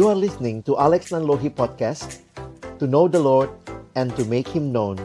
You 0.00 0.08
are 0.08 0.16
listening 0.16 0.64
to 0.64 0.80
Alex 0.80 1.12
Nanlohi 1.12 1.52
Podcast 1.52 2.24
To 2.80 2.88
know 2.88 3.04
the 3.04 3.20
Lord 3.20 3.52
and 3.92 4.08
to 4.16 4.24
make 4.24 4.48
Him 4.48 4.72
known 4.72 4.96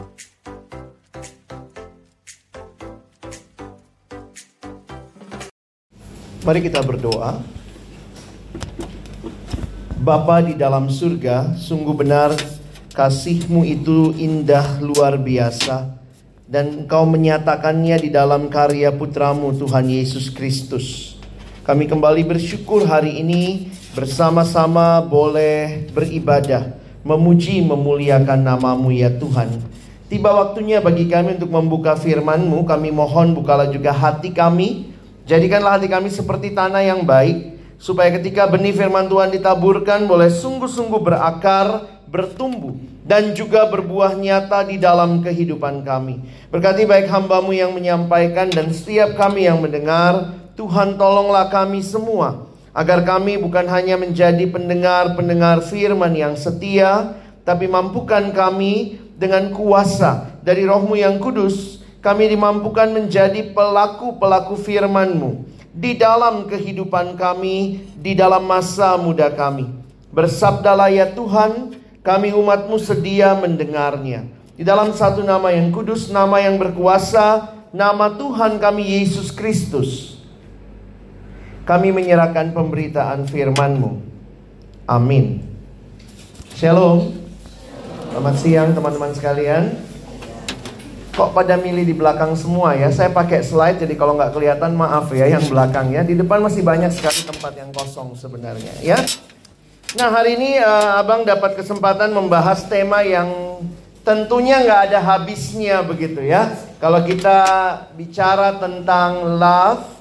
Mari 6.48 6.64
kita 6.64 6.80
berdoa. 6.80 7.44
Bapa 10.00 10.40
di 10.40 10.56
dalam 10.56 10.88
surga, 10.88 11.52
sungguh 11.60 11.92
benar 11.92 12.32
kasihmu 12.96 13.68
itu 13.68 14.16
indah 14.16 14.80
luar 14.80 15.20
biasa 15.20 15.92
dan 16.48 16.72
Engkau 16.72 17.04
menyatakannya 17.04 18.00
di 18.00 18.08
dalam 18.08 18.48
karya 18.48 18.96
putramu 18.96 19.52
Tuhan 19.60 19.92
Yesus 19.92 20.32
Kristus. 20.32 21.20
Kami 21.68 21.84
kembali 21.84 22.24
bersyukur 22.24 22.88
hari 22.88 23.20
ini 23.20 23.76
bersama-sama 23.96 25.00
boleh 25.00 25.88
beribadah, 25.96 26.76
memuji, 27.00 27.64
memuliakan 27.64 28.44
namamu 28.44 28.92
ya 28.92 29.08
Tuhan. 29.08 29.48
Tiba 30.12 30.36
waktunya 30.36 30.84
bagi 30.84 31.08
kami 31.08 31.40
untuk 31.40 31.50
membuka 31.50 31.96
firman-Mu, 31.96 32.68
kami 32.68 32.92
mohon 32.92 33.32
bukalah 33.32 33.72
juga 33.72 33.90
hati 33.90 34.30
kami, 34.30 34.92
Jadikanlah 35.26 35.74
hati 35.74 35.90
kami 35.90 36.06
seperti 36.06 36.54
tanah 36.54 36.86
yang 36.86 37.02
baik, 37.02 37.58
supaya 37.82 38.14
ketika 38.14 38.46
benih 38.46 38.70
firman 38.70 39.10
Tuhan 39.10 39.34
ditaburkan 39.34 40.06
boleh 40.06 40.30
sungguh-sungguh 40.30 41.02
berakar, 41.02 41.82
bertumbuh, 42.06 42.78
dan 43.02 43.34
juga 43.34 43.66
berbuah 43.66 44.14
nyata 44.14 44.62
di 44.62 44.78
dalam 44.78 45.26
kehidupan 45.26 45.82
kami. 45.82 46.22
Berkati 46.54 46.86
baik 46.86 47.10
hambamu 47.10 47.50
yang 47.50 47.74
menyampaikan 47.74 48.54
dan 48.54 48.70
setiap 48.70 49.18
kami 49.18 49.50
yang 49.50 49.58
mendengar, 49.58 50.30
Tuhan 50.54 50.94
tolonglah 50.94 51.50
kami 51.50 51.82
semua, 51.82 52.46
agar 52.76 53.08
kami 53.08 53.40
bukan 53.40 53.64
hanya 53.72 53.96
menjadi 53.96 54.44
pendengar-pendengar 54.52 55.64
firman 55.64 56.12
yang 56.12 56.36
setia, 56.36 57.16
tapi 57.40 57.64
mampukan 57.64 58.28
kami 58.36 59.00
dengan 59.16 59.48
kuasa 59.48 60.28
dari 60.44 60.68
rohmu 60.68 60.92
yang 60.92 61.16
kudus, 61.16 61.80
kami 62.04 62.28
dimampukan 62.28 62.92
menjadi 62.92 63.48
pelaku-pelaku 63.56 64.60
firman-Mu 64.60 65.48
di 65.72 65.96
dalam 65.96 66.44
kehidupan 66.44 67.16
kami, 67.16 67.80
di 67.96 68.12
dalam 68.12 68.44
masa 68.44 69.00
muda 69.00 69.32
kami. 69.32 69.72
Bersabdalah 70.12 70.92
ya 70.92 71.08
Tuhan, 71.16 71.80
kami 72.04 72.36
umat-Mu 72.36 72.76
sedia 72.76 73.32
mendengarnya. 73.40 74.28
Di 74.52 74.64
dalam 74.64 74.92
satu 74.92 75.24
nama 75.24 75.48
yang 75.48 75.72
kudus, 75.72 76.12
nama 76.12 76.44
yang 76.44 76.60
berkuasa, 76.60 77.56
nama 77.72 78.12
Tuhan 78.12 78.60
kami 78.60 79.00
Yesus 79.00 79.32
Kristus. 79.32 80.15
Kami 81.66 81.90
menyerahkan 81.90 82.54
pemberitaan 82.54 83.26
firman-Mu. 83.26 83.98
Amin. 84.86 85.42
Shalom. 86.54 87.10
Selamat 88.06 88.36
siang 88.38 88.70
teman-teman 88.70 89.10
sekalian. 89.10 89.74
Kok 91.18 91.34
pada 91.34 91.58
milih 91.58 91.82
di 91.82 91.90
belakang 91.90 92.38
semua 92.38 92.78
ya? 92.78 92.86
Saya 92.94 93.10
pakai 93.10 93.42
slide 93.42 93.82
jadi 93.82 93.98
kalau 93.98 94.14
nggak 94.14 94.30
kelihatan 94.30 94.78
maaf 94.78 95.10
ya 95.10 95.26
yang 95.26 95.42
belakangnya. 95.42 96.06
Di 96.06 96.14
depan 96.14 96.38
masih 96.38 96.62
banyak 96.62 96.94
sekali 96.94 97.26
tempat 97.26 97.58
yang 97.58 97.74
kosong 97.74 98.14
sebenarnya 98.14 98.70
ya. 98.78 99.02
Nah 99.98 100.14
hari 100.14 100.38
ini 100.38 100.62
uh, 100.62 101.02
abang 101.02 101.26
dapat 101.26 101.58
kesempatan 101.58 102.14
membahas 102.14 102.62
tema 102.70 103.02
yang 103.02 103.58
tentunya 104.06 104.62
nggak 104.62 104.80
ada 104.92 105.02
habisnya 105.02 105.82
begitu 105.82 106.22
ya. 106.22 106.46
Kalau 106.78 107.02
kita 107.02 107.42
bicara 107.98 108.54
tentang 108.54 109.40
love, 109.40 109.95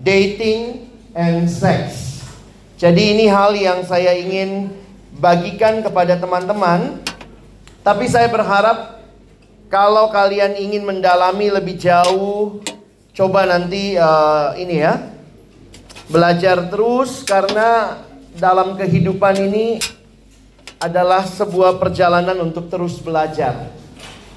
dating, 0.00 0.90
and 1.14 1.46
sex. 1.46 2.18
Jadi 2.80 3.12
ini 3.16 3.28
hal 3.28 3.52
yang 3.52 3.84
saya 3.84 4.16
ingin 4.16 4.72
bagikan 5.20 5.84
kepada 5.84 6.16
teman-teman. 6.16 7.02
Tapi 7.84 8.08
saya 8.08 8.28
berharap 8.28 9.00
kalau 9.68 10.08
kalian 10.08 10.56
ingin 10.56 10.84
mendalami 10.84 11.52
lebih 11.52 11.76
jauh, 11.76 12.60
coba 13.12 13.44
nanti 13.44 13.96
uh, 14.00 14.56
ini 14.56 14.80
ya. 14.80 15.12
Belajar 16.10 16.66
terus 16.66 17.22
karena 17.22 18.00
dalam 18.34 18.74
kehidupan 18.74 19.36
ini 19.46 19.78
adalah 20.80 21.22
sebuah 21.28 21.76
perjalanan 21.76 22.40
untuk 22.40 22.72
terus 22.72 22.98
belajar. 22.98 23.68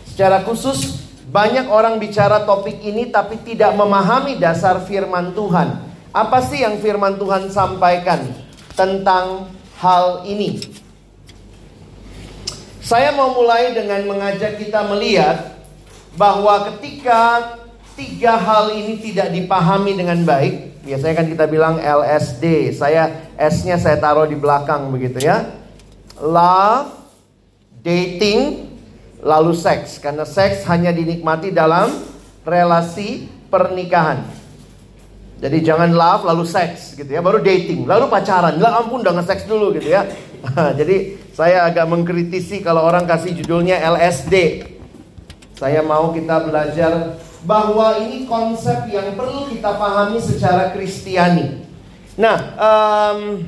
Secara 0.05 0.43
khusus 0.43 1.01
banyak 1.33 1.65
orang 1.65 1.97
bicara 1.97 2.45
topik 2.45 2.77
ini 2.85 3.09
tapi 3.09 3.41
tidak 3.41 3.73
memahami 3.73 4.37
dasar 4.37 4.85
firman 4.85 5.33
Tuhan. 5.33 5.81
Apa 6.13 6.45
sih 6.45 6.61
yang 6.61 6.77
firman 6.77 7.17
Tuhan 7.17 7.49
sampaikan 7.49 8.21
tentang 8.77 9.49
hal 9.81 10.21
ini? 10.29 10.61
Saya 12.85 13.17
mau 13.17 13.33
mulai 13.33 13.73
dengan 13.73 14.05
mengajak 14.05 14.61
kita 14.61 14.85
melihat 14.93 15.57
bahwa 16.13 16.69
ketika 16.69 17.57
tiga 17.97 18.37
hal 18.37 18.77
ini 18.77 19.01
tidak 19.01 19.33
dipahami 19.33 19.97
dengan 19.97 20.21
baik, 20.21 20.85
biasanya 20.85 21.15
kan 21.17 21.27
kita 21.33 21.45
bilang 21.49 21.81
LSD. 21.81 22.77
Saya 22.77 23.33
S-nya 23.41 23.81
saya 23.81 23.97
taruh 23.97 24.29
di 24.29 24.37
belakang 24.37 24.93
begitu 24.93 25.25
ya. 25.25 25.49
Love, 26.21 26.93
dating, 27.81 28.72
lalu 29.23 29.55
seks. 29.55 29.97
Karena 29.97 30.27
seks 30.27 30.67
hanya 30.67 30.91
dinikmati 30.91 31.49
dalam 31.49 31.89
relasi 32.43 33.31
pernikahan. 33.47 34.27
Jadi 35.43 35.59
jangan 35.59 35.91
love 35.91 36.23
lalu 36.23 36.47
seks 36.47 36.95
gitu 36.95 37.11
ya, 37.11 37.19
baru 37.19 37.43
dating, 37.43 37.83
lalu 37.83 38.07
pacaran. 38.07 38.55
Lah 38.63 38.79
ampun 38.79 39.03
udah 39.03 39.11
nge-seks 39.19 39.43
dulu 39.43 39.75
gitu 39.75 39.91
ya. 39.91 40.07
Jadi 40.79 41.19
saya 41.35 41.67
agak 41.67 41.83
mengkritisi 41.87 42.63
kalau 42.63 42.87
orang 42.87 43.03
kasih 43.03 43.35
judulnya 43.35 43.79
LSD. 43.83 44.67
Saya 45.59 45.83
mau 45.83 46.15
kita 46.15 46.47
belajar 46.47 47.19
bahwa 47.43 47.99
ini 47.99 48.23
konsep 48.23 48.87
yang 48.87 49.19
perlu 49.19 49.51
kita 49.51 49.75
pahami 49.75 50.19
secara 50.23 50.71
Kristiani. 50.71 51.63
Nah, 52.15 52.37
um, 52.55 53.43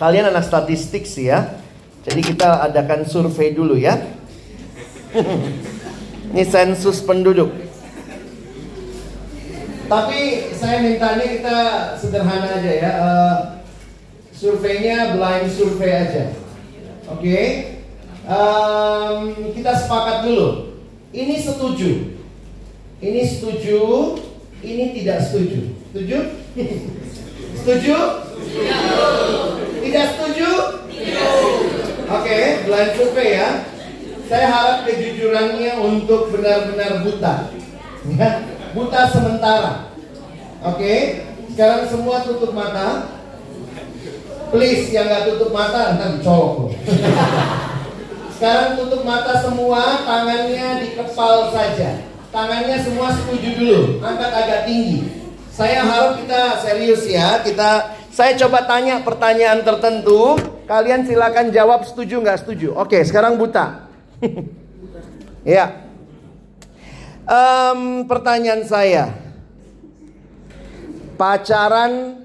kalian 0.00 0.32
anak 0.32 0.48
statistik 0.48 1.04
sih 1.04 1.28
ya. 1.28 1.52
Jadi 2.04 2.20
kita 2.32 2.64
adakan 2.64 3.04
survei 3.04 3.52
dulu 3.52 3.76
ya. 3.76 4.00
Ini 6.34 6.42
sensus 6.42 6.98
penduduk. 6.98 7.50
Tapi 9.86 10.50
saya 10.56 10.82
mintanya 10.82 11.26
kita 11.28 11.58
sederhana 12.00 12.58
aja 12.58 12.72
ya. 12.72 12.90
Uh, 12.98 13.36
surveinya 14.34 15.14
blind 15.14 15.52
survei 15.54 15.92
aja. 15.92 16.24
Oke. 17.06 17.20
Okay? 17.20 17.46
Um, 18.24 19.52
kita 19.52 19.76
sepakat 19.84 20.26
dulu. 20.26 20.80
Ini 21.14 21.36
setuju. 21.38 22.18
Ini 22.98 23.20
setuju. 23.28 23.80
Ini 24.64 24.84
tidak 24.96 25.18
setuju. 25.28 25.60
Setuju? 25.92 26.18
setuju? 27.60 27.96
Tidak 29.84 30.06
setuju? 30.16 30.50
Oke, 32.04 32.24
okay, 32.24 32.42
blind 32.64 32.92
survei 32.96 33.28
ya. 33.36 33.73
Saya 34.24 34.46
harap 34.48 34.78
kejujurannya 34.88 35.72
untuk 35.84 36.32
benar-benar 36.32 37.04
buta. 37.04 37.52
Ya 38.16 38.30
buta 38.74 39.00
sementara. 39.08 39.94
Oke, 40.64 40.80
okay? 40.80 41.00
sekarang 41.52 41.86
semua 41.88 42.24
tutup 42.24 42.56
mata. 42.56 43.20
Please 44.48 44.92
yang 44.94 45.10
nggak 45.10 45.34
tutup 45.34 45.50
mata 45.50 45.98
nanti 45.98 46.22
dicolok 46.22 46.70
sekarang 48.38 48.78
tutup 48.78 49.02
mata 49.02 49.40
semua, 49.42 50.04
tangannya 50.06 50.84
di 50.84 50.88
kepal 50.94 51.50
saja. 51.50 52.06
Tangannya 52.30 52.76
semua 52.82 53.08
setuju 53.14 53.48
dulu, 53.56 53.80
angkat 54.04 54.30
agak 54.30 54.60
tinggi. 54.68 55.10
Saya 55.50 55.86
harap 55.86 56.22
kita 56.22 56.60
serius 56.62 57.02
ya. 57.06 57.42
Kita 57.42 57.94
saya 58.14 58.34
coba 58.46 58.66
tanya 58.66 59.02
pertanyaan 59.02 59.62
tertentu. 59.62 60.38
Kalian 60.70 61.06
silakan 61.06 61.50
jawab 61.50 61.82
setuju 61.86 62.22
nggak 62.22 62.42
setuju. 62.42 62.74
Oke, 62.78 63.02
sekarang 63.06 63.38
buta. 63.38 63.83
ya. 65.56 65.84
Um, 67.24 68.04
pertanyaan 68.04 68.68
saya, 68.68 69.16
pacaran 71.16 72.20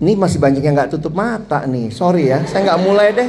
ini 0.00 0.14
masih 0.16 0.38
banyak 0.38 0.62
yang 0.62 0.78
nggak 0.78 0.94
tutup 0.94 1.12
mata 1.12 1.66
nih. 1.66 1.90
Sorry 1.90 2.30
ya, 2.30 2.46
saya 2.46 2.64
nggak 2.70 2.82
mulai 2.86 3.10
deh. 3.12 3.28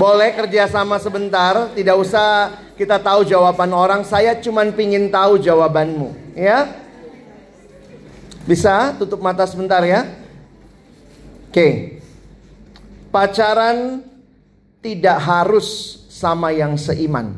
Boleh 0.00 0.28
kerja 0.36 0.68
sama 0.68 1.00
sebentar, 1.00 1.72
tidak 1.72 1.96
usah 1.96 2.52
kita 2.76 3.00
tahu 3.00 3.24
jawaban 3.24 3.72
orang. 3.72 4.04
Saya 4.04 4.36
cuma 4.40 4.64
pingin 4.68 5.08
tahu 5.08 5.40
jawabanmu, 5.40 6.36
ya. 6.36 6.68
Bisa 8.44 8.92
tutup 8.96 9.20
mata 9.24 9.46
sebentar 9.48 9.80
ya. 9.84 10.04
Oke. 11.48 11.95
Pacaran 13.16 14.04
tidak 14.84 15.16
harus 15.24 15.96
sama 16.12 16.52
yang 16.52 16.76
seiman. 16.76 17.32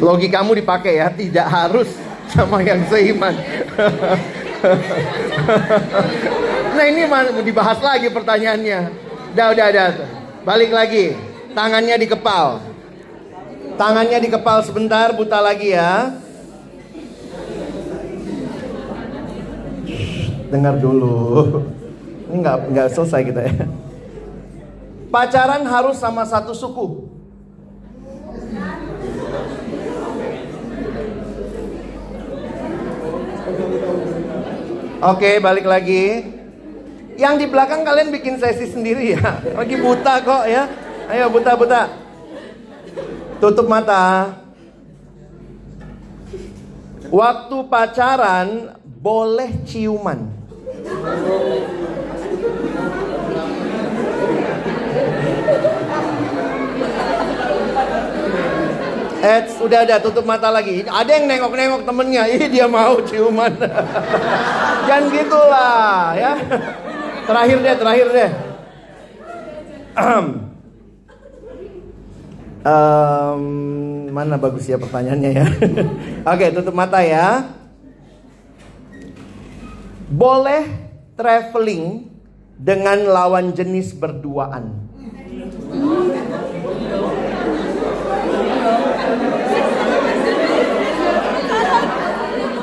Logikamu 0.00 0.56
dipakai 0.56 0.96
ya, 0.96 1.12
tidak 1.12 1.44
harus 1.44 1.92
sama 2.32 2.64
yang 2.64 2.80
seiman. 2.88 3.36
nah 6.72 6.84
ini 6.88 7.04
dibahas 7.44 7.76
lagi 7.84 8.08
pertanyaannya. 8.08 8.80
Udah, 9.36 9.46
udah, 9.52 9.66
udah. 9.76 9.88
Balik 10.40 10.72
lagi. 10.72 11.12
Tangannya 11.52 12.00
di 12.00 12.08
kepal. 12.08 12.64
Tangannya 13.76 14.24
di 14.24 14.32
kepal 14.32 14.64
sebentar, 14.64 15.12
buta 15.12 15.36
lagi 15.36 15.76
ya. 15.76 16.16
Dengar 20.46 20.78
dulu. 20.78 21.62
Ini 22.30 22.36
nggak 22.42 22.56
nggak 22.74 22.88
selesai 22.94 23.22
kita 23.26 23.40
ya. 23.46 23.54
Pacaran 25.10 25.62
harus 25.66 25.96
sama 25.98 26.26
satu 26.26 26.52
suku. 26.52 27.06
Oke, 34.96 35.38
balik 35.38 35.68
lagi. 35.68 36.34
Yang 37.16 37.34
di 37.38 37.46
belakang 37.48 37.86
kalian 37.86 38.10
bikin 38.12 38.36
sesi 38.42 38.68
sendiri 38.68 39.14
ya. 39.14 39.40
Lagi 39.54 39.76
buta 39.78 40.20
kok 40.20 40.44
ya. 40.50 40.66
Ayo 41.06 41.30
buta-buta. 41.30 41.88
Tutup 43.38 43.70
mata. 43.70 44.34
Waktu 47.06 47.56
pacaran 47.70 48.74
boleh 49.06 49.62
ciuman. 49.62 50.18
Eh, 59.26 59.42
udah 59.62 59.78
ada 59.86 60.02
tutup 60.02 60.26
mata 60.26 60.50
lagi. 60.50 60.82
Ada 60.82 61.22
yang 61.22 61.30
nengok-nengok 61.30 61.86
temennya, 61.86 62.26
ih 62.30 62.50
dia 62.50 62.66
mau 62.66 62.98
ciuman. 63.06 63.54
Jangan 64.90 65.06
gitulah, 65.14 66.14
ya. 66.18 66.34
Terakhir 67.26 67.58
deh, 67.62 67.74
terakhir 67.78 68.06
deh. 68.10 68.30
um, 72.70 73.42
mana 74.10 74.34
bagus 74.34 74.66
ya 74.66 74.78
pertanyaannya 74.78 75.30
ya. 75.30 75.46
Oke, 76.34 76.50
tutup 76.54 76.74
mata 76.74 77.02
ya. 77.02 77.56
Boleh 80.06 80.70
traveling 81.18 82.06
dengan 82.54 83.10
lawan 83.10 83.50
jenis 83.50 83.90
berduaan. 83.98 84.86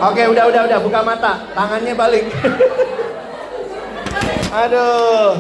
Oke, 0.04 0.20
udah, 0.28 0.44
udah, 0.52 0.62
udah, 0.68 0.80
buka 0.84 1.00
mata, 1.04 1.48
tangannya 1.56 1.96
balik. 1.96 2.28
Aduh. 4.64 5.40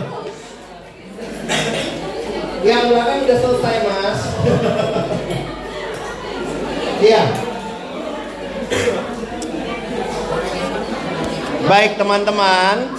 Yang 2.63 2.83
belakang 2.95 3.19
udah 3.27 3.37
selesai, 3.43 3.75
Mas. 3.83 4.19
Iya. 7.03 7.27
Baik, 11.63 11.95
teman-teman. 11.95 12.91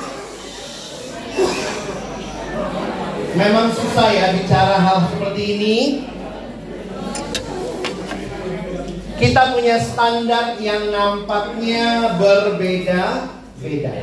Memang 3.36 3.68
susah 3.76 4.08
ya 4.08 4.32
bicara 4.32 4.80
hal 4.80 5.10
seperti 5.10 5.42
ini 5.58 5.76
Kita 9.20 9.52
punya 9.52 9.76
standar 9.78 10.56
yang 10.58 10.88
nampaknya 10.88 12.16
berbeda-beda. 12.16 13.96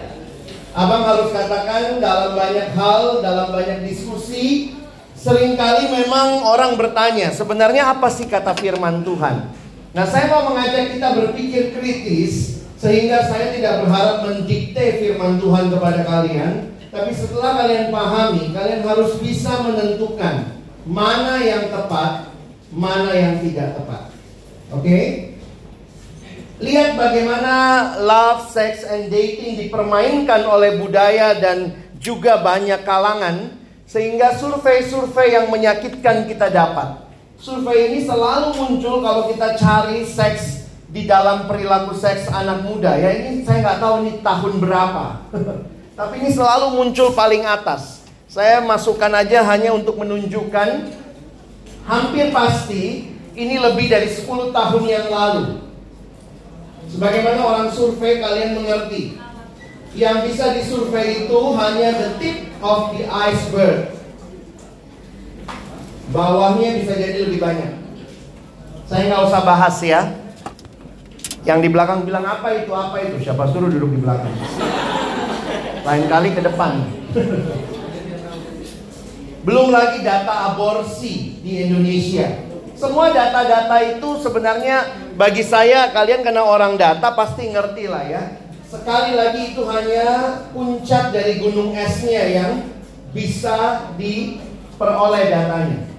Abang 0.72 1.04
harus 1.04 1.36
katakan 1.36 2.00
dalam 2.00 2.38
banyak 2.38 2.70
hal, 2.78 3.20
dalam 3.20 3.52
banyak 3.52 3.84
diskusi, 3.84 4.78
sering 5.18 5.60
kali 5.60 5.92
memang 5.92 6.48
orang 6.48 6.80
bertanya, 6.80 7.34
sebenarnya 7.36 7.92
apa 7.92 8.08
sih 8.08 8.24
kata 8.24 8.56
firman 8.56 9.04
Tuhan? 9.04 9.52
Nah, 9.92 10.06
saya 10.08 10.32
mau 10.32 10.48
mengajak 10.56 10.96
kita 10.96 11.08
berpikir 11.12 11.76
kritis 11.76 12.61
sehingga 12.82 13.30
saya 13.30 13.54
tidak 13.54 13.86
berharap 13.86 14.26
mendikte 14.26 14.98
firman 14.98 15.38
Tuhan 15.38 15.70
kepada 15.70 16.02
kalian, 16.02 16.74
tapi 16.90 17.14
setelah 17.14 17.62
kalian 17.62 17.94
pahami, 17.94 18.50
kalian 18.50 18.82
harus 18.82 19.22
bisa 19.22 19.62
menentukan 19.62 20.58
mana 20.90 21.38
yang 21.46 21.70
tepat, 21.70 22.34
mana 22.74 23.14
yang 23.14 23.38
tidak 23.46 23.78
tepat. 23.78 24.10
Oke? 24.74 24.82
Okay? 24.82 25.06
Lihat 26.62 26.98
bagaimana 26.98 27.54
love, 28.02 28.50
sex, 28.50 28.86
and 28.86 29.14
dating 29.14 29.62
dipermainkan 29.62 30.46
oleh 30.46 30.78
budaya 30.82 31.38
dan 31.38 31.74
juga 32.02 32.42
banyak 32.42 32.82
kalangan 32.82 33.62
sehingga 33.86 34.38
survei-survei 34.38 35.38
yang 35.38 35.54
menyakitkan 35.54 36.26
kita 36.30 36.50
dapat. 36.50 37.02
Survei 37.42 37.94
ini 37.94 38.06
selalu 38.06 38.54
muncul 38.58 39.02
kalau 39.02 39.30
kita 39.34 39.58
cari 39.58 40.06
seks 40.06 40.61
di 40.92 41.08
dalam 41.08 41.48
perilaku 41.48 41.96
seks 41.96 42.28
anak 42.28 42.68
muda. 42.68 43.00
Ya 43.00 43.16
ini 43.16 43.48
saya 43.48 43.64
nggak 43.64 43.80
tahu 43.80 43.96
ini 44.04 44.12
tahun 44.20 44.54
berapa. 44.60 45.06
Tapi 46.00 46.14
ini 46.20 46.30
selalu 46.36 46.76
muncul 46.76 47.16
paling 47.16 47.48
atas. 47.48 48.04
Saya 48.28 48.64
masukkan 48.64 49.12
aja 49.12 49.44
hanya 49.44 49.76
untuk 49.76 50.00
menunjukkan 50.00 50.88
hampir 51.84 52.32
pasti 52.32 53.12
ini 53.36 53.56
lebih 53.60 53.92
dari 53.92 54.08
10 54.08 54.56
tahun 54.56 54.84
yang 54.88 55.08
lalu. 55.12 55.64
Sebagaimana 56.92 57.40
orang 57.40 57.70
survei 57.72 58.20
kalian 58.20 58.60
mengerti. 58.60 59.16
Yang 59.92 60.32
bisa 60.32 60.56
disurvei 60.56 61.28
itu 61.28 61.40
hanya 61.60 62.00
the 62.00 62.10
tip 62.20 62.48
of 62.64 62.96
the 62.96 63.04
iceberg. 63.08 63.92
Bawahnya 66.12 66.80
bisa 66.80 66.96
jadi 66.96 67.28
lebih 67.28 67.40
banyak. 67.44 67.72
Saya 68.88 69.08
nggak 69.08 69.24
usah 69.28 69.42
bahas 69.44 69.76
ya. 69.84 70.21
Yang 71.42 71.60
di 71.66 71.70
belakang 71.74 72.06
bilang 72.06 72.22
apa 72.22 72.54
itu 72.54 72.70
apa 72.70 73.02
itu 73.02 73.18
siapa 73.26 73.50
suruh 73.50 73.70
duduk 73.70 73.98
di 73.98 74.00
belakang. 74.06 74.34
Lain 75.82 76.06
kali 76.06 76.30
ke 76.38 76.42
depan. 76.46 76.86
Belum 79.42 79.74
lagi 79.74 80.06
data 80.06 80.54
aborsi 80.54 81.42
di 81.42 81.66
Indonesia. 81.66 82.46
Semua 82.78 83.10
data-data 83.10 83.78
itu 83.82 84.22
sebenarnya 84.22 84.86
bagi 85.18 85.42
saya 85.42 85.90
kalian 85.90 86.22
kena 86.22 86.46
orang 86.46 86.78
data 86.78 87.14
pasti 87.18 87.50
ngerti 87.50 87.90
lah 87.90 88.06
ya. 88.06 88.24
Sekali 88.70 89.18
lagi 89.18 89.54
itu 89.54 89.66
hanya 89.66 90.08
puncak 90.54 91.10
dari 91.10 91.42
gunung 91.42 91.74
esnya 91.74 92.24
yang 92.30 92.54
bisa 93.12 93.90
diperoleh 93.98 95.26
datanya. 95.28 95.90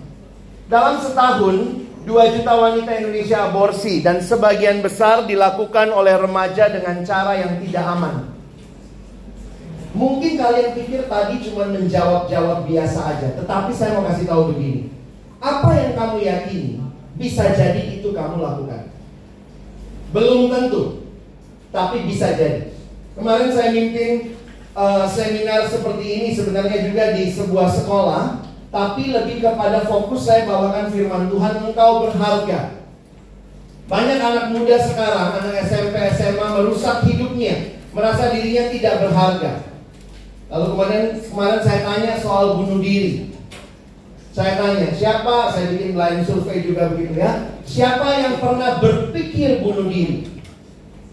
Dalam 0.70 0.96
setahun 1.02 1.81
2 2.02 2.34
juta 2.34 2.52
wanita 2.58 2.98
Indonesia 2.98 3.46
aborsi 3.46 4.02
dan 4.02 4.18
sebagian 4.18 4.82
besar 4.82 5.22
dilakukan 5.22 5.86
oleh 5.94 6.18
remaja 6.18 6.66
dengan 6.66 7.06
cara 7.06 7.38
yang 7.38 7.62
tidak 7.62 7.84
aman. 7.86 8.16
Mungkin 9.94 10.34
kalian 10.34 10.74
pikir 10.74 11.06
tadi 11.06 11.38
cuma 11.46 11.70
menjawab-jawab 11.70 12.66
biasa 12.66 13.00
aja, 13.06 13.28
tetapi 13.38 13.70
saya 13.70 13.94
mau 13.94 14.08
kasih 14.10 14.26
tahu 14.26 14.50
begini. 14.50 14.90
Apa 15.38 15.70
yang 15.78 15.92
kamu 15.94 16.16
yakini 16.26 16.82
bisa 17.14 17.54
jadi 17.54 18.00
itu 18.00 18.10
kamu 18.10 18.40
lakukan. 18.40 18.90
Belum 20.10 20.50
tentu, 20.50 21.06
tapi 21.70 22.02
bisa 22.08 22.34
jadi. 22.34 22.74
Kemarin 23.14 23.52
saya 23.52 23.70
mimpin 23.70 24.34
uh, 24.74 25.06
seminar 25.06 25.68
seperti 25.70 26.04
ini 26.08 26.28
sebenarnya 26.34 26.88
juga 26.88 27.14
di 27.14 27.30
sebuah 27.30 27.68
sekolah, 27.68 28.24
tapi 28.72 29.12
lebih 29.12 29.44
kepada 29.44 29.84
fokus 29.84 30.24
saya 30.24 30.48
bawakan 30.48 30.88
firman 30.88 31.28
Tuhan, 31.28 31.54
engkau 31.68 32.08
berharga. 32.08 32.80
Banyak 33.84 34.16
anak 34.16 34.46
muda 34.56 34.80
sekarang, 34.80 35.44
anak 35.44 35.68
SMP, 35.68 35.92
SMA 36.16 36.46
merusak 36.56 37.04
hidupnya, 37.04 37.76
merasa 37.92 38.32
dirinya 38.32 38.72
tidak 38.72 39.04
berharga. 39.04 39.52
Lalu 40.48 40.66
kemarin 40.72 41.04
kemarin 41.20 41.60
saya 41.60 41.80
tanya 41.84 42.12
soal 42.16 42.56
bunuh 42.56 42.80
diri. 42.80 43.36
Saya 44.32 44.56
tanya, 44.56 44.88
siapa? 44.96 45.52
Saya 45.52 45.76
bikin 45.76 45.92
blind 45.92 46.24
survei 46.24 46.64
juga 46.64 46.88
begitu 46.96 47.20
ya. 47.20 47.52
Siapa 47.68 48.08
yang 48.24 48.40
pernah 48.40 48.80
berpikir 48.80 49.60
bunuh 49.60 49.92
diri? 49.92 50.24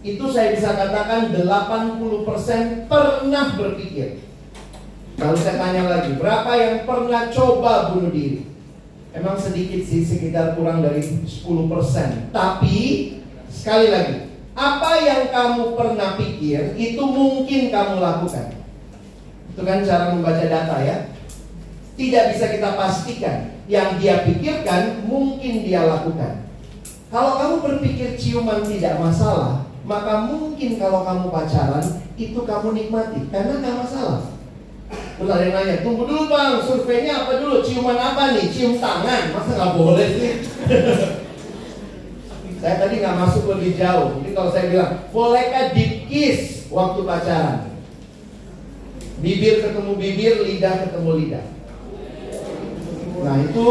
Itu 0.00 0.32
saya 0.32 0.56
bisa 0.56 0.72
katakan 0.72 1.36
80% 1.36 2.88
pernah 2.88 3.46
berpikir. 3.52 4.29
Lalu 5.20 5.36
saya 5.36 5.56
tanya 5.60 5.82
lagi, 5.84 6.16
berapa 6.16 6.50
yang 6.56 6.76
pernah 6.88 7.28
coba 7.28 7.92
bunuh 7.92 8.08
diri? 8.08 8.48
Emang 9.12 9.36
sedikit 9.36 9.84
sih, 9.84 10.00
sekitar 10.00 10.56
kurang 10.56 10.80
dari 10.80 11.04
10%. 11.04 12.32
Tapi, 12.32 12.76
sekali 13.52 13.92
lagi, 13.92 14.32
apa 14.56 14.90
yang 15.04 15.28
kamu 15.28 15.76
pernah 15.76 16.16
pikir, 16.16 16.72
itu 16.80 17.02
mungkin 17.04 17.68
kamu 17.68 18.00
lakukan. 18.00 18.56
Itu 19.52 19.60
kan 19.60 19.84
cara 19.84 20.16
membaca 20.16 20.46
data 20.46 20.76
ya 20.80 21.10
tidak 22.00 22.24
bisa 22.32 22.46
kita 22.48 22.68
pastikan. 22.80 23.38
Yang 23.68 23.88
dia 24.02 24.14
pikirkan 24.26 25.04
mungkin 25.06 25.62
dia 25.62 25.84
lakukan. 25.84 26.48
Kalau 27.12 27.38
kamu 27.38 27.56
berpikir 27.62 28.16
ciuman 28.16 28.64
tidak 28.66 28.98
masalah, 28.98 29.68
maka 29.84 30.26
mungkin 30.26 30.80
kalau 30.80 31.04
kamu 31.06 31.28
pacaran 31.30 31.84
itu 32.16 32.40
kamu 32.42 32.68
nikmati 32.74 33.20
karena 33.30 33.62
nggak 33.62 33.76
masalah. 33.84 34.39
Terus 35.20 35.36
ada 35.36 35.44
yang 35.44 35.52
nanya, 35.52 35.84
tunggu 35.84 36.08
dulu 36.08 36.32
bang, 36.32 36.64
surveinya 36.64 37.12
apa 37.12 37.44
dulu? 37.44 37.60
Ciuman 37.60 38.00
apa 38.00 38.32
nih? 38.32 38.48
Cium 38.48 38.80
tangan? 38.80 39.36
Masa 39.36 39.52
nggak 39.52 39.72
boleh 39.76 40.08
sih? 40.16 40.32
saya 42.64 42.74
tadi 42.80 43.04
nggak 43.04 43.18
masuk 43.20 43.44
lebih 43.52 43.76
jauh. 43.76 44.16
Jadi 44.16 44.30
kalau 44.32 44.48
saya 44.48 44.72
bilang, 44.72 44.92
bolehkah 45.12 45.76
deep 45.76 46.08
kiss 46.08 46.64
waktu 46.72 47.04
pacaran? 47.04 47.68
Bibir 49.20 49.60
ketemu 49.60 49.92
bibir, 50.00 50.34
lidah 50.40 50.88
ketemu 50.88 51.10
lidah. 51.20 51.44
Nah 53.20 53.36
itu 53.44 53.68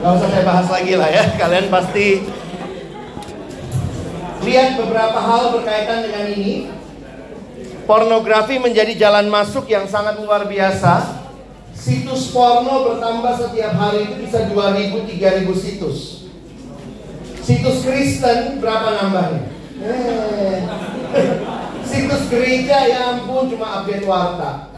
Gak 0.00 0.12
usah 0.16 0.28
saya 0.32 0.44
bahas 0.48 0.68
lagi 0.72 0.96
lah 0.96 1.12
ya 1.12 1.28
Kalian 1.36 1.68
pasti 1.68 2.24
Lihat 4.40 4.80
beberapa 4.80 5.18
hal 5.20 5.52
berkaitan 5.52 6.08
dengan 6.08 6.24
ini. 6.32 6.72
Pornografi 7.84 8.56
menjadi 8.56 8.96
jalan 8.96 9.28
masuk 9.28 9.68
yang 9.68 9.84
sangat 9.84 10.16
luar 10.16 10.48
biasa. 10.48 11.20
Situs 11.76 12.32
porno 12.32 12.92
bertambah 12.92 13.34
setiap 13.36 13.72
hari 13.76 14.08
itu 14.08 14.14
bisa 14.24 14.48
2000-3000 14.52 15.48
situs. 15.56 15.98
Situs 17.40 17.78
Kristen 17.84 18.60
berapa 18.60 18.88
nambahnya? 19.00 19.42
Eh. 19.80 20.58
Situs 21.90 22.30
gereja 22.30 22.86
ya 22.86 23.16
ampun 23.16 23.50
cuma 23.50 23.82
update 23.82 24.06
warta. 24.06 24.70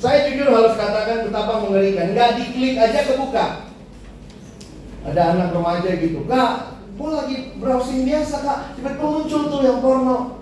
Saya 0.00 0.26
jujur 0.30 0.48
harus 0.50 0.74
katakan 0.74 1.28
betapa 1.28 1.62
mengerikan. 1.62 2.16
Gak 2.16 2.40
diklik 2.40 2.80
aja 2.80 3.06
kebuka. 3.06 3.46
Ada 5.02 5.22
anak 5.34 5.48
remaja 5.54 5.90
gitu 5.98 6.24
kak 6.30 6.81
gue 7.02 7.10
lagi 7.10 7.58
browsing 7.58 8.06
biasa 8.06 8.36
kak. 8.46 8.78
Tiba-tiba 8.78 9.02
muncul 9.02 9.50
tuh 9.50 9.66
yang 9.66 9.82
porno. 9.82 10.38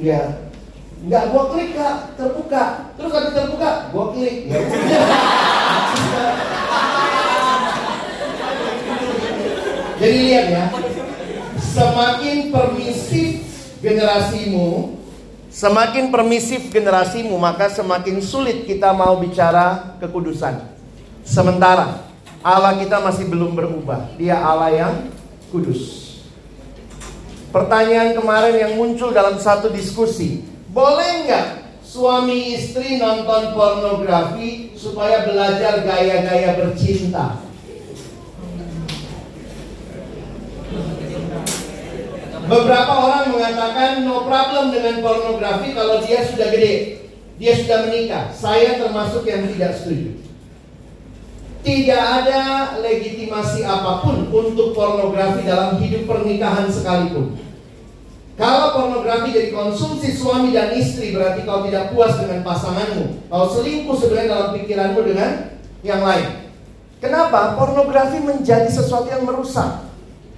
Ya 0.00 0.48
nggak 1.02 1.24
gue 1.28 1.42
klik 1.52 1.76
kak. 1.76 2.16
Terbuka. 2.16 2.64
Terus 2.96 3.12
habis 3.12 3.36
terbuka 3.36 3.92
gue 3.92 4.04
klik. 4.16 4.48
Ya 4.48 4.64
jadi 10.00 10.18
lihat 10.24 10.46
ya. 10.48 10.64
Semakin 11.60 12.52
permisif 12.52 13.44
generasimu 13.84 14.98
semakin 15.52 16.08
permisif 16.08 16.72
generasimu 16.72 17.36
maka 17.36 17.68
semakin 17.68 18.24
sulit 18.24 18.64
kita 18.64 18.88
mau 18.96 19.20
bicara 19.20 19.96
kekudusan. 20.00 20.64
Sementara 21.22 22.08
Allah 22.40 22.74
kita 22.80 22.98
masih 23.04 23.28
belum 23.28 23.52
berubah. 23.52 24.16
Dia 24.16 24.40
Allah 24.40 24.70
yang 24.72 24.94
kudus. 25.52 26.08
Pertanyaan 27.52 28.16
kemarin 28.16 28.56
yang 28.56 28.72
muncul 28.80 29.12
dalam 29.12 29.36
satu 29.36 29.68
diskusi, 29.68 30.40
boleh 30.72 31.28
nggak 31.28 31.48
suami 31.84 32.56
istri 32.56 32.96
nonton 32.96 33.52
pornografi 33.52 34.72
supaya 34.72 35.28
belajar 35.28 35.84
gaya-gaya 35.84 36.56
bercinta? 36.56 37.44
Beberapa 42.48 42.92
orang 42.96 43.36
mengatakan 43.36 44.02
no 44.08 44.24
problem 44.24 44.72
dengan 44.72 45.04
pornografi 45.04 45.76
kalau 45.76 46.00
dia 46.00 46.24
sudah 46.24 46.48
gede, 46.48 47.04
dia 47.36 47.52
sudah 47.60 47.84
menikah. 47.84 48.32
Saya 48.32 48.80
termasuk 48.80 49.28
yang 49.28 49.44
tidak 49.52 49.76
setuju. 49.76 50.31
Tidak 51.62 52.02
ada 52.02 52.74
legitimasi 52.82 53.62
apa 53.62 54.02
pun 54.02 54.26
untuk 54.34 54.74
pornografi 54.74 55.46
dalam 55.46 55.78
hidup 55.78 56.10
pernikahan 56.10 56.66
sekalipun. 56.66 57.38
Kalau 58.34 58.74
pornografi 58.74 59.30
jadi 59.30 59.54
konsumsi 59.54 60.10
suami 60.10 60.50
dan 60.50 60.74
istri 60.74 61.14
berarti 61.14 61.46
kau 61.46 61.62
tidak 61.62 61.94
puas 61.94 62.18
dengan 62.18 62.42
pasanganmu. 62.42 63.30
Kau 63.30 63.46
selingkuh 63.46 63.94
sebenarnya 63.94 64.32
dalam 64.34 64.48
pikiranmu 64.58 65.00
dengan 65.06 65.30
yang 65.86 66.02
lain. 66.02 66.50
Kenapa? 66.98 67.54
Pornografi 67.54 68.18
menjadi 68.18 68.66
sesuatu 68.66 69.06
yang 69.06 69.22
merusak. 69.22 69.86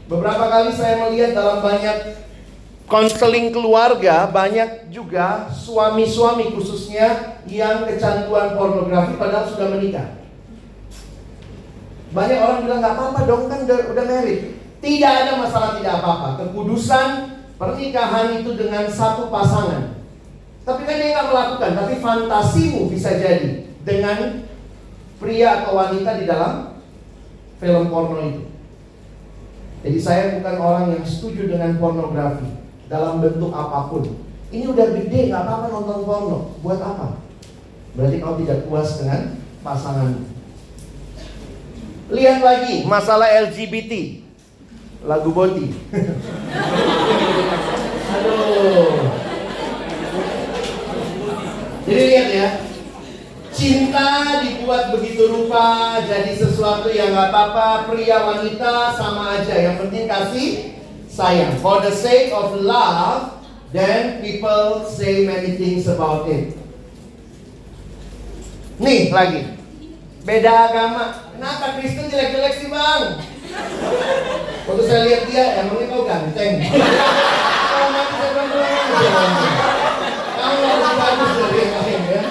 Beberapa 0.05 0.53
kali 0.53 0.77
saya 0.77 1.09
melihat 1.09 1.33
dalam 1.33 1.65
banyak 1.65 2.21
konseling 2.85 3.49
keluarga, 3.49 4.29
banyak 4.29 4.93
juga 4.93 5.49
suami-suami 5.49 6.53
khususnya 6.53 7.41
yang 7.49 7.89
kecanduan 7.89 8.57
pornografi 8.57 9.17
padahal 9.17 9.49
sudah 9.49 9.69
menikah. 9.73 10.24
Banyak 12.15 12.39
orang 12.39 12.59
bilang 12.63 12.79
nggak 12.79 12.95
apa-apa 12.95 13.21
dong 13.27 13.51
kan 13.51 13.67
udah, 13.67 13.79
udah 13.91 14.05
married. 14.07 14.41
Tidak 14.79 15.13
ada 15.27 15.33
masalah 15.35 15.75
tidak 15.83 15.99
apa-apa. 15.99 16.29
Kekudusan 16.39 17.09
pernikahan 17.59 18.39
itu 18.39 18.55
dengan 18.55 18.87
satu 18.87 19.35
pasangan. 19.35 19.99
Tapi 20.63 20.81
kan 20.87 20.95
dia 20.95 21.11
nggak 21.11 21.29
melakukan. 21.35 21.71
Tapi 21.75 21.95
fantasimu 21.99 22.87
bisa 22.87 23.19
jadi 23.19 23.67
dengan 23.83 24.47
pria 25.19 25.67
atau 25.67 25.75
wanita 25.75 26.11
di 26.23 26.25
dalam 26.31 26.79
film 27.59 27.91
porno 27.91 28.19
itu. 28.23 28.43
Jadi 29.85 29.99
saya 29.99 30.23
bukan 30.39 30.57
orang 30.63 30.85
yang 30.97 31.05
setuju 31.05 31.51
dengan 31.51 31.77
pornografi 31.83 32.47
dalam 32.87 33.19
bentuk 33.19 33.51
apa 33.51 33.91
pun. 33.91 34.07
Ini 34.55 34.71
udah 34.71 34.87
gede 35.03 35.35
nggak 35.35 35.43
apa-apa 35.43 35.67
nonton 35.67 36.01
porno. 36.07 36.39
Buat 36.63 36.79
apa? 36.79 37.19
Berarti 37.99 38.23
kau 38.23 38.39
tidak 38.39 38.71
puas 38.71 39.03
dengan 39.03 39.35
pasanganmu. 39.67 40.34
Lihat 42.13 42.41
lagi 42.45 42.85
masalah 42.85 43.33
LGBT. 43.49 44.21
Lagu 45.05 45.33
Boti. 45.33 45.69
Aduh. 48.13 48.93
Jadi 51.85 52.03
lihat 52.09 52.29
ya. 52.33 52.49
Cinta 53.55 54.43
dibuat 54.43 54.91
begitu 54.91 55.31
rupa 55.31 56.03
jadi 56.03 56.35
sesuatu 56.35 56.91
yang 56.91 57.15
gak 57.15 57.31
apa-apa 57.31 57.87
pria 57.87 58.27
wanita 58.27 58.99
sama 58.99 59.39
aja 59.39 59.55
yang 59.55 59.79
penting 59.79 60.11
kasih 60.11 60.75
sayang 61.07 61.55
for 61.63 61.79
the 61.79 61.95
sake 61.95 62.35
of 62.35 62.59
love 62.59 63.39
then 63.71 64.19
people 64.19 64.83
say 64.91 65.23
many 65.23 65.55
things 65.55 65.87
about 65.87 66.27
it 66.27 66.51
nih 68.83 69.15
lagi 69.15 69.55
beda 70.27 70.51
agama 70.75 71.24
Kenapa 71.35 71.67
Kristen 71.83 72.07
jelek-jelek 72.07 72.55
sih 72.63 72.71
bang? 72.71 73.03
Waktu 74.71 74.83
saya 74.87 75.03
lihat 75.03 75.23
dia, 75.27 75.45
emangnya 75.67 75.91
kau 75.91 76.07
ganteng? 76.07 76.63
Kalau 76.63 77.89
saya 77.91 78.31
bilang 78.39 78.51
Kamu 80.39 80.59
harus 80.63 80.93
bagus 80.95 81.33
dari 81.35 81.59
yang 81.59 81.75
lain 81.75 82.03
ya. 82.07 82.23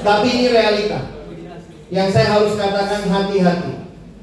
Tapi 0.00 0.26
ini 0.30 0.46
realita. 0.54 1.00
Yang 1.90 2.08
saya 2.14 2.26
harus 2.38 2.54
katakan 2.54 3.02
hati-hati. 3.10 3.72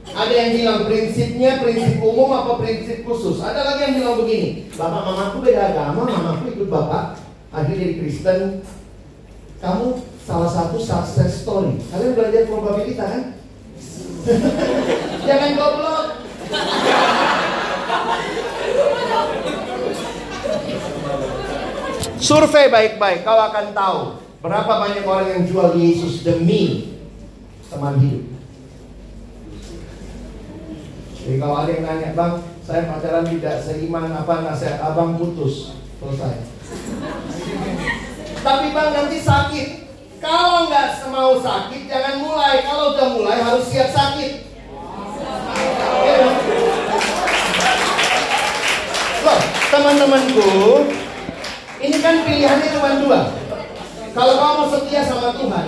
Ada 0.08 0.34
yang 0.34 0.52
bilang 0.56 0.80
prinsipnya 0.88 1.60
prinsip 1.60 2.00
umum 2.00 2.32
apa 2.32 2.64
prinsip 2.64 3.04
khusus. 3.04 3.44
Ada 3.44 3.60
lagi 3.68 3.92
yang 3.92 3.94
bilang 4.00 4.16
begini, 4.24 4.72
bapak 4.72 5.04
mamaku 5.04 5.44
beda 5.44 5.76
agama, 5.76 6.08
mamaku 6.08 6.56
ikut 6.56 6.72
bapak, 6.72 7.20
akhirnya 7.52 7.92
jadi 7.92 7.96
Kristen. 8.00 8.64
Kamu 9.60 10.00
salah 10.28 10.52
satu 10.52 10.76
success 10.76 11.48
story. 11.48 11.80
Kalian 11.88 12.12
belajar 12.20 12.44
probabilitas 12.52 13.08
kan? 13.08 13.24
Jangan 15.28 15.52
goblok. 15.56 16.06
Survei 22.20 22.68
baik-baik, 22.68 23.24
kau 23.24 23.40
akan 23.40 23.72
tahu 23.72 24.00
berapa 24.44 24.68
banyak 24.68 25.08
orang 25.08 25.28
yang 25.32 25.44
jual 25.48 25.72
Yesus 25.80 26.28
demi 26.28 26.92
teman 27.72 27.96
hidup. 28.04 28.28
Jadi 31.24 31.36
kalau 31.40 31.56
ada 31.64 31.72
yang 31.72 31.84
nanya, 31.88 32.10
bang, 32.16 32.34
saya 32.68 32.84
pacaran 32.92 33.28
tidak 33.32 33.64
seiman 33.64 34.12
apa 34.12 34.44
nasihat 34.44 34.84
abang 34.84 35.16
putus, 35.16 35.72
selesai. 36.04 36.36
Tapi 38.44 38.66
bang 38.76 38.90
nanti 38.92 39.18
sakit, 39.24 39.87
kalau 40.18 40.70
nggak 40.70 41.06
mau 41.14 41.38
sakit, 41.38 41.82
jangan 41.86 42.16
mulai. 42.22 42.66
Kalau 42.66 42.94
udah 42.98 43.08
mulai, 43.14 43.38
harus 43.42 43.66
siap 43.70 43.90
sakit. 43.94 44.50
Loh, 49.22 49.40
teman-temanku, 49.70 50.52
ini 51.84 51.98
kan 52.02 52.16
pilihannya 52.26 52.68
cuma 52.74 52.90
dua. 53.04 53.20
Kalau 54.18 54.34
kamu 54.34 54.54
mau 54.58 54.68
setia 54.74 55.02
sama 55.06 55.30
Tuhan, 55.38 55.68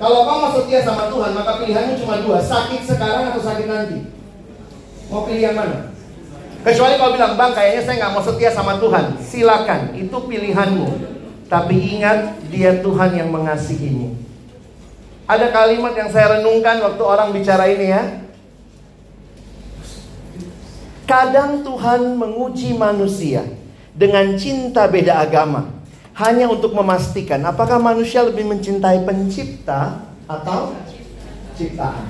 kalau 0.00 0.20
kamu 0.24 0.38
mau 0.40 0.52
setia 0.56 0.80
sama 0.80 1.12
Tuhan, 1.12 1.30
maka 1.36 1.52
pilihannya 1.60 1.94
cuma 2.00 2.24
dua. 2.24 2.38
Sakit 2.40 2.88
sekarang 2.88 3.34
atau 3.34 3.42
sakit 3.42 3.66
nanti. 3.68 3.98
Mau 5.10 5.26
pilih 5.26 5.42
yang 5.42 5.58
mana? 5.58 5.90
Kecuali 6.60 7.00
kau 7.00 7.12
bilang, 7.12 7.34
bang 7.40 7.52
kayaknya 7.56 7.82
saya 7.82 7.96
nggak 7.98 8.12
mau 8.14 8.22
setia 8.24 8.50
sama 8.52 8.78
Tuhan. 8.78 9.16
Silakan, 9.20 9.96
itu 9.96 10.16
pilihanmu. 10.16 11.09
Tapi 11.50 11.98
ingat, 11.98 12.38
dia 12.46 12.78
Tuhan 12.78 13.10
yang 13.18 13.34
mengasihimu. 13.34 14.14
Ada 15.26 15.50
kalimat 15.50 15.98
yang 15.98 16.06
saya 16.14 16.38
renungkan 16.38 16.78
waktu 16.78 17.02
orang 17.02 17.34
bicara 17.34 17.66
ini 17.66 17.90
ya. 17.90 18.02
Kadang 21.10 21.66
Tuhan 21.66 22.14
menguji 22.14 22.78
manusia 22.78 23.42
dengan 23.90 24.38
cinta 24.38 24.86
beda 24.86 25.26
agama. 25.26 25.66
Hanya 26.14 26.46
untuk 26.46 26.70
memastikan 26.70 27.42
apakah 27.42 27.82
manusia 27.82 28.22
lebih 28.22 28.46
mencintai 28.46 29.02
pencipta 29.02 30.06
atau 30.30 30.78
ciptaan. 31.58 32.06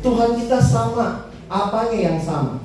Tuhan 0.00 0.40
kita 0.40 0.56
sama, 0.56 1.28
apanya 1.52 1.98
yang 2.00 2.16
sama? 2.20 2.64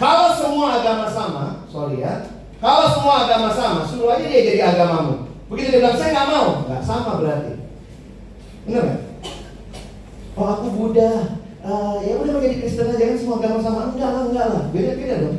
Kalau 0.00 0.32
semua 0.32 0.80
agama 0.80 1.04
sama, 1.12 1.44
sorry 1.68 2.00
ya, 2.00 2.31
kalau 2.62 2.86
semua 2.94 3.26
agama 3.26 3.50
sama, 3.50 3.82
suruh 3.82 4.14
aja 4.14 4.22
dia 4.22 4.46
jadi 4.46 4.62
agamamu. 4.62 5.26
Begitu 5.50 5.74
dia 5.74 5.80
bilang, 5.82 5.98
saya 5.98 6.14
nggak 6.14 6.30
mau. 6.30 6.48
Nggak 6.70 6.82
sama 6.86 7.18
berarti. 7.18 7.52
Benar 8.70 8.82
nggak? 8.86 9.00
Oh 10.38 10.46
aku 10.46 10.66
Buddha. 10.70 11.42
Uh, 11.62 11.98
ya 12.06 12.18
udah 12.22 12.38
menjadi 12.38 12.62
Kristen 12.62 12.94
aja 12.94 13.02
kan 13.02 13.18
semua 13.18 13.42
agama 13.42 13.58
sama. 13.58 13.80
Enggak 13.90 14.10
lah, 14.14 14.22
enggak 14.30 14.46
lah. 14.46 14.62
Beda-beda 14.70 15.14
dong. 15.26 15.38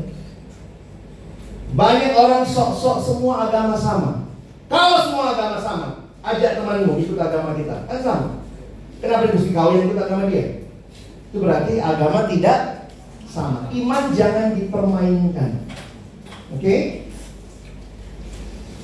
Banyak 1.74 2.12
orang 2.12 2.44
sok-sok 2.44 2.98
semua 3.00 3.48
agama 3.48 3.76
sama. 3.80 4.28
Kalau 4.68 5.00
semua 5.08 5.26
agama 5.32 5.58
sama, 5.64 5.88
ajak 6.28 6.60
temanmu 6.60 7.00
ikut 7.00 7.20
agama 7.24 7.56
kita. 7.56 7.88
Kan 7.88 8.00
sama. 8.04 8.28
Kenapa 9.00 9.32
mesti 9.32 9.52
kawin 9.56 9.88
ikut 9.88 10.00
agama 10.00 10.28
dia? 10.28 10.68
Itu 11.32 11.40
berarti 11.40 11.80
agama 11.80 12.28
tidak 12.28 12.60
sama. 13.32 13.72
Iman 13.72 14.12
jangan 14.12 14.60
dipermainkan. 14.60 15.52
Oke? 16.52 16.60
Okay? 16.62 16.82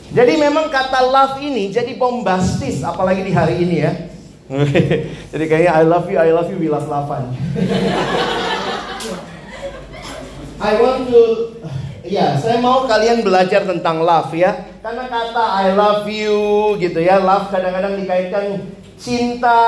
Jadi 0.09 0.33
memang 0.41 0.73
kata 0.73 1.05
love 1.05 1.37
ini 1.37 1.69
jadi 1.69 1.93
bombastis 1.93 2.81
apalagi 2.81 3.21
di 3.21 3.33
hari 3.33 3.61
ini 3.61 3.77
ya. 3.85 3.93
jadi 5.31 5.45
kayaknya 5.45 5.71
I 5.77 5.83
love 5.85 6.09
you, 6.09 6.17
I 6.17 6.33
love 6.33 6.49
you, 6.49 6.57
we 6.57 6.65
love 6.65 6.89
lavan. 6.89 7.29
I 10.59 10.75
want 10.75 11.07
to 11.07 11.23
Ya, 12.09 12.33
saya 12.41 12.57
mau 12.57 12.89
kalian 12.89 13.21
belajar 13.21 13.69
tentang 13.69 14.01
love 14.01 14.33
ya. 14.33 14.65
Karena 14.81 15.05
kata 15.05 15.45
I 15.61 15.77
love 15.77 16.09
you 16.09 16.73
gitu 16.81 17.05
ya. 17.05 17.21
Love 17.21 17.53
kadang-kadang 17.53 18.01
dikaitkan 18.01 18.65
cinta, 18.97 19.61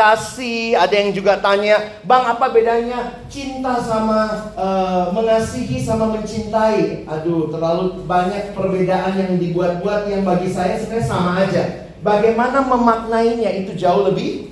kasih. 0.00 0.80
Ada 0.80 0.94
yang 0.96 1.10
juga 1.12 1.36
tanya, 1.36 2.00
"Bang, 2.08 2.24
apa 2.24 2.48
bedanya 2.48 3.20
cinta 3.28 3.76
sama 3.76 4.48
uh, 4.56 5.12
mengasihi 5.12 5.76
sama 5.76 6.08
mencintai?" 6.16 7.04
Aduh, 7.04 7.52
terlalu 7.52 8.08
banyak 8.08 8.56
perbedaan 8.56 9.12
yang 9.20 9.32
dibuat-buat 9.36 10.08
yang 10.08 10.24
bagi 10.24 10.48
saya 10.48 10.80
sebenarnya 10.80 11.04
sama 11.04 11.44
aja. 11.44 11.92
Bagaimana 12.00 12.64
memaknainya 12.64 13.60
itu 13.60 13.76
jauh 13.76 14.08
lebih 14.08 14.48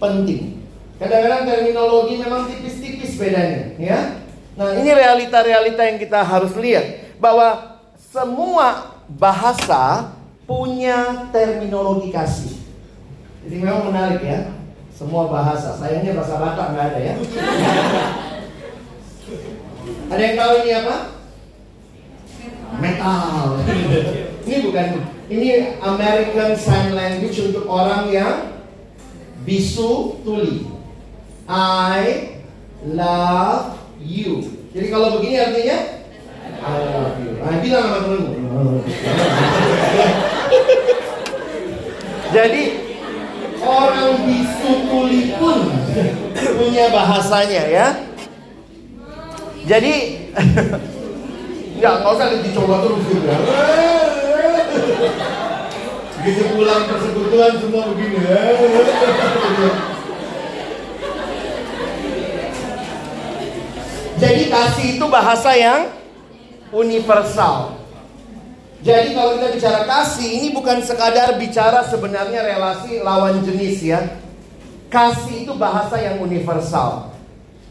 penting. 0.00 0.64
Kadang-kadang 0.96 1.44
terminologi 1.44 2.16
memang 2.16 2.48
tipis-tipis 2.48 3.20
bedanya, 3.20 3.76
ya. 3.76 4.24
Nah, 4.58 4.74
ini 4.74 4.90
realita-realita 4.90 5.86
yang 5.86 6.02
kita 6.02 6.18
harus 6.26 6.50
lihat 6.58 7.14
bahwa 7.22 7.78
semua 7.94 8.98
bahasa 9.06 10.10
punya 10.42 11.30
terminologi 11.30 12.10
kasih. 12.10 12.58
Jadi 13.46 13.54
memang 13.62 13.94
menarik 13.94 14.24
ya, 14.26 14.57
semua 14.98 15.30
bahasa. 15.30 15.78
Sayangnya 15.78 16.18
bahasa 16.18 16.42
Batak 16.42 16.74
nggak 16.74 16.86
ada 16.90 16.98
ya. 16.98 17.14
ada 20.10 20.18
yang 20.18 20.34
tahu 20.34 20.52
ini 20.66 20.70
apa? 20.74 20.96
Metal. 22.82 23.62
ini 24.42 24.56
bukan 24.66 24.86
ini 25.30 25.48
American 25.78 26.50
Sign 26.58 26.98
Language 26.98 27.38
untuk 27.46 27.70
orang 27.70 28.10
yang 28.10 28.58
bisu 29.46 30.18
tuli. 30.26 30.66
I 31.46 32.34
love 32.82 33.78
you. 34.02 34.50
Jadi 34.74 34.86
kalau 34.90 35.22
begini 35.22 35.38
artinya 35.38 35.78
I 36.58 36.74
love 36.90 37.14
you. 37.22 37.38
Nah, 37.38 37.56
bilang 37.62 37.86
sama 37.86 37.98
temenmu. 38.02 38.34
Jadi 42.28 42.87
orang 43.62 44.22
bisu 44.26 44.72
tuli 44.86 45.22
pun 45.38 45.58
punya 46.58 46.90
bahasanya 46.90 47.62
ya. 47.70 47.88
Jadi 49.68 49.94
nggak 51.78 51.94
nggak 52.02 52.12
usah 52.14 52.26
dicoba 52.42 52.74
terus 52.82 53.02
juga. 53.06 53.34
Begitu 56.18 56.42
pulang 56.50 56.82
persekutuan 56.90 57.52
semua 57.62 57.82
begini. 57.94 58.18
Jadi 64.18 64.42
kasih 64.50 64.86
itu 64.98 65.06
bahasa 65.06 65.54
yang 65.54 65.94
universal. 66.74 67.77
Jadi 68.78 69.10
kalau 69.10 69.34
kita 69.34 69.48
bicara 69.58 69.80
kasih 69.90 70.28
ini 70.38 70.48
bukan 70.54 70.78
sekadar 70.86 71.34
bicara 71.34 71.82
sebenarnya 71.90 72.46
relasi 72.46 73.02
lawan 73.02 73.42
jenis 73.42 73.82
ya. 73.82 74.00
Kasih 74.86 75.44
itu 75.44 75.52
bahasa 75.58 75.98
yang 75.98 76.22
universal. 76.22 77.10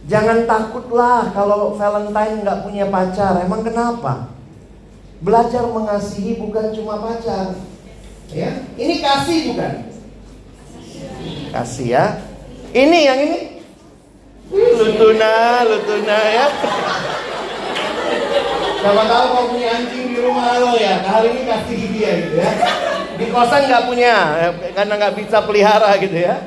Jangan 0.08 0.44
takutlah 0.48 1.32
kalau 1.32 1.76
Valentine 1.80 2.44
nggak 2.44 2.60
punya 2.68 2.86
pacar. 2.92 3.40
Emang 3.40 3.64
kenapa? 3.64 4.32
Belajar 5.24 5.64
mengasihi 5.68 6.40
bukan 6.40 6.76
cuma 6.76 7.00
pacar. 7.00 7.56
Ya, 8.32 8.60
ini 8.76 9.00
kasih 9.00 9.56
bukan? 9.56 9.74
Kasih 11.56 11.88
ya. 11.88 12.06
Ini 12.76 13.00
yang 13.08 13.20
ini 13.24 13.40
Lutuna, 14.52 15.64
Lutuna 15.64 16.20
ya. 16.28 16.48
Siapa 18.78 19.04
tahu 19.04 19.26
kau 19.32 19.46
punya 19.52 19.68
anjing 19.76 20.07
di 20.18 20.26
rumah 20.26 20.58
lo 20.58 20.74
ya, 20.74 21.06
hari 21.06 21.30
ini 21.30 21.46
kasih 21.46 21.78
dia 21.94 22.12
gitu 22.26 22.42
ya. 22.42 22.50
Di 23.22 23.30
kosan 23.30 23.70
nggak 23.70 23.86
punya, 23.86 24.16
karena 24.74 24.94
nggak 24.98 25.14
bisa 25.14 25.46
pelihara 25.46 25.94
gitu 26.02 26.18
ya. 26.18 26.42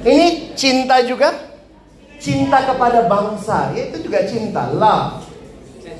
Ini 0.00 0.56
cinta 0.56 1.04
juga, 1.04 1.36
cinta 2.16 2.64
kepada 2.64 3.04
bangsa, 3.04 3.76
ya 3.76 3.92
itu 3.92 4.08
juga 4.08 4.24
cinta, 4.24 4.72
love. 4.72 5.28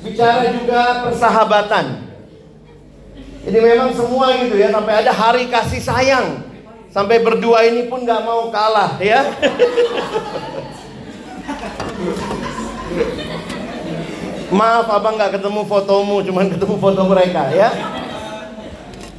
Bicara 0.01 0.57
juga 0.57 1.05
persahabatan. 1.05 2.09
Jadi 3.45 3.57
memang 3.61 3.93
semua 3.93 4.33
gitu 4.41 4.57
ya, 4.57 4.73
sampai 4.73 5.05
ada 5.05 5.13
hari 5.13 5.53
kasih 5.53 5.85
sayang. 5.85 6.49
Sampai 6.89 7.21
berdua 7.21 7.61
ini 7.69 7.85
pun 7.85 8.01
gak 8.01 8.25
mau 8.25 8.49
kalah 8.49 8.97
ya. 8.97 9.21
Maaf 14.49 14.89
abang 14.89 15.13
gak 15.13 15.37
ketemu 15.37 15.61
fotomu, 15.65 16.25
cuman 16.25 16.49
ketemu 16.49 16.75
foto 16.81 17.01
mereka 17.05 17.53
ya. 17.53 17.69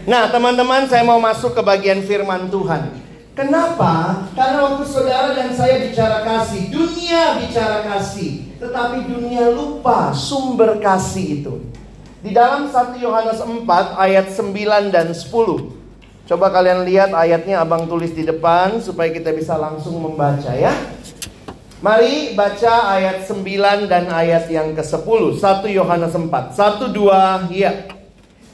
Nah 0.08 0.26
teman-teman 0.26 0.90
saya 0.90 1.06
mau 1.06 1.22
masuk 1.22 1.54
ke 1.54 1.62
bagian 1.62 2.02
firman 2.02 2.50
Tuhan. 2.50 2.98
Kenapa? 3.38 4.26
Karena 4.34 4.58
waktu 4.66 4.84
saudara 4.90 5.32
dan 5.32 5.54
saya 5.54 5.86
bicara 5.86 6.26
kasih, 6.26 6.68
dunia 6.74 7.38
bicara 7.38 7.86
kasih, 7.86 8.58
tetapi 8.58 9.06
dunia 9.06 9.54
lupa 9.54 10.10
sumber 10.10 10.82
kasih 10.82 11.40
itu. 11.40 11.54
Di 12.20 12.34
dalam 12.36 12.68
1 12.68 13.00
Yohanes 13.00 13.40
4 13.40 13.64
ayat 13.96 14.28
9 14.28 14.92
dan 14.92 15.08
10 15.08 15.80
Coba 16.30 16.46
kalian 16.46 16.86
lihat 16.86 17.10
ayatnya 17.10 17.58
abang 17.58 17.90
tulis 17.90 18.14
di 18.14 18.22
depan 18.22 18.78
supaya 18.78 19.10
kita 19.10 19.34
bisa 19.34 19.58
langsung 19.58 19.98
membaca 19.98 20.54
ya. 20.54 20.70
Mari 21.80 22.36
baca 22.36 22.92
ayat 22.92 23.24
9 23.24 23.88
dan 23.88 24.12
ayat 24.12 24.52
yang 24.52 24.76
ke-10. 24.76 25.40
1 25.40 25.64
Yohanes 25.72 26.12
4. 26.12 26.28
1 26.52 26.92
2 26.92 27.48
ya. 27.56 27.88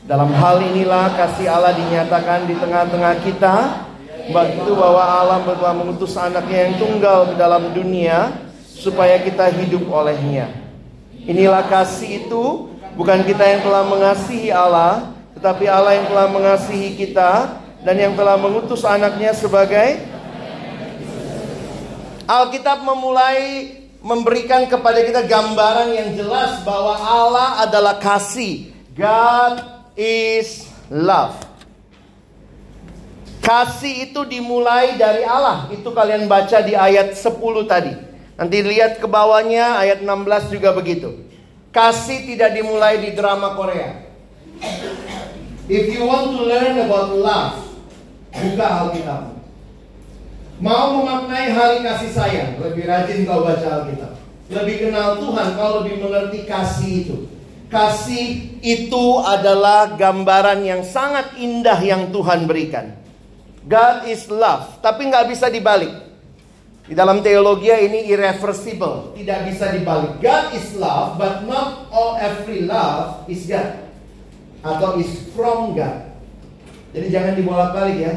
Dalam 0.06 0.30
hal 0.30 0.62
inilah 0.62 1.10
kasih 1.18 1.50
Allah 1.50 1.74
dinyatakan 1.74 2.46
di 2.46 2.54
tengah-tengah 2.54 3.14
kita. 3.26 3.82
Begitu 4.30 4.78
bahwa 4.78 5.02
Allah 5.02 5.42
telah 5.42 5.74
mengutus 5.74 6.14
anaknya 6.14 6.70
yang 6.70 6.74
tunggal 6.78 7.18
ke 7.26 7.34
dalam 7.34 7.74
dunia 7.74 8.30
supaya 8.62 9.18
kita 9.18 9.50
hidup 9.58 9.90
olehnya. 9.90 10.46
Inilah 11.26 11.66
kasih 11.66 12.30
itu 12.30 12.70
bukan 12.94 13.26
kita 13.26 13.42
yang 13.42 13.66
telah 13.66 13.90
mengasihi 13.90 14.54
Allah, 14.54 15.10
tetapi 15.34 15.66
Allah 15.66 15.98
yang 15.98 16.06
telah 16.06 16.30
mengasihi 16.30 16.94
kita 16.94 17.58
dan 17.82 17.96
yang 17.98 18.14
telah 18.14 18.38
mengutus 18.38 18.86
anaknya 18.86 19.34
sebagai 19.34 20.14
Alkitab 22.26 22.82
memulai 22.82 23.70
memberikan 24.02 24.66
kepada 24.66 24.98
kita 25.02 25.22
gambaran 25.26 25.94
yang 25.94 26.10
jelas 26.18 26.62
bahwa 26.66 26.98
Allah 26.98 27.62
adalah 27.62 28.02
kasih. 28.02 28.74
God 28.98 29.62
is 29.94 30.66
love. 30.90 31.38
Kasih 33.38 34.10
itu 34.10 34.26
dimulai 34.26 34.98
dari 34.98 35.22
Allah. 35.22 35.70
Itu 35.70 35.94
kalian 35.94 36.26
baca 36.26 36.58
di 36.66 36.74
ayat 36.74 37.14
10 37.14 37.30
tadi. 37.70 37.94
Nanti 38.34 38.58
lihat 38.58 38.98
ke 38.98 39.06
bawahnya 39.06 39.78
ayat 39.78 40.02
16 40.02 40.50
juga 40.50 40.74
begitu. 40.74 41.14
Kasih 41.70 42.26
tidak 42.26 42.58
dimulai 42.58 42.98
di 42.98 43.14
drama 43.14 43.54
Korea. 43.54 44.02
If 45.70 45.94
you 45.94 46.02
want 46.06 46.34
to 46.34 46.42
learn 46.42 46.74
about 46.90 47.10
love, 47.14 47.54
buka 48.34 48.66
Alkitab. 48.66 49.35
Mau 50.56 51.04
memaknai 51.04 51.52
hari 51.52 51.84
kasih 51.84 52.10
sayang, 52.16 52.50
lebih 52.64 52.88
rajin 52.88 53.28
kau 53.28 53.44
baca 53.44 53.84
Alkitab. 53.84 54.12
Lebih 54.48 54.88
kenal 54.88 55.20
Tuhan, 55.20 55.48
kau 55.52 55.70
lebih 55.82 56.00
mengerti 56.00 56.48
kasih 56.48 56.92
itu. 57.04 57.16
Kasih 57.66 58.56
itu 58.62 59.04
adalah 59.20 59.98
gambaran 59.98 60.62
yang 60.64 60.80
sangat 60.86 61.34
indah 61.36 61.76
yang 61.82 62.08
Tuhan 62.08 62.48
berikan. 62.48 62.94
God 63.66 64.06
is 64.06 64.30
love, 64.30 64.78
tapi 64.80 65.10
nggak 65.10 65.26
bisa 65.28 65.50
dibalik. 65.50 65.90
Di 66.86 66.94
dalam 66.94 67.18
teologi 67.18 67.66
ini 67.66 68.06
irreversible, 68.06 69.18
tidak 69.18 69.50
bisa 69.50 69.74
dibalik. 69.74 70.22
God 70.22 70.54
is 70.54 70.70
love, 70.78 71.18
but 71.18 71.42
not 71.44 71.90
all 71.90 72.14
every 72.14 72.62
love 72.62 73.26
is 73.26 73.44
God 73.50 73.90
atau 74.62 74.94
is 75.02 75.10
from 75.34 75.74
God. 75.74 76.06
Jadi 76.94 77.10
jangan 77.10 77.34
dibolak-balik 77.34 77.98
ya. 77.98 78.14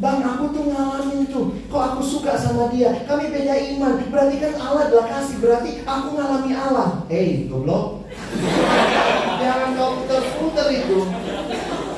Bang, 0.00 0.24
aku 0.24 0.56
tuh 0.56 0.72
ngalamin 0.72 1.28
tuh. 1.28 1.52
Kok 1.68 1.82
aku 1.92 2.00
suka 2.00 2.32
sama 2.40 2.72
dia? 2.72 3.04
Kami 3.04 3.28
beda 3.28 3.52
iman. 3.76 4.00
Berarti 4.08 4.40
kan 4.40 4.56
Allah 4.56 4.88
adalah 4.88 5.06
kasih. 5.12 5.36
Berarti 5.44 5.70
aku 5.84 6.08
ngalami 6.16 6.52
Allah. 6.56 7.04
Hey, 7.12 7.44
goblok. 7.44 8.08
jangan 9.42 9.76
kau 9.76 10.00
putar-putar 10.00 10.68
itu. 10.72 11.00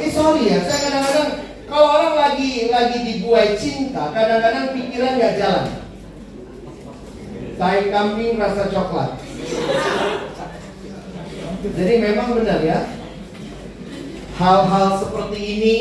Eh, 0.02 0.11
sorry 0.11 0.50
ya. 0.50 0.59
Saya 0.66 0.78
kadang-kadang 0.90 1.30
kalau 1.70 1.87
orang 1.90 2.14
lagi 2.18 2.70
lagi 2.70 2.98
dibuai 3.02 3.54
cinta, 3.54 4.11
kadang-kadang 4.11 4.74
pikiran 4.74 5.14
nggak 5.14 5.37
jalan. 5.38 5.66
Tai 7.54 7.83
kambing 7.94 8.35
rasa 8.42 8.74
coklat. 8.74 9.11
Jadi 11.62 11.94
memang 12.02 12.35
benar 12.42 12.59
ya. 12.59 12.90
Hal-hal 14.35 14.98
seperti 14.98 15.38
ini 15.38 15.78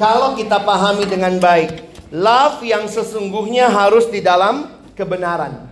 kalau 0.00 0.32
kita 0.32 0.64
pahami 0.64 1.04
dengan 1.04 1.36
baik, 1.36 1.84
love 2.08 2.64
yang 2.64 2.88
sesungguhnya 2.88 3.68
harus 3.68 4.08
di 4.08 4.24
dalam 4.24 4.72
kebenaran. 4.96 5.68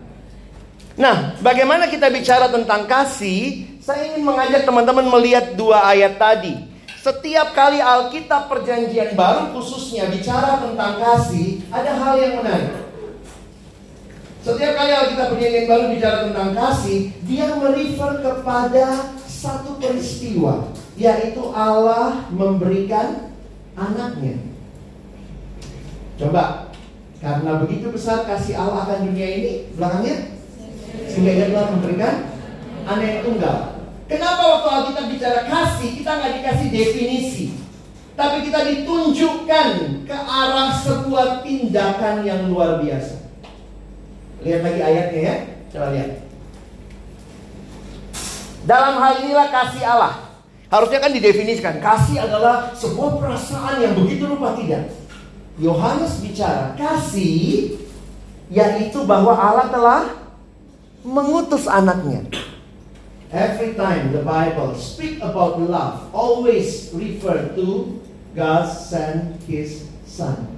Nah, 1.00 1.32
bagaimana 1.40 1.88
kita 1.88 2.12
bicara 2.12 2.52
tentang 2.52 2.84
kasih? 2.84 3.64
Saya 3.80 4.12
ingin 4.12 4.28
mengajak 4.28 4.68
teman-teman 4.68 5.08
melihat 5.08 5.56
dua 5.56 5.80
ayat 5.88 6.20
tadi. 6.20 6.52
Setiap 7.00 7.56
kali 7.56 7.80
Alkitab 7.80 8.52
Perjanjian 8.52 9.16
Baru 9.16 9.56
khususnya 9.56 10.12
bicara 10.12 10.60
tentang 10.60 11.00
kasih, 11.00 11.64
ada 11.72 11.96
hal 11.96 12.20
yang 12.20 12.44
menarik. 12.44 12.84
Setiap 14.44 14.76
kali 14.76 14.92
Alkitab 14.92 15.26
Perjanjian 15.32 15.66
Baru 15.72 15.84
bicara 15.88 16.28
tentang 16.28 16.52
kasih, 16.52 17.16
dia 17.24 17.48
merefer 17.56 18.20
kepada 18.20 19.08
satu 19.24 19.80
peristiwa, 19.80 20.68
yaitu 21.00 21.40
Allah 21.56 22.28
memberikan 22.28 23.27
anaknya. 23.78 24.34
Coba, 26.18 26.74
karena 27.22 27.62
begitu 27.62 27.94
besar 27.94 28.26
kasih 28.26 28.58
Allah 28.58 28.90
akan 28.90 29.14
dunia 29.14 29.28
ini, 29.38 29.52
belakangnya 29.78 30.34
sehingga 31.06 31.30
ia 31.30 31.46
telah 31.54 31.70
memberikan 31.72 32.14
anak 32.84 33.06
yang 33.06 33.22
tunggal 33.22 33.78
Kenapa 34.08 34.40
waktu 34.40 34.68
Alkitab 34.72 35.06
bicara 35.12 35.40
kasih, 35.44 36.00
kita 36.00 36.10
nggak 36.16 36.32
dikasih 36.40 36.68
definisi. 36.72 37.46
Tapi 38.16 38.48
kita 38.48 38.64
ditunjukkan 38.64 39.68
ke 40.08 40.16
arah 40.16 40.72
sebuah 40.80 41.44
tindakan 41.44 42.24
yang 42.24 42.48
luar 42.48 42.80
biasa. 42.80 43.28
Lihat 44.42 44.64
lagi 44.64 44.80
ayatnya 44.80 45.20
ya. 45.20 45.36
Coba 45.68 45.92
lihat. 45.92 46.24
Dalam 48.64 48.96
hal 48.96 49.12
inilah 49.22 49.48
kasih 49.52 49.84
Allah. 49.84 50.27
Harusnya 50.68 51.00
kan 51.00 51.12
didefinisikan. 51.16 51.80
Kasih 51.80 52.28
adalah 52.28 52.76
sebuah 52.76 53.16
perasaan 53.16 53.80
yang 53.80 53.96
begitu 53.96 54.28
rupa 54.28 54.52
tidak. 54.52 54.92
Yohanes 55.56 56.20
bicara 56.20 56.76
kasih 56.76 57.74
yaitu 58.52 59.04
bahwa 59.04 59.32
Allah 59.32 59.68
telah 59.72 60.02
mengutus 61.04 61.64
anaknya. 61.64 62.24
Every 63.28 63.76
time 63.76 64.12
the 64.16 64.24
Bible 64.24 64.72
speak 64.76 65.20
about 65.20 65.60
love, 65.60 66.08
always 66.16 66.92
refer 66.96 67.52
to 67.56 68.00
God 68.32 68.64
sent 68.68 69.36
His 69.44 69.88
Son. 70.08 70.48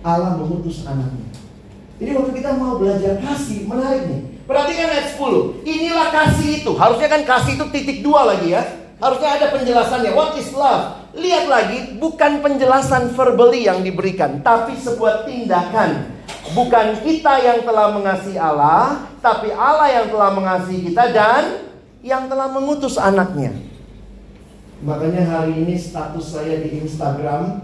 Allah 0.00 0.40
mengutus 0.40 0.84
anaknya. 0.88 1.28
Jadi 2.00 2.10
waktu 2.16 2.32
kita 2.40 2.56
mau 2.56 2.80
belajar 2.80 3.20
kasih, 3.20 3.68
menarik 3.68 4.08
nih. 4.08 4.22
Perhatikan 4.48 4.88
ayat 4.90 5.08
10. 5.14 5.62
Inilah 5.62 6.08
kasih 6.10 6.48
itu. 6.64 6.72
Harusnya 6.74 7.08
kan 7.12 7.22
kasih 7.22 7.60
itu 7.60 7.66
titik 7.70 7.98
dua 8.02 8.26
lagi 8.26 8.56
ya. 8.56 8.81
Harusnya 9.02 9.30
ada 9.34 9.46
penjelasannya. 9.50 10.14
What 10.14 10.38
is 10.38 10.54
love? 10.54 11.10
Lihat 11.18 11.50
lagi, 11.50 11.98
bukan 11.98 12.38
penjelasan 12.38 13.10
verbally 13.18 13.66
yang 13.66 13.82
diberikan, 13.82 14.38
tapi 14.46 14.78
sebuah 14.78 15.26
tindakan. 15.26 16.22
Bukan 16.54 17.02
kita 17.02 17.42
yang 17.42 17.66
telah 17.66 17.90
mengasihi 17.90 18.38
Allah, 18.38 19.10
tapi 19.18 19.50
Allah 19.50 19.90
yang 19.90 20.06
telah 20.06 20.30
mengasihi 20.30 20.86
kita 20.86 21.10
dan 21.10 21.66
yang 21.98 22.30
telah 22.30 22.46
mengutus 22.46 22.94
anaknya. 22.94 23.50
Makanya 24.82 25.26
hari 25.26 25.66
ini 25.66 25.74
status 25.78 26.34
saya 26.38 26.58
di 26.58 26.82
Instagram 26.82 27.62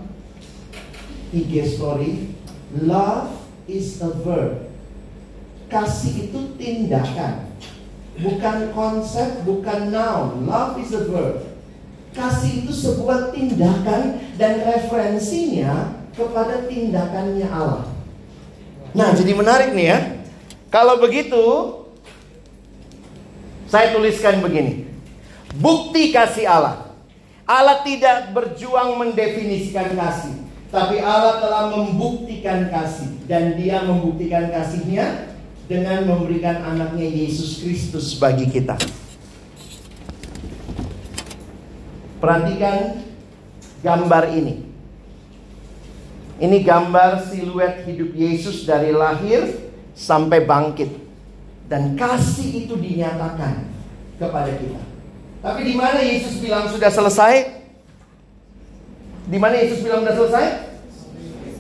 IG 1.35 1.66
story 1.66 2.31
Love 2.79 3.35
is 3.66 3.98
a 3.98 4.12
verb 4.22 4.70
Kasih 5.66 6.31
itu 6.31 6.40
tindakan 6.55 7.47
Bukan 8.18 8.74
konsep, 8.74 9.46
bukan 9.46 9.94
noun 9.94 10.46
Love 10.50 10.83
is 10.83 10.90
a 10.94 11.07
verb 11.07 11.46
Kasih 12.11 12.66
itu 12.66 12.72
sebuah 12.74 13.31
tindakan 13.31 14.18
Dan 14.35 14.64
referensinya 14.66 16.02
kepada 16.18 16.66
tindakannya 16.66 17.46
Allah 17.46 17.87
Nah 18.90 19.14
jadi 19.14 19.33
menarik 19.38 19.70
nih 19.70 19.87
ya 19.87 19.98
Kalau 20.68 20.98
begitu 20.98 21.78
saya 23.68 23.92
tuliskan 23.92 24.40
begini. 24.40 24.88
Bukti 25.61 26.09
kasih 26.09 26.48
Allah. 26.48 26.88
Allah 27.44 27.85
tidak 27.85 28.33
berjuang 28.33 28.96
mendefinisikan 28.96 29.92
kasih. 29.92 30.48
Tapi 30.72 31.00
Allah 31.04 31.37
telah 31.37 31.76
membuktikan 31.76 32.72
kasih. 32.72 33.12
Dan 33.28 33.61
dia 33.61 33.85
membuktikan 33.85 34.48
kasihnya 34.48 35.27
dengan 35.68 36.09
memberikan 36.09 36.64
anaknya 36.64 37.04
Yesus 37.04 37.61
Kristus 37.61 38.16
bagi 38.16 38.48
kita. 38.48 38.74
Perhatikan 42.18 43.04
gambar 43.85 44.24
ini. 44.33 44.64
Ini 46.38 46.57
gambar 46.64 47.28
siluet 47.28 47.85
hidup 47.85 48.11
Yesus 48.16 48.64
dari 48.64 48.90
lahir 48.90 49.70
sampai 49.92 50.42
bangkit 50.42 50.90
dan 51.68 51.98
kasih 51.98 52.64
itu 52.64 52.74
dinyatakan 52.74 53.68
kepada 54.16 54.50
kita. 54.57 54.81
Tapi 55.44 55.61
di 55.68 55.74
mana 55.76 56.00
Yesus 56.00 56.40
bilang 56.40 56.66
sudah 56.72 56.90
selesai? 56.90 57.61
Di 59.28 59.38
mana 59.38 59.54
Yesus 59.61 59.85
bilang 59.85 60.02
sudah 60.02 60.16
selesai? 60.16 60.46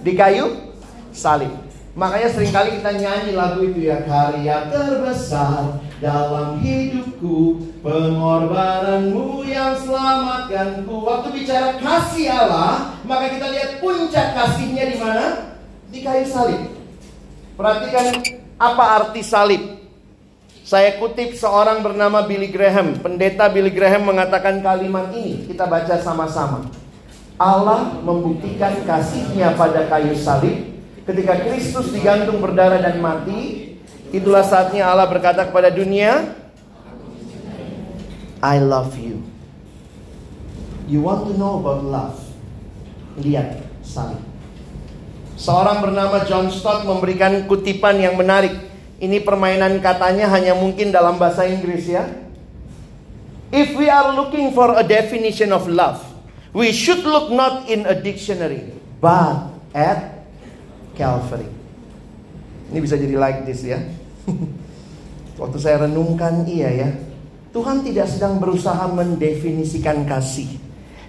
Di 0.00 0.12
kayu 0.16 0.74
salib. 1.12 1.67
Makanya 1.98 2.30
sering 2.30 2.54
kali 2.54 2.78
kita 2.78 2.94
nyanyi 2.94 3.34
lagu 3.34 3.58
itu 3.66 3.90
ya 3.90 4.06
Karya 4.06 4.70
terbesar 4.70 5.82
dalam 5.98 6.62
hidupku 6.62 7.58
Pengorbananmu 7.82 9.42
yang 9.42 9.74
selamatkanku 9.82 10.94
Waktu 10.94 11.28
bicara 11.34 11.74
kasih 11.82 12.30
Allah 12.30 12.94
Maka 13.02 13.34
kita 13.34 13.50
lihat 13.50 13.70
puncak 13.82 14.30
kasihnya 14.30 14.94
di 14.94 14.96
mana? 15.02 15.58
Di 15.90 15.98
kayu 16.06 16.22
salib 16.22 16.70
Perhatikan 17.58 18.14
apa 18.62 18.84
arti 19.02 19.26
salib 19.26 19.62
saya 20.68 21.00
kutip 21.00 21.32
seorang 21.32 21.80
bernama 21.80 22.28
Billy 22.28 22.52
Graham. 22.52 23.00
Pendeta 23.00 23.48
Billy 23.48 23.72
Graham 23.72 24.04
mengatakan 24.04 24.60
kalimat 24.60 25.08
ini. 25.16 25.48
Kita 25.48 25.64
baca 25.64 25.96
sama-sama. 25.96 26.68
Allah 27.40 27.96
membuktikan 28.04 28.76
kasihnya 28.84 29.56
pada 29.56 29.88
kayu 29.88 30.12
salib. 30.12 30.77
Ketika 31.08 31.40
Kristus 31.40 31.88
digantung 31.88 32.36
berdarah 32.44 32.84
dan 32.84 33.00
mati. 33.00 33.72
Itulah 34.12 34.44
saatnya 34.44 34.92
Allah 34.92 35.08
berkata 35.08 35.48
kepada 35.48 35.72
dunia. 35.72 36.36
I 38.44 38.60
love 38.60 38.92
you. 39.00 39.24
You 40.84 41.00
want 41.00 41.28
to 41.28 41.34
know 41.40 41.64
about 41.64 41.80
love? 41.80 42.20
Lihat 43.24 43.64
salib. 43.80 44.20
Seorang 45.40 45.80
bernama 45.80 46.28
John 46.28 46.52
Stott 46.52 46.84
memberikan 46.84 47.48
kutipan 47.48 47.96
yang 47.96 48.20
menarik 48.20 48.52
ini 49.00 49.22
permainan 49.22 49.80
katanya 49.80 50.28
hanya 50.28 50.52
mungkin 50.52 50.92
dalam 50.92 51.16
bahasa 51.16 51.48
Inggris 51.48 51.88
ya. 51.88 52.04
If 53.48 53.72
we 53.80 53.88
are 53.88 54.12
looking 54.12 54.52
for 54.52 54.76
a 54.76 54.84
definition 54.84 55.56
of 55.56 55.64
love, 55.72 56.04
we 56.52 56.68
should 56.68 57.00
look 57.00 57.32
not 57.32 57.64
in 57.72 57.88
a 57.88 57.96
dictionary, 57.96 58.76
but 59.00 59.56
at 59.72 60.17
Calvary. 60.98 61.46
Ini 62.74 62.78
bisa 62.82 62.98
jadi 62.98 63.14
like 63.14 63.46
this 63.46 63.62
ya. 63.62 63.78
Waktu 65.40 65.58
saya 65.62 65.86
renungkan 65.86 66.42
iya 66.50 66.68
ya. 66.74 66.90
Tuhan 67.54 67.80
tidak 67.86 68.10
sedang 68.10 68.42
berusaha 68.42 68.90
mendefinisikan 68.92 70.04
kasih, 70.04 70.60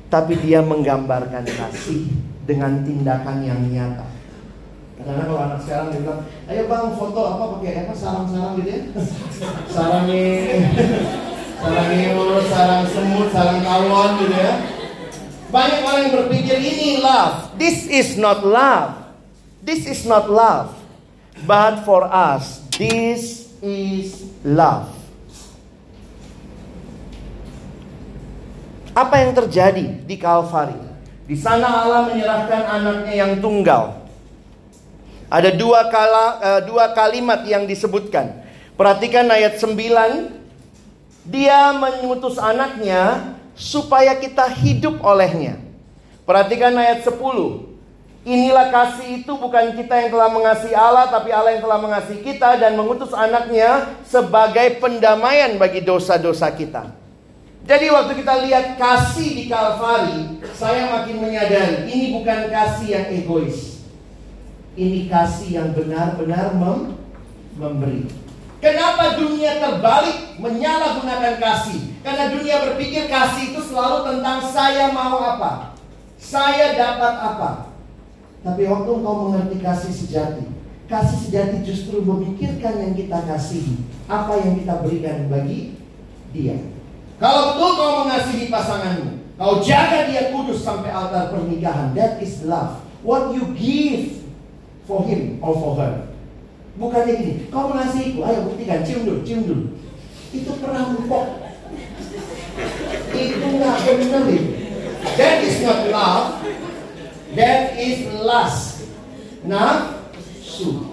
tapi 0.08 0.40
Dia 0.40 0.64
menggambarkan 0.64 1.44
kasih 1.44 2.08
dengan 2.48 2.80
tindakan 2.86 3.44
yang 3.44 3.60
nyata. 3.68 4.08
Karena 5.00 5.24
kalau 5.28 5.40
anak 5.40 5.60
sekarang 5.64 5.88
dia 5.96 6.00
bilang, 6.04 6.22
ayo 6.52 6.62
bang 6.68 6.88
foto 7.00 7.22
apa 7.24 7.44
pakai 7.56 7.88
apa 7.88 7.94
sarang-sarang 7.96 8.54
gitu 8.60 8.70
ya, 8.72 8.82
sarangnya, 9.74 10.28
sarangnya, 11.64 12.10
sarang 12.52 12.84
semut, 12.92 13.28
sarang 13.32 13.60
tawon 13.64 14.12
gitu 14.24 14.36
ya. 14.36 14.54
Banyak 15.50 15.80
orang 15.82 16.02
yang 16.04 16.14
berpikir 16.20 16.58
ini 16.60 17.00
love. 17.00 17.56
This 17.56 17.88
is 17.88 18.20
not 18.20 18.44
love. 18.44 18.99
This 19.60 19.84
is 19.86 20.08
not 20.08 20.32
love. 20.32 20.76
But 21.44 21.88
for 21.88 22.04
us, 22.08 22.64
this 22.76 23.52
is 23.64 24.28
love. 24.44 24.92
Apa 28.92 29.24
yang 29.24 29.32
terjadi 29.32 30.04
di 30.04 30.16
Kalvari? 30.20 30.76
Di 31.30 31.38
sana 31.38 31.86
Allah 31.86 32.10
menyerahkan 32.12 32.62
anaknya 32.68 33.14
yang 33.16 33.32
tunggal. 33.40 34.04
Ada 35.30 35.54
dua, 35.54 35.88
kala, 35.94 36.26
uh, 36.42 36.62
dua 36.66 36.92
kalimat 36.98 37.46
yang 37.46 37.70
disebutkan. 37.70 38.42
Perhatikan 38.74 39.30
ayat 39.30 39.62
9. 39.62 39.78
Dia 41.30 41.70
mengutus 41.78 42.42
anaknya 42.42 43.36
supaya 43.54 44.18
kita 44.18 44.50
hidup 44.50 44.98
olehnya. 45.06 45.62
Perhatikan 46.26 46.74
ayat 46.74 47.06
10. 47.06 47.69
Inilah 48.28 48.68
kasih 48.68 49.24
itu 49.24 49.32
bukan 49.32 49.80
kita 49.80 49.96
yang 49.96 50.10
telah 50.12 50.28
mengasihi 50.28 50.76
Allah 50.76 51.08
tapi 51.08 51.32
Allah 51.32 51.56
yang 51.56 51.64
telah 51.64 51.80
mengasihi 51.80 52.20
kita 52.20 52.60
dan 52.60 52.76
mengutus 52.76 53.16
anaknya 53.16 53.96
sebagai 54.04 54.76
pendamaian 54.84 55.56
bagi 55.56 55.80
dosa-dosa 55.80 56.52
kita. 56.52 56.92
Jadi 57.64 57.86
waktu 57.88 58.20
kita 58.20 58.34
lihat 58.44 58.76
kasih 58.76 59.40
di 59.40 59.44
Kalvari, 59.48 60.42
saya 60.52 60.90
makin 60.90 61.22
menyadari 61.22 61.88
ini 61.88 62.18
bukan 62.20 62.52
kasih 62.52 62.88
yang 62.92 63.06
egois. 63.14 63.86
Ini 64.76 65.08
kasih 65.08 65.50
yang 65.56 65.70
benar-benar 65.72 66.56
mem 66.60 67.00
memberi. 67.56 68.04
Kenapa 68.60 69.16
dunia 69.16 69.64
terbalik 69.64 70.36
menyalahgunakan 70.44 71.40
kasih? 71.40 71.80
Karena 72.04 72.28
dunia 72.28 72.68
berpikir 72.68 73.08
kasih 73.08 73.56
itu 73.56 73.62
selalu 73.64 74.12
tentang 74.12 74.44
saya 74.44 74.92
mau 74.92 75.16
apa, 75.24 75.72
saya 76.20 76.76
dapat 76.76 77.16
apa. 77.16 77.69
Tapi 78.40 78.62
waktu 78.72 78.90
engkau 78.90 79.16
mengerti 79.28 79.58
kasih 79.60 79.92
sejati, 79.92 80.46
kasih 80.88 81.18
sejati 81.28 81.58
justru 81.68 82.00
memikirkan 82.00 82.80
yang 82.80 82.94
kita 82.96 83.20
kasih, 83.28 83.84
apa 84.08 84.40
yang 84.40 84.56
kita 84.56 84.80
berikan 84.80 85.28
bagi 85.28 85.76
dia. 86.32 86.56
Kalau 87.20 87.52
betul 87.52 87.72
kau 87.76 87.92
mengasihi 88.08 88.48
pasanganmu, 88.48 89.36
kau 89.36 89.60
jaga 89.60 90.08
dia 90.08 90.32
kudus 90.32 90.64
sampai 90.64 90.88
altar 90.88 91.36
pernikahan. 91.36 91.92
That 91.92 92.24
is 92.24 92.48
love. 92.48 92.80
What 93.04 93.36
you 93.36 93.52
give 93.60 94.24
for 94.88 95.04
him 95.04 95.44
or 95.44 95.54
for 95.60 95.76
her. 95.84 96.16
Bukannya 96.80 97.14
gini, 97.20 97.34
kau 97.52 97.68
mengasihiku, 97.68 98.24
ayo 98.24 98.48
buktikan, 98.48 98.88
cium 98.88 99.04
dulu, 99.04 99.20
cium 99.28 99.42
dulu. 99.44 99.64
Itu 100.32 100.56
perampok. 100.64 101.44
Itu 103.12 103.46
nggak 103.60 103.76
benar 103.84 104.24
itu. 104.32 104.52
That 105.20 105.44
is 105.44 105.60
not 105.60 105.92
love. 105.92 106.39
That 107.38 107.78
is 107.78 108.10
lust. 108.26 108.90
Nafsu. 109.46 110.90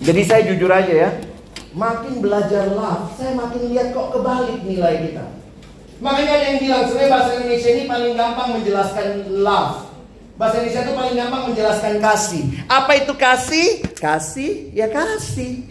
Jadi 0.00 0.22
saya 0.22 0.46
jujur 0.46 0.70
aja 0.70 0.92
ya, 0.92 1.10
makin 1.76 2.22
belajar 2.24 2.70
love, 2.72 3.12
saya 3.16 3.34
makin 3.34 3.72
lihat 3.72 3.90
kok 3.90 4.14
kebalik 4.14 4.62
nilai 4.62 5.08
kita. 5.08 5.24
Makanya 5.98 6.32
ada 6.36 6.44
yang 6.52 6.58
bilang 6.60 6.82
sebenarnya 6.88 7.10
bahasa 7.12 7.30
Indonesia 7.40 7.70
ini 7.72 7.82
paling 7.88 8.12
gampang 8.14 8.48
menjelaskan 8.60 9.08
love. 9.40 9.88
Bahasa 10.36 10.60
Indonesia 10.60 10.84
itu 10.84 10.92
paling 10.92 11.14
gampang 11.16 11.42
menjelaskan 11.48 11.92
kasih. 11.96 12.42
Apa 12.68 12.92
itu 13.00 13.12
kasih? 13.16 13.68
Kasih 13.96 14.52
ya 14.76 14.86
kasih. 14.92 15.64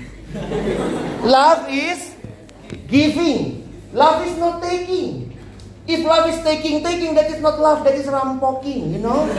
Love 1.21 1.69
is 1.69 2.17
giving. 2.89 3.61
Love 3.93 4.25
is 4.25 4.35
not 4.41 4.59
taking. 4.65 5.24
If 5.85 6.01
love 6.01 6.25
is 6.33 6.41
taking, 6.41 6.81
taking 6.81 7.13
that 7.13 7.29
is 7.29 7.41
not 7.45 7.61
love, 7.61 7.85
that 7.85 7.93
is 7.93 8.09
rampoking, 8.09 8.97
you 8.97 9.01
know? 9.05 9.29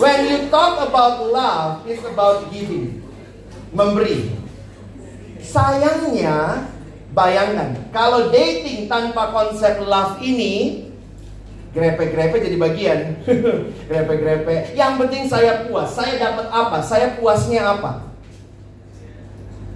When 0.00 0.18
you 0.24 0.48
talk 0.48 0.80
about 0.88 1.20
love, 1.28 1.84
it's 1.84 2.00
about 2.02 2.48
giving. 2.48 3.04
Memberi. 3.76 4.32
Sayangnya, 5.44 6.64
bayangkan 7.12 7.76
kalau 7.92 8.32
dating 8.32 8.88
tanpa 8.88 9.30
konsep 9.30 9.84
love 9.84 10.18
ini 10.24 10.88
grepe-grepe 11.76 12.40
jadi 12.40 12.56
bagian. 12.56 13.00
grepe-grepe. 13.90 14.72
Yang 14.72 14.92
penting 15.04 15.22
saya 15.28 15.68
puas. 15.68 15.92
Saya 15.92 16.16
dapat 16.16 16.46
apa? 16.48 16.78
Saya 16.80 17.18
puasnya 17.20 17.68
apa? 17.68 18.14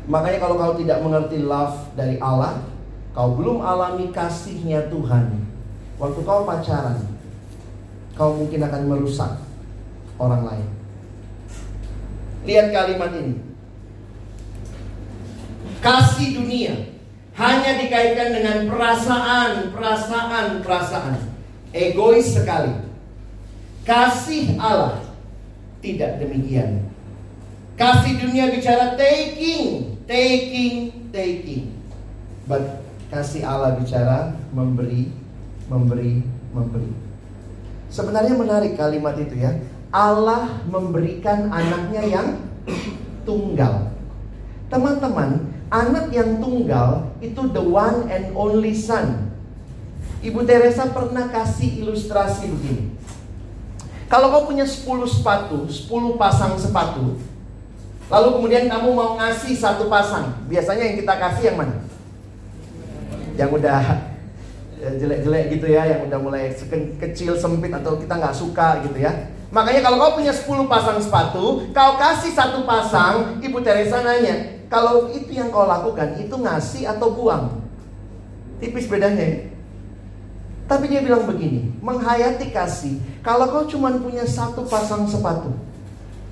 Makanya 0.08 0.38
kalau 0.40 0.56
kau 0.56 0.74
tidak 0.80 1.04
mengerti 1.04 1.42
love 1.44 1.76
dari 1.92 2.16
Allah, 2.22 2.64
kau 3.12 3.36
belum 3.36 3.60
alami 3.64 4.10
kasihnya 4.12 4.88
Tuhan. 4.92 5.44
Waktu 5.98 6.20
kau 6.22 6.46
pacaran, 6.46 6.98
kau 8.14 8.38
mungkin 8.38 8.62
akan 8.62 8.82
merusak 8.86 9.42
orang 10.18 10.42
lain. 10.46 10.68
Lihat 12.46 12.70
kalimat 12.70 13.12
ini. 13.18 13.34
Kasih 15.78 16.38
dunia 16.42 16.74
hanya 17.38 17.78
dikaitkan 17.78 18.34
dengan 18.34 18.58
perasaan, 18.66 19.70
perasaan, 19.70 20.58
perasaan. 20.58 21.14
Egois 21.70 22.34
sekali. 22.34 22.74
Kasih 23.86 24.58
Allah 24.58 24.98
tidak 25.78 26.18
demikian. 26.18 26.90
Kasih 27.78 28.18
dunia 28.18 28.50
bicara 28.50 28.98
taking, 28.98 30.02
taking, 30.10 30.90
taking. 31.14 31.70
But 32.50 32.87
kasih 33.08 33.44
Allah 33.44 33.76
bicara 33.80 34.36
memberi, 34.52 35.12
memberi, 35.68 36.20
memberi. 36.52 36.92
Sebenarnya 37.88 38.36
menarik 38.36 38.76
kalimat 38.76 39.16
itu 39.16 39.40
ya. 39.40 39.56
Allah 39.88 40.60
memberikan 40.68 41.48
anaknya 41.48 42.04
yang 42.04 42.28
tunggal. 43.24 43.96
Teman-teman, 44.68 45.48
anak 45.72 46.12
yang 46.12 46.36
tunggal 46.36 47.08
itu 47.24 47.40
the 47.56 47.64
one 47.64 48.04
and 48.12 48.36
only 48.36 48.76
son. 48.76 49.32
Ibu 50.20 50.44
Teresa 50.44 50.92
pernah 50.92 51.32
kasih 51.32 51.80
ilustrasi 51.80 52.52
begini. 52.52 52.92
Kalau 54.12 54.32
kau 54.32 54.52
punya 54.52 54.64
10 54.64 54.84
sepatu, 55.08 55.68
10 55.68 56.20
pasang 56.20 56.56
sepatu, 56.56 57.16
lalu 58.08 58.28
kemudian 58.40 58.64
kamu 58.68 58.88
mau 58.92 59.20
ngasih 59.20 59.52
satu 59.52 59.88
pasang, 59.92 60.48
biasanya 60.48 60.84
yang 60.92 60.96
kita 60.96 61.14
kasih 61.16 61.44
yang 61.52 61.58
mana? 61.60 61.87
Yang 63.38 63.50
udah 63.62 63.82
eh, 64.82 64.94
jelek-jelek 64.98 65.44
gitu 65.54 65.66
ya, 65.70 65.82
yang 65.86 66.10
udah 66.10 66.18
mulai 66.18 66.50
kecil, 66.98 67.38
sempit 67.38 67.70
atau 67.70 67.96
kita 67.96 68.18
nggak 68.18 68.34
suka 68.34 68.82
gitu 68.84 68.98
ya. 68.98 69.32
Makanya 69.48 69.80
kalau 69.80 69.96
kau 69.96 70.20
punya 70.20 70.28
10 70.28 70.68
pasang 70.68 71.00
sepatu, 71.00 71.64
kau 71.72 71.92
kasih 71.96 72.36
satu 72.36 72.68
pasang, 72.68 73.40
Ibu 73.40 73.64
Teresa 73.64 74.04
nanya, 74.04 74.60
kalau 74.68 75.08
itu 75.08 75.32
yang 75.32 75.48
kau 75.48 75.64
lakukan, 75.64 76.20
itu 76.20 76.36
ngasih 76.36 76.84
atau 76.84 77.16
buang? 77.16 77.64
Tipis 78.60 78.90
bedanya 78.90 79.48
Tapi 80.68 80.84
dia 80.92 81.00
bilang 81.00 81.24
begini, 81.24 81.72
menghayati 81.80 82.52
kasih, 82.52 83.00
kalau 83.24 83.48
kau 83.48 83.64
cuma 83.64 83.88
punya 83.96 84.28
satu 84.28 84.68
pasang 84.68 85.08
sepatu, 85.08 85.48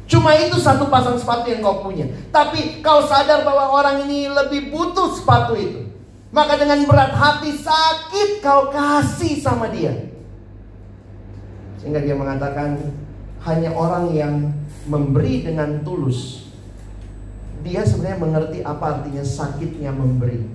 cuma 0.04 0.36
itu 0.36 0.60
satu 0.60 0.92
pasang 0.92 1.16
sepatu 1.16 1.48
yang 1.48 1.64
kau 1.64 1.80
punya, 1.80 2.04
tapi 2.28 2.84
kau 2.84 3.00
sadar 3.08 3.48
bahwa 3.48 3.72
orang 3.72 4.04
ini 4.04 4.28
lebih 4.28 4.68
butuh 4.68 5.16
sepatu 5.16 5.56
itu, 5.56 5.85
maka 6.34 6.58
dengan 6.58 6.82
berat 6.86 7.12
hati 7.14 7.54
sakit 7.54 8.42
kau 8.42 8.70
kasih 8.70 9.38
sama 9.42 9.70
dia. 9.70 9.94
Sehingga 11.78 12.02
dia 12.02 12.18
mengatakan, 12.18 12.78
hanya 13.46 13.70
orang 13.74 14.10
yang 14.10 14.34
memberi 14.90 15.46
dengan 15.46 15.86
tulus 15.86 16.46
dia 17.66 17.82
sebenarnya 17.82 18.22
mengerti 18.22 18.58
apa 18.62 18.84
artinya 19.02 19.26
sakitnya 19.26 19.90
memberi. 19.90 20.46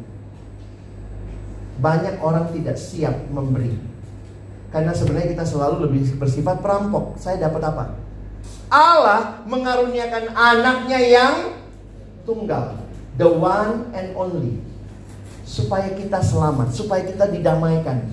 Banyak 1.83 2.23
orang 2.23 2.55
tidak 2.55 2.79
siap 2.79 3.27
memberi. 3.27 3.75
Karena 4.71 4.95
sebenarnya 4.95 5.35
kita 5.35 5.43
selalu 5.43 5.91
lebih 5.91 6.15
bersifat 6.15 6.63
perampok. 6.63 7.19
Saya 7.19 7.43
dapat 7.43 7.67
apa? 7.67 7.85
Allah 8.71 9.43
mengaruniakan 9.43 10.31
anaknya 10.31 10.99
yang 11.03 11.35
tunggal. 12.23 12.79
The 13.19 13.27
one 13.27 13.91
and 13.91 14.15
only. 14.15 14.63
Supaya 15.51 15.91
kita 15.99 16.23
selamat, 16.23 16.71
supaya 16.71 17.03
kita 17.03 17.27
didamaikan. 17.27 18.07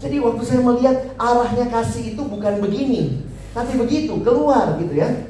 Jadi 0.00 0.16
waktu 0.16 0.42
saya 0.48 0.64
melihat 0.64 0.96
arahnya 1.20 1.68
kasih 1.68 2.16
itu 2.16 2.22
bukan 2.24 2.56
begini. 2.64 3.20
Tapi 3.52 3.76
begitu, 3.76 4.16
keluar 4.24 4.80
gitu 4.80 4.96
ya. 4.96 5.28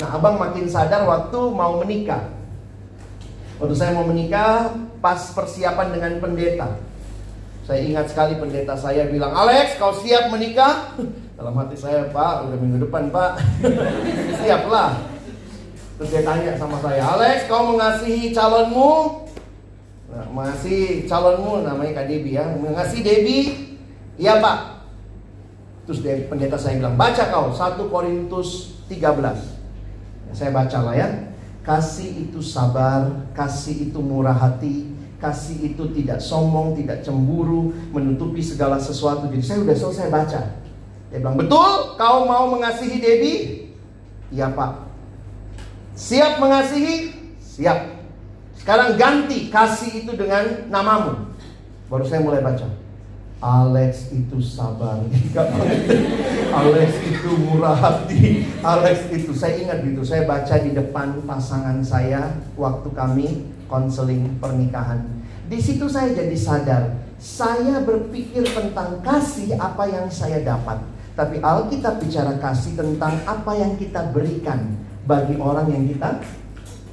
Nah, 0.00 0.08
abang 0.16 0.40
makin 0.40 0.64
sadar 0.64 1.04
waktu 1.04 1.36
mau 1.52 1.76
menikah. 1.76 2.32
Waktu 3.60 3.74
saya 3.76 3.92
mau 3.92 4.08
menikah, 4.08 4.72
pas 5.04 5.20
persiapan 5.36 5.92
dengan 5.92 6.12
pendeta. 6.24 6.80
Saya 7.68 7.84
ingat 7.84 8.08
sekali 8.10 8.40
pendeta 8.40 8.74
saya 8.74 9.06
bilang, 9.12 9.30
Alex 9.36 9.76
kau 9.76 9.92
siap 9.92 10.32
menikah? 10.32 10.96
Dalam 11.38 11.54
hati 11.58 11.76
saya, 11.76 12.08
Pak, 12.10 12.48
udah 12.48 12.58
minggu 12.58 12.88
depan 12.88 13.12
Pak. 13.12 13.38
Siaplah. 14.42 14.98
Terus 15.98 16.08
dia 16.10 16.22
tanya 16.26 16.58
sama 16.58 16.80
saya, 16.82 17.02
Alex 17.06 17.46
kau 17.46 17.70
mengasihi 17.70 18.34
calonmu? 18.34 19.26
Nah, 20.12 20.28
mengasihi 20.28 21.08
calonmu 21.08 21.64
namanya 21.64 22.04
Kak 22.04 22.06
Debi 22.12 22.36
ya. 22.36 22.44
Mengasihi 22.52 23.00
Debi? 23.00 23.38
Iya 24.20 24.44
Pak. 24.44 24.58
Terus 25.88 25.98
dia, 26.04 26.14
pendeta 26.28 26.54
saya 26.60 26.78
bilang, 26.78 26.94
baca 26.94 27.32
kau 27.32 27.50
1 27.50 27.90
Korintus 27.90 28.78
13. 28.86 30.36
Saya 30.36 30.52
baca 30.52 30.78
lah 30.84 30.94
ya. 30.94 31.08
Kasih 31.64 32.28
itu 32.28 32.42
sabar, 32.42 33.30
kasih 33.34 33.90
itu 33.90 33.98
murah 34.02 34.34
hati, 34.34 34.90
kasih 35.22 35.74
itu 35.74 35.90
tidak 35.94 36.18
sombong, 36.18 36.74
tidak 36.74 37.06
cemburu, 37.06 37.70
menutupi 37.94 38.42
segala 38.42 38.82
sesuatu. 38.82 39.30
Jadi 39.30 39.42
saya 39.42 39.58
udah 39.62 39.76
selesai 39.78 40.06
baca. 40.10 40.42
Dia 41.10 41.18
bilang, 41.22 41.38
betul 41.38 41.94
kau 41.94 42.26
mau 42.26 42.50
mengasihi 42.50 42.98
Debbie? 42.98 43.40
Iya 44.34 44.50
pak. 44.50 44.90
Siap 45.94 46.42
mengasihi? 46.42 47.14
Siap. 47.38 48.01
Sekarang 48.62 48.94
ganti 48.94 49.50
kasih 49.50 50.06
itu 50.06 50.14
dengan 50.14 50.70
namamu. 50.70 51.34
Baru 51.90 52.06
saya 52.06 52.22
mulai 52.22 52.46
baca. 52.46 52.70
Alex 53.42 54.14
itu 54.14 54.38
sabar, 54.38 55.02
Alex 56.62 56.90
itu 57.02 57.30
murah 57.42 57.74
hati, 57.74 58.46
Alex 58.62 59.10
itu 59.10 59.34
saya 59.34 59.58
ingat 59.58 59.82
gitu, 59.82 60.06
saya 60.06 60.30
baca 60.30 60.62
di 60.62 60.70
depan 60.70 61.18
pasangan 61.26 61.82
saya 61.82 62.38
waktu 62.54 62.86
kami 62.94 63.42
konseling 63.66 64.38
pernikahan. 64.38 65.02
Di 65.50 65.58
situ 65.58 65.90
saya 65.90 66.14
jadi 66.14 66.38
sadar, 66.38 67.02
saya 67.18 67.82
berpikir 67.82 68.46
tentang 68.46 69.02
kasih 69.02 69.58
apa 69.58 69.90
yang 69.90 70.06
saya 70.06 70.38
dapat. 70.46 70.78
Tapi 71.18 71.42
Alkitab 71.42 71.98
bicara 71.98 72.38
kasih 72.38 72.78
tentang 72.78 73.26
apa 73.26 73.58
yang 73.58 73.74
kita 73.74 74.06
berikan 74.14 74.78
bagi 75.02 75.34
orang 75.42 75.66
yang 75.66 75.82
kita 75.90 76.22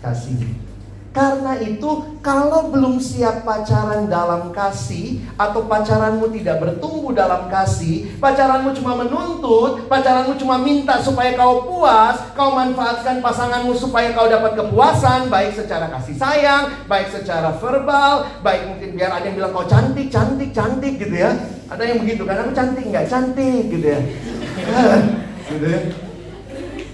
kasih. 0.02 0.69
Karena 1.10 1.58
itu 1.58 2.22
kalau 2.22 2.70
belum 2.70 3.02
siap 3.02 3.42
pacaran 3.42 4.06
dalam 4.06 4.54
kasih 4.54 5.18
Atau 5.42 5.66
pacaranmu 5.66 6.30
tidak 6.30 6.62
bertumbuh 6.62 7.18
dalam 7.18 7.50
kasih 7.50 8.14
Pacaranmu 8.22 8.78
cuma 8.78 8.94
menuntut 8.94 9.90
Pacaranmu 9.90 10.38
cuma 10.38 10.62
minta 10.62 11.02
supaya 11.02 11.34
kau 11.34 11.66
puas 11.66 12.22
Kau 12.38 12.54
manfaatkan 12.54 13.26
pasanganmu 13.26 13.74
supaya 13.74 14.14
kau 14.14 14.30
dapat 14.30 14.54
kepuasan 14.54 15.34
Baik 15.34 15.58
secara 15.58 15.90
kasih 15.90 16.14
sayang 16.14 16.86
Baik 16.86 17.10
secara 17.10 17.58
verbal 17.58 18.30
Baik 18.46 18.70
mungkin 18.70 18.94
biar 18.94 19.10
ada 19.10 19.26
yang 19.26 19.36
bilang 19.42 19.54
kau 19.56 19.66
cantik, 19.66 20.14
cantik, 20.14 20.54
cantik 20.54 21.02
gitu 21.02 21.16
ya. 21.16 21.34
Ada 21.70 21.84
yang 21.90 22.06
begitu 22.06 22.22
kan 22.28 22.46
aku 22.46 22.52
cantik 22.54 22.86
nggak? 22.86 23.06
Cantik 23.10 23.64
gitu 23.70 23.88
ya. 23.90 24.00
Gitu 25.50 25.66
ya. 25.66 25.82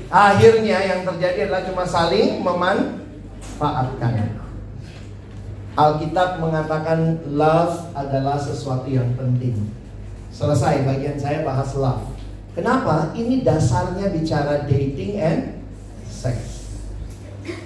Akhirnya 0.08 0.78
yang 0.80 1.04
terjadi 1.04 1.52
adalah 1.52 1.68
cuma 1.68 1.84
saling 1.84 2.40
meman 2.40 3.05
manfaatkan. 3.56 4.44
Alkitab 5.76 6.40
mengatakan 6.40 7.20
love 7.36 7.92
adalah 7.96 8.40
sesuatu 8.40 8.88
yang 8.88 9.16
penting. 9.16 9.72
Selesai 10.32 10.84
bagian 10.84 11.20
saya 11.20 11.44
bahas 11.44 11.72
love. 11.76 12.16
Kenapa? 12.56 13.12
Ini 13.16 13.44
dasarnya 13.44 14.12
bicara 14.12 14.64
dating 14.68 15.20
and 15.20 15.40
sex. 16.08 16.68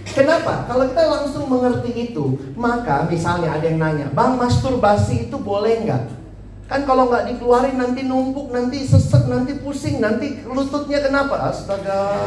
Kenapa? 0.09 0.65
Kalau 0.65 0.89
kita 0.89 1.05
langsung 1.05 1.45
mengerti 1.45 2.09
itu, 2.09 2.37
maka 2.57 3.05
misalnya 3.05 3.53
ada 3.53 3.65
yang 3.69 3.77
nanya, 3.77 4.09
Bang, 4.09 4.41
masturbasi 4.41 5.29
itu 5.29 5.37
boleh 5.37 5.85
nggak? 5.85 6.03
Kan 6.65 6.85
kalau 6.85 7.09
nggak 7.09 7.29
dikeluarin 7.29 7.77
nanti 7.77 8.05
numpuk, 8.09 8.49
nanti 8.49 8.85
sesek, 8.85 9.29
nanti 9.29 9.57
pusing, 9.61 10.01
nanti 10.01 10.41
lututnya 10.49 11.01
kenapa? 11.05 11.53
Astaga. 11.53 12.17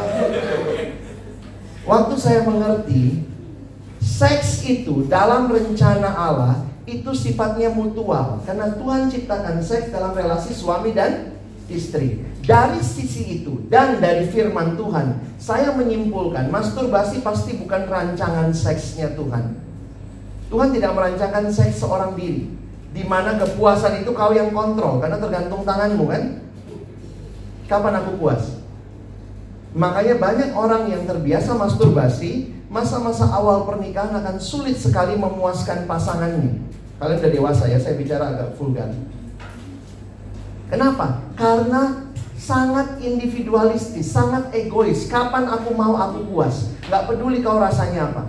Waktu 1.83 2.15
saya 2.15 2.47
mengerti, 2.47 3.32
Seks 4.03 4.67
itu 4.67 5.07
dalam 5.07 5.47
rencana 5.47 6.11
Allah 6.11 6.67
itu 6.83 7.15
sifatnya 7.15 7.71
mutual 7.71 8.43
karena 8.43 8.75
Tuhan 8.75 9.07
ciptakan 9.07 9.63
seks 9.63 9.95
dalam 9.95 10.11
relasi 10.11 10.51
suami 10.51 10.91
dan 10.91 11.39
istri. 11.71 12.19
Dari 12.43 12.83
sisi 12.83 13.39
itu 13.39 13.63
dan 13.71 14.03
dari 14.03 14.27
firman 14.27 14.75
Tuhan, 14.75 15.23
saya 15.39 15.71
menyimpulkan 15.71 16.51
masturbasi 16.51 17.23
pasti 17.23 17.55
bukan 17.55 17.87
rancangan 17.87 18.51
seksnya 18.51 19.15
Tuhan. 19.15 19.55
Tuhan 20.51 20.69
tidak 20.75 20.91
merancangkan 20.91 21.47
seks 21.47 21.79
seorang 21.79 22.19
diri, 22.19 22.51
di 22.91 23.03
mana 23.07 23.39
kepuasan 23.39 24.03
itu 24.03 24.11
kau 24.11 24.35
yang 24.35 24.51
kontrol 24.51 24.99
karena 24.99 25.17
tergantung 25.17 25.63
tanganmu 25.63 26.05
kan. 26.11 26.23
Kapan 27.71 28.03
aku 28.03 28.19
puas? 28.19 28.62
Makanya 29.73 30.21
banyak 30.21 30.53
orang 30.53 30.85
yang 30.89 31.03
terbiasa 31.09 31.57
masturbasi 31.57 32.53
masa-masa 32.69 33.29
awal 33.29 33.69
pernikahan 33.69 34.13
akan 34.17 34.37
sulit 34.41 34.77
sekali 34.77 35.13
memuaskan 35.17 35.85
pasangannya. 35.85 36.61
Kalian 36.97 37.19
udah 37.21 37.33
dewasa 37.33 37.69
ya, 37.69 37.77
saya 37.77 37.97
bicara 37.97 38.33
agak 38.33 38.57
vulgar. 38.57 38.89
Kenapa? 40.69 41.21
Karena 41.37 42.09
sangat 42.33 42.97
individualistis, 43.01 44.09
sangat 44.09 44.49
egois. 44.57 45.05
Kapan 45.05 45.45
aku 45.49 45.69
mau 45.77 45.93
aku 45.93 46.33
puas, 46.33 46.73
Gak 46.89 47.07
peduli 47.09 47.45
kau 47.45 47.61
rasanya 47.61 48.09
apa. 48.09 48.23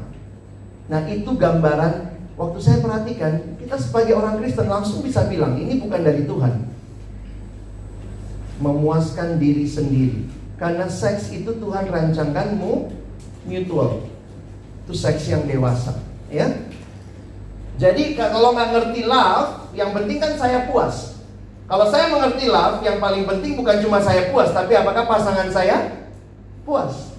Nah 0.93 1.01
itu 1.09 1.33
gambaran 1.35 2.13
waktu 2.37 2.59
saya 2.61 2.79
perhatikan 2.85 3.57
kita 3.57 3.81
sebagai 3.81 4.13
orang 4.13 4.37
Kristen 4.39 4.69
langsung 4.69 5.01
bisa 5.01 5.25
bilang 5.27 5.57
ini 5.57 5.81
bukan 5.81 6.05
dari 6.05 6.29
Tuhan. 6.29 6.69
Memuaskan 8.61 9.41
diri 9.41 9.67
sendiri. 9.67 10.44
Karena 10.55 10.87
seks 10.87 11.35
itu 11.35 11.51
Tuhan 11.59 11.91
rancangkanmu 11.91 12.73
mutual 13.45 14.07
itu 14.85 14.93
seks 14.93 15.33
yang 15.33 15.49
dewasa 15.49 15.97
ya. 16.29 16.47
Jadi 17.75 18.15
kalau 18.15 18.55
nggak 18.55 18.71
ngerti 18.71 19.03
love 19.09 19.75
yang 19.75 19.91
penting 19.91 20.23
kan 20.23 20.39
saya 20.39 20.71
puas. 20.71 21.19
Kalau 21.65 21.89
saya 21.89 22.13
mengerti 22.13 22.47
love 22.47 22.85
yang 22.85 23.01
paling 23.01 23.25
penting 23.27 23.59
bukan 23.59 23.83
cuma 23.83 23.99
saya 23.99 24.31
puas 24.31 24.53
tapi 24.53 24.77
apakah 24.77 25.09
pasangan 25.09 25.49
saya 25.51 26.07
puas? 26.63 27.17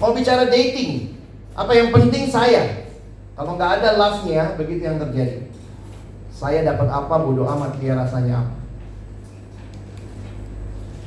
Mau 0.00 0.16
bicara 0.16 0.48
dating 0.48 1.18
apa 1.52 1.76
yang 1.76 1.92
penting 1.92 2.30
saya? 2.30 2.88
Kalau 3.36 3.58
nggak 3.58 3.82
ada 3.82 3.98
love-nya 3.98 4.54
begitu 4.56 4.86
yang 4.86 4.96
terjadi. 5.02 5.50
Saya 6.32 6.64
dapat 6.64 6.88
apa 6.88 7.14
bodoh 7.20 7.44
amat 7.44 7.76
dia 7.78 7.98
rasanya 7.98 8.46
apa 8.46 8.61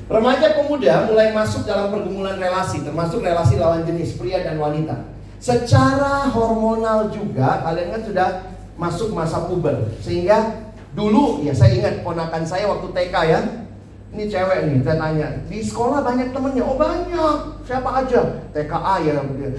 Remaja 0.06 0.54
pemuda 0.54 1.10
mulai 1.10 1.34
masuk 1.34 1.66
dalam 1.66 1.90
pergumulan 1.90 2.38
relasi, 2.38 2.86
termasuk 2.86 3.26
relasi 3.26 3.58
lawan 3.58 3.82
jenis 3.90 4.14
pria 4.22 4.46
dan 4.46 4.62
wanita. 4.62 5.02
Secara 5.42 6.30
hormonal 6.30 7.10
juga, 7.10 7.66
kalian 7.66 7.90
kan 7.90 8.02
sudah 8.06 8.30
masuk 8.78 9.18
masa 9.18 9.50
puber, 9.50 9.90
sehingga 10.06 10.62
dulu 10.94 11.42
ya 11.42 11.58
saya 11.58 11.74
ingat 11.74 12.06
ponakan 12.06 12.46
saya 12.46 12.70
waktu 12.70 12.86
TK 12.94 13.16
ya, 13.26 13.40
ini 14.14 14.30
cewek 14.30 14.60
nih, 14.70 14.78
saya 14.86 14.98
tanya, 15.02 15.28
di 15.50 15.60
sekolah 15.66 16.06
banyak 16.06 16.30
temennya, 16.30 16.64
oh 16.70 16.78
banyak, 16.78 17.38
siapa 17.66 17.90
aja, 18.06 18.46
TKA 18.54 18.96
ya, 19.10 19.16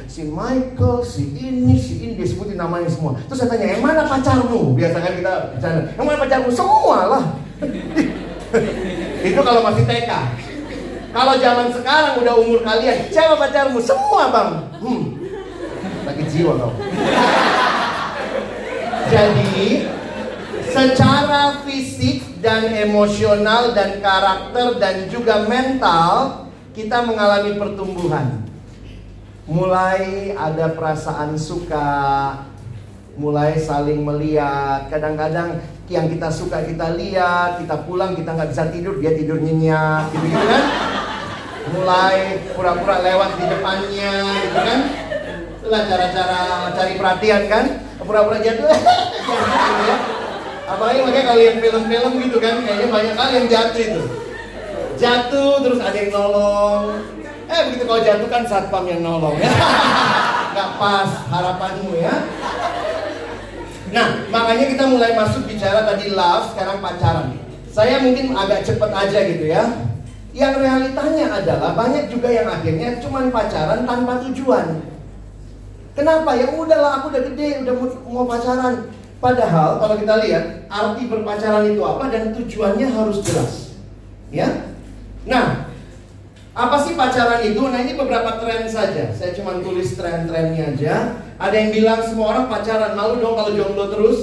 si 0.06 0.30
Michael, 0.30 1.02
si 1.02 1.34
ini, 1.34 1.74
si 1.74 2.06
ini, 2.06 2.12
dia 2.14 2.26
sebutin 2.30 2.54
namanya 2.54 2.86
semua. 2.86 3.18
Terus 3.26 3.42
saya 3.42 3.50
tanya, 3.50 3.66
yang 3.74 3.82
mana 3.82 4.06
pacarmu? 4.06 4.78
Biasanya 4.78 5.10
kita 5.10 5.34
bicara, 5.58 5.78
yang 5.90 6.06
mana 6.06 6.18
pacarmu? 6.22 6.48
Semua 6.54 6.98
lah. 7.18 7.24
Itu 9.22 9.40
kalau 9.40 9.60
masih 9.64 9.84
TK. 9.88 10.10
Kalau 11.16 11.34
zaman 11.40 11.72
sekarang 11.72 12.20
udah 12.20 12.34
umur 12.36 12.60
kalian, 12.60 13.08
siapa 13.08 13.40
pacarmu? 13.40 13.80
Semua 13.80 14.28
bang. 14.28 14.50
Hmm. 14.84 15.02
Lagi 16.04 16.24
jiwa 16.28 16.52
kau. 16.60 16.72
Jadi 19.06 19.86
secara 20.68 21.64
fisik 21.64 22.42
dan 22.44 22.68
emosional 22.68 23.72
dan 23.72 24.04
karakter 24.04 24.76
dan 24.76 25.08
juga 25.08 25.48
mental 25.48 26.44
kita 26.76 27.00
mengalami 27.00 27.56
pertumbuhan. 27.56 28.44
Mulai 29.48 30.34
ada 30.36 30.74
perasaan 30.74 31.38
suka, 31.38 31.88
mulai 33.16 33.56
saling 33.56 34.04
melihat. 34.04 34.90
Kadang-kadang 34.92 35.64
yang 35.86 36.10
kita 36.10 36.26
suka 36.34 36.66
kita 36.66 36.98
lihat, 36.98 37.62
kita 37.62 37.86
pulang 37.86 38.18
kita 38.18 38.34
nggak 38.34 38.50
bisa 38.50 38.66
tidur, 38.74 38.98
dia 38.98 39.14
tidur 39.14 39.38
nyenyak, 39.38 40.10
gitu, 40.10 40.26
-gitu 40.26 40.46
kan? 40.50 40.64
Mulai 41.78 42.18
pura-pura 42.54 42.96
lewat 43.06 43.30
di 43.38 43.44
depannya, 43.46 44.14
gitu 44.42 44.58
kan? 44.58 44.80
Itulah 45.62 45.82
cara-cara 45.86 46.42
cari 46.74 46.92
perhatian 46.98 47.42
kan? 47.46 47.64
Pura-pura 48.02 48.42
jatuh. 48.42 48.66
Apalagi 50.74 50.98
makanya 51.06 51.24
kalau 51.30 51.42
yang 51.42 51.58
film-film 51.62 52.12
gitu 52.26 52.38
kan, 52.42 52.54
kayaknya 52.66 52.86
banyak 52.90 53.14
kali 53.14 53.32
yang 53.38 53.46
jatuh 53.46 53.82
itu. 53.82 54.02
Jatuh 54.98 55.62
terus 55.62 55.78
ada 55.78 55.94
yang 55.94 56.10
nolong. 56.10 56.98
Eh 57.46 57.60
begitu 57.70 57.86
kalau 57.86 58.02
jatuh 58.02 58.26
kan 58.26 58.42
satpam 58.42 58.90
yang 58.90 59.06
nolong 59.06 59.38
ya. 59.38 59.54
Gak 60.56 60.70
pas 60.82 61.10
harapanmu 61.30 61.94
ya. 61.94 62.26
Nah, 63.94 64.26
makanya 64.32 64.66
kita 64.66 64.84
mulai 64.90 65.14
masuk 65.14 65.46
bicara 65.46 65.86
tadi 65.86 66.10
love, 66.10 66.54
sekarang 66.54 66.82
pacaran. 66.82 67.38
Saya 67.70 68.02
mungkin 68.02 68.34
agak 68.34 68.66
cepet 68.66 68.90
aja 68.90 69.18
gitu 69.30 69.44
ya. 69.46 69.62
Yang 70.36 70.54
realitanya 70.64 71.26
adalah 71.40 71.72
banyak 71.72 72.12
juga 72.12 72.28
yang 72.28 72.48
akhirnya 72.48 73.00
cuma 73.00 73.24
pacaran 73.30 73.88
tanpa 73.88 74.20
tujuan. 74.28 74.84
Kenapa? 75.96 76.36
Ya 76.36 76.52
udahlah 76.52 77.00
aku 77.00 77.08
udah 77.08 77.22
gede, 77.32 77.64
udah 77.64 77.74
mau 78.04 78.28
pacaran. 78.28 78.92
Padahal 79.16 79.80
kalau 79.80 79.96
kita 79.96 80.14
lihat 80.28 80.68
arti 80.68 81.08
berpacaran 81.08 81.72
itu 81.72 81.80
apa 81.80 82.04
dan 82.12 82.36
tujuannya 82.36 82.86
harus 82.92 83.24
jelas. 83.24 83.72
Ya. 84.28 84.76
Nah, 85.24 85.72
apa 86.52 86.76
sih 86.84 86.92
pacaran 86.96 87.40
itu? 87.44 87.60
Nah 87.64 87.80
ini 87.80 87.96
beberapa 87.96 88.36
tren 88.40 88.68
saja. 88.68 89.08
Saya 89.16 89.32
cuma 89.32 89.56
tulis 89.64 89.96
tren-trennya 89.96 90.76
aja. 90.76 90.94
Ada 91.36 91.56
yang 91.56 91.70
bilang 91.76 92.00
semua 92.00 92.26
orang 92.32 92.46
pacaran, 92.48 92.96
malu 92.96 93.20
dong 93.20 93.36
kalau 93.36 93.52
jomblo 93.52 93.92
terus. 93.92 94.20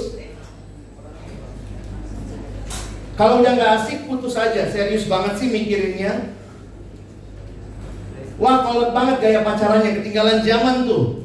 Kalau 3.14 3.38
udah 3.38 3.54
nggak 3.54 3.72
asik 3.78 4.10
putus 4.10 4.34
aja. 4.34 4.66
Serius 4.66 5.06
banget 5.06 5.38
sih 5.38 5.46
mikirinnya. 5.46 6.34
Wah 8.34 8.66
kolot 8.66 8.90
banget 8.90 9.22
gaya 9.22 9.46
pacarannya 9.46 10.02
ketinggalan 10.02 10.42
zaman 10.42 10.90
tuh. 10.90 11.22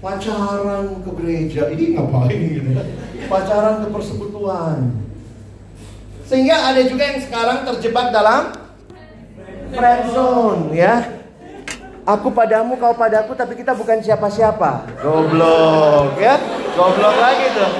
Pacaran 0.00 1.04
ke 1.04 1.10
gereja, 1.20 1.68
ini 1.74 1.92
ngapain 1.92 2.38
gitu? 2.38 2.70
Pacaran 3.28 3.84
ke 3.84 3.86
persekutuan. 3.92 4.94
Sehingga 6.24 6.72
ada 6.72 6.80
juga 6.88 7.02
yang 7.12 7.20
sekarang 7.20 7.68
terjebak 7.68 8.08
dalam 8.08 8.56
friendzone 9.68 10.72
ya. 10.72 11.17
Aku 12.08 12.32
padamu, 12.32 12.72
kau 12.80 12.96
padaku, 12.96 13.36
tapi 13.36 13.52
kita 13.52 13.76
bukan 13.76 14.00
siapa-siapa. 14.00 14.96
Goblok 14.96 16.16
ya, 16.16 16.40
goblok 16.72 17.16
lagi 17.20 17.46
tuh. 17.52 17.70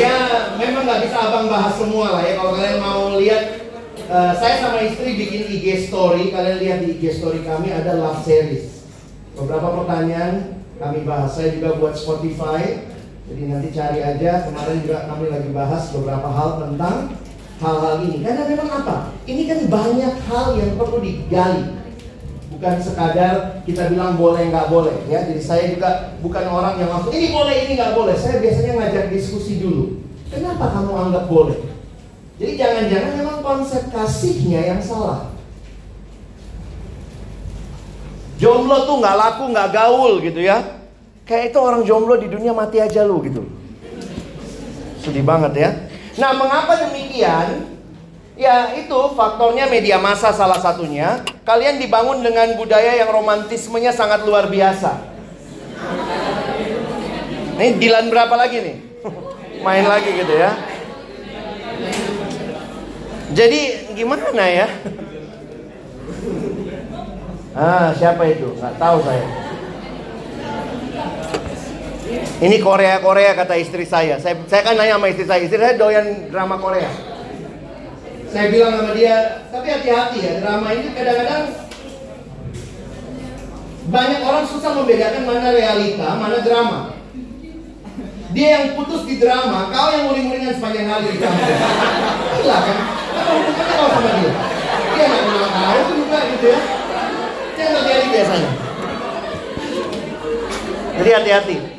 Ya, 0.00 0.16
memang 0.56 0.88
nggak 0.88 1.00
bisa 1.04 1.16
abang 1.28 1.52
bahas 1.52 1.76
semua 1.76 2.16
lah 2.16 2.22
ya. 2.24 2.40
Kalau 2.40 2.56
kalian 2.56 2.78
mau 2.80 3.20
lihat, 3.20 3.68
uh, 4.08 4.32
saya 4.32 4.64
sama 4.64 4.80
istri 4.80 5.20
bikin 5.20 5.44
IG 5.52 5.92
story. 5.92 6.32
Kalian 6.32 6.56
lihat 6.56 6.78
di 6.80 6.96
IG 6.96 7.20
story 7.20 7.44
kami 7.44 7.68
ada 7.68 8.00
love 8.00 8.24
series. 8.24 8.80
Beberapa 9.36 9.84
pertanyaan 9.84 10.56
kami 10.80 11.04
bahas. 11.04 11.36
Saya 11.36 11.52
juga 11.52 11.76
buat 11.76 12.00
Spotify. 12.00 12.80
Jadi 13.28 13.42
nanti 13.44 13.68
cari 13.76 14.00
aja. 14.00 14.48
Kemarin 14.48 14.80
juga 14.80 15.04
kami 15.04 15.28
lagi 15.28 15.52
bahas 15.52 15.92
beberapa 15.92 16.32
hal 16.32 16.64
tentang 16.64 17.27
hal-hal 17.58 17.94
ini. 18.06 18.22
Karena 18.22 18.42
memang 18.46 18.68
apa? 18.70 18.96
Ini 19.26 19.42
kan 19.46 19.58
banyak 19.66 20.14
hal 20.30 20.46
yang 20.56 20.70
perlu 20.78 20.98
digali. 21.02 21.78
Bukan 22.48 22.74
sekadar 22.82 23.62
kita 23.62 23.92
bilang 23.92 24.18
boleh 24.18 24.50
nggak 24.50 24.70
boleh 24.72 25.06
ya. 25.06 25.22
Jadi 25.26 25.42
saya 25.42 25.70
juga 25.70 26.18
bukan 26.18 26.44
orang 26.48 26.74
yang 26.80 26.90
langsung 26.90 27.14
ini 27.14 27.30
boleh 27.30 27.54
ini 27.66 27.72
nggak 27.78 27.94
boleh. 27.94 28.14
Saya 28.18 28.42
biasanya 28.42 28.72
ngajak 28.78 29.04
diskusi 29.14 29.62
dulu. 29.62 30.02
Kenapa 30.28 30.74
kamu 30.74 30.92
anggap 30.94 31.24
boleh? 31.30 31.58
Jadi 32.38 32.52
jangan-jangan 32.54 33.12
memang 33.18 33.38
konsep 33.42 33.82
kasihnya 33.90 34.74
yang 34.74 34.80
salah. 34.82 35.34
Jomblo 38.38 38.86
tuh 38.86 39.02
nggak 39.02 39.18
laku 39.18 39.44
nggak 39.50 39.70
gaul 39.74 40.12
gitu 40.22 40.40
ya. 40.42 40.62
Kayak 41.26 41.52
itu 41.52 41.58
orang 41.58 41.82
jomblo 41.82 42.14
di 42.16 42.30
dunia 42.30 42.54
mati 42.54 42.78
aja 42.78 43.02
lu 43.02 43.18
gitu. 43.22 43.42
Sedih 45.02 45.22
banget 45.22 45.52
ya 45.54 45.87
nah 46.18 46.34
mengapa 46.34 46.74
demikian 46.84 47.78
Ya 48.38 48.70
itu 48.78 48.94
faktornya 49.18 49.66
media 49.66 49.98
massa 49.98 50.30
salah 50.30 50.62
satunya. 50.62 51.26
Kalian 51.42 51.82
dibangun 51.82 52.22
dengan 52.22 52.54
budaya 52.54 52.94
yang 52.94 53.10
romantismenya 53.10 53.90
sangat 53.90 54.22
luar 54.22 54.46
biasa. 54.46 54.94
Nih 57.58 57.74
Dilan 57.82 58.14
berapa 58.14 58.30
lagi 58.38 58.62
nih? 58.62 58.76
Main 59.66 59.90
lagi 59.90 60.22
gitu 60.22 60.34
ya. 60.38 60.54
Jadi 63.34 63.60
gimana 63.98 64.46
ya? 64.46 64.70
Ah 67.58 67.90
siapa 67.90 68.22
itu? 68.30 68.54
Gak 68.54 68.78
tahu 68.78 69.02
saya. 69.02 69.26
Ini 72.38 72.56
Korea 72.62 73.02
Korea 73.02 73.34
kata 73.34 73.58
istri 73.58 73.82
saya. 73.82 74.22
Saya, 74.22 74.38
saya 74.46 74.62
kan 74.62 74.78
nanya 74.78 74.94
sama 74.94 75.10
istri 75.10 75.26
saya. 75.26 75.42
Istri 75.42 75.58
saya 75.58 75.74
doyan 75.74 76.30
drama 76.30 76.54
Korea 76.58 77.08
saya 78.28 78.52
bilang 78.52 78.72
sama 78.76 78.92
dia, 78.92 79.40
tapi 79.48 79.66
hati-hati 79.72 80.18
ya, 80.20 80.32
drama 80.44 80.68
ini 80.76 80.92
kadang-kadang 80.92 81.44
banyak 83.88 84.20
orang 84.20 84.44
susah 84.44 84.70
membedakan 84.76 85.24
mana 85.24 85.48
realita, 85.48 86.08
mana 86.20 86.38
drama. 86.44 86.78
Dia 88.36 88.48
yang 88.60 88.64
putus 88.76 89.08
di 89.08 89.16
drama, 89.16 89.72
kau 89.72 89.88
yang 89.88 90.12
muring-muringan 90.12 90.60
sepanjang 90.60 90.92
hari 90.92 91.16
di 91.16 91.16
kampus. 91.16 91.56
Kan? 92.44 92.78
Apa 93.16 93.30
hubungannya 93.32 93.74
kau 93.80 93.88
sama 93.96 94.10
dia? 94.20 94.32
Dia 94.92 95.04
nggak 95.08 95.22
kenal 95.24 95.48
kau 95.48 95.80
juga 95.96 96.18
gitu 96.36 96.46
ya. 96.52 96.60
Itu 97.48 97.58
yang 97.64 97.72
terjadi 97.80 98.06
biasanya. 98.12 98.50
Jadi 101.00 101.10
hati-hati. 101.16 101.77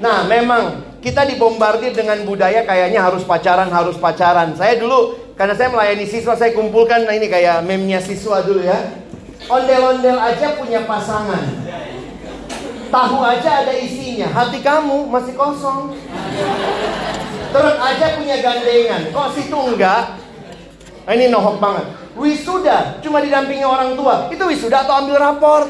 Nah, 0.00 0.24
memang 0.24 0.80
kita 1.04 1.28
dibombardir 1.28 1.92
dengan 1.92 2.24
budaya 2.24 2.64
kayaknya 2.64 3.04
harus 3.04 3.20
pacaran, 3.20 3.68
harus 3.68 4.00
pacaran. 4.00 4.56
Saya 4.56 4.80
dulu 4.80 5.16
karena 5.36 5.52
saya 5.52 5.68
melayani 5.68 6.08
siswa, 6.08 6.32
saya 6.36 6.56
kumpulkan 6.56 7.04
nah 7.04 7.12
ini 7.12 7.28
kayak 7.28 7.60
memnya 7.64 8.00
siswa 8.00 8.40
dulu 8.40 8.64
ya. 8.64 8.96
Ondel-ondel 9.48 10.16
aja 10.16 10.56
punya 10.56 10.88
pasangan. 10.88 11.44
Tahu 12.90 13.18
aja 13.22 13.64
ada 13.64 13.72
isinya. 13.76 14.28
Hati 14.32 14.64
kamu 14.64 15.04
masih 15.08 15.36
kosong. 15.36 15.94
Terus 17.50 17.76
aja 17.76 18.06
punya 18.16 18.36
gandengan. 18.40 19.02
Kok 19.12 19.28
situ 19.36 19.58
enggak? 19.58 20.16
Nah, 21.04 21.12
ini 21.12 21.28
nohok 21.28 21.60
banget. 21.60 21.86
Wisuda 22.16 23.00
cuma 23.04 23.20
didampingi 23.20 23.64
orang 23.64 23.96
tua. 23.96 24.32
Itu 24.32 24.48
wisuda 24.48 24.84
atau 24.84 25.04
ambil 25.04 25.16
rapor? 25.20 25.68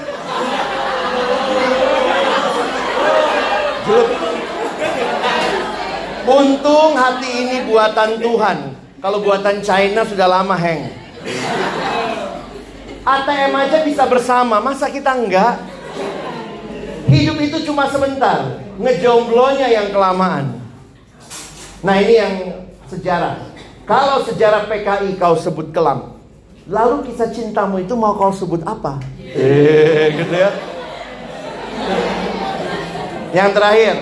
Untung 6.30 6.92
hati 6.94 7.30
ini 7.46 7.56
buatan 7.66 8.20
Tuhan. 8.20 8.58
Kalau 9.00 9.18
buatan 9.24 9.64
China 9.64 10.04
sudah 10.04 10.28
lama 10.28 10.52
hang. 10.54 10.92
ATM 13.00 13.52
aja 13.56 13.78
bisa 13.82 14.04
bersama, 14.04 14.60
masa 14.60 14.92
kita 14.92 15.16
enggak? 15.16 15.56
Hidup 17.08 17.40
itu 17.42 17.64
cuma 17.66 17.88
sebentar, 17.90 18.60
ngejomblonya 18.78 19.66
yang 19.72 19.88
kelamaan. 19.90 20.60
Nah 21.80 21.96
ini 21.96 22.14
yang 22.14 22.34
sejarah. 22.86 23.40
Kalau 23.88 24.22
sejarah 24.22 24.70
PKI 24.70 25.18
kau 25.18 25.34
sebut 25.34 25.74
kelam, 25.74 26.20
lalu 26.70 27.10
kisah 27.10 27.32
cintamu 27.34 27.82
itu 27.82 27.96
mau 27.98 28.14
kau 28.14 28.30
sebut 28.30 28.62
apa? 28.62 29.02
Eh, 29.18 30.14
gitu 30.14 30.34
ya. 30.36 30.52
Yang 33.30 33.50
terakhir, 33.54 33.96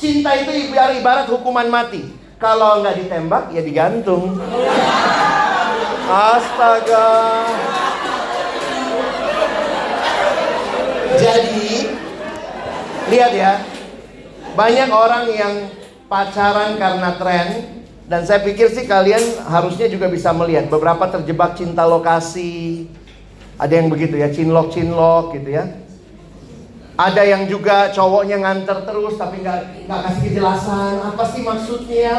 cinta 0.00 0.30
itu 0.40 0.52
ibarat 0.72 1.28
hukuman 1.28 1.68
mati. 1.68 2.16
Kalau 2.38 2.80
nggak 2.80 2.96
ditembak 3.02 3.44
ya 3.52 3.60
digantung. 3.60 4.38
Astaga. 6.08 7.10
Jadi 11.18 11.92
lihat 13.10 13.32
ya, 13.34 13.52
banyak 14.54 14.88
orang 14.88 15.24
yang 15.34 15.54
pacaran 16.06 16.78
karena 16.78 17.10
tren 17.18 17.48
dan 18.08 18.24
saya 18.24 18.40
pikir 18.40 18.72
sih 18.72 18.88
kalian 18.88 19.20
harusnya 19.44 19.90
juga 19.92 20.08
bisa 20.08 20.32
melihat 20.32 20.70
beberapa 20.72 21.10
terjebak 21.10 21.58
cinta 21.58 21.84
lokasi. 21.84 22.86
Ada 23.58 23.82
yang 23.82 23.90
begitu 23.90 24.14
ya, 24.14 24.30
cinlok 24.30 24.70
cinlok 24.70 25.34
gitu 25.34 25.58
ya. 25.58 25.87
Ada 26.98 27.22
yang 27.22 27.46
juga 27.46 27.94
cowoknya 27.94 28.42
nganter 28.42 28.82
terus 28.82 29.14
tapi 29.14 29.38
nggak 29.38 29.86
nggak 29.86 30.00
kasih 30.02 30.22
kejelasan 30.26 30.98
apa 30.98 31.22
sih 31.30 31.46
maksudnya. 31.46 32.18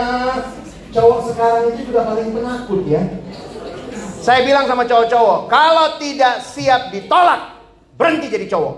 Cowok 0.96 1.20
sekarang 1.28 1.64
itu 1.76 1.92
juga 1.92 2.08
paling 2.08 2.32
penakut 2.32 2.88
ya. 2.88 3.04
Saya 4.24 4.48
bilang 4.48 4.72
sama 4.72 4.88
cowok-cowok, 4.88 5.52
kalau 5.52 6.00
tidak 6.00 6.40
siap 6.40 6.96
ditolak, 6.96 7.60
berhenti 8.00 8.32
jadi 8.32 8.48
cowok. 8.48 8.76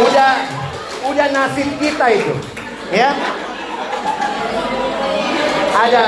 Udah 0.00 0.32
udah 1.12 1.26
nasib 1.28 1.68
kita 1.76 2.06
itu, 2.16 2.34
ya. 2.88 3.12
Ada 5.76 6.02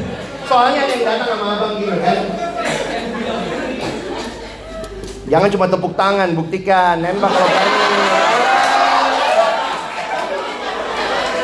soalnya 0.48 0.80
yang 0.84 1.00
datang 1.00 1.28
sama 1.32 1.46
abang 1.56 1.72
gini 1.80 1.98
kan 2.04 2.18
Jangan 5.24 5.48
cuma 5.48 5.64
tepuk 5.64 5.92
tangan, 5.96 6.28
buktikan, 6.36 7.00
nembak 7.00 7.32
kalau 7.32 7.48
berani. 7.48 7.80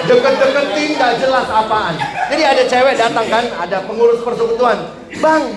Deket-deketin 0.04 0.90
gak 1.00 1.12
jelas 1.16 1.46
apaan. 1.48 1.94
Jadi 2.28 2.42
ada 2.44 2.62
cewek 2.68 2.94
datang 3.00 3.26
kan, 3.32 3.44
ada 3.56 3.78
pengurus 3.88 4.20
persekutuan. 4.20 4.84
Bang, 5.24 5.56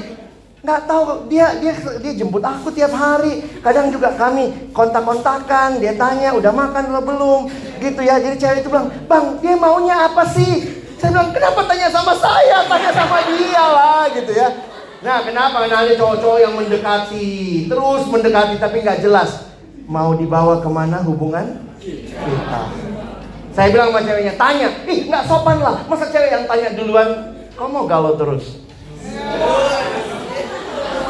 nggak 0.64 0.88
tahu 0.88 1.28
dia 1.28 1.60
dia 1.60 1.76
dia 2.00 2.14
jemput 2.16 2.40
aku 2.40 2.72
tiap 2.72 2.96
hari 2.96 3.44
kadang 3.60 3.92
juga 3.92 4.16
kami 4.16 4.72
kontak-kontakan 4.72 5.84
dia 5.84 5.92
tanya 6.00 6.32
udah 6.32 6.56
makan 6.56 6.88
atau 6.88 7.04
belum 7.04 7.42
gitu 7.84 8.00
ya 8.00 8.16
jadi 8.16 8.40
cewek 8.40 8.58
itu 8.64 8.72
bilang 8.72 8.88
bang 9.12 9.44
dia 9.44 9.60
maunya 9.60 10.08
apa 10.08 10.24
sih 10.24 10.64
saya 10.96 11.12
bilang 11.12 11.36
kenapa 11.36 11.68
tanya 11.68 11.92
sama 11.92 12.16
saya 12.16 12.64
tanya 12.64 12.92
sama 12.96 13.18
dia 13.28 13.66
lah 13.76 14.08
gitu 14.16 14.32
ya 14.32 14.48
nah 15.04 15.20
kenapa 15.28 15.68
ada 15.68 15.94
cowok-cowok 16.00 16.40
yang 16.40 16.54
mendekati 16.56 17.68
terus 17.68 18.02
mendekati 18.08 18.56
tapi 18.56 18.80
nggak 18.80 19.04
jelas 19.04 19.52
mau 19.84 20.16
dibawa 20.16 20.64
ke 20.64 20.70
mana 20.72 21.04
hubungan 21.04 21.60
kita 21.84 22.64
saya 23.54 23.68
bilang 23.70 23.92
sama 23.92 24.02
ceweknya 24.08 24.34
tanya 24.40 24.70
ih 24.88 25.12
nggak 25.12 25.28
sopan 25.28 25.60
lah 25.60 25.84
masa 25.92 26.08
cewek 26.08 26.32
yang 26.32 26.48
tanya 26.48 26.72
duluan 26.72 27.36
kau 27.60 27.68
mau 27.68 27.84
galau 27.84 28.16
terus 28.16 28.64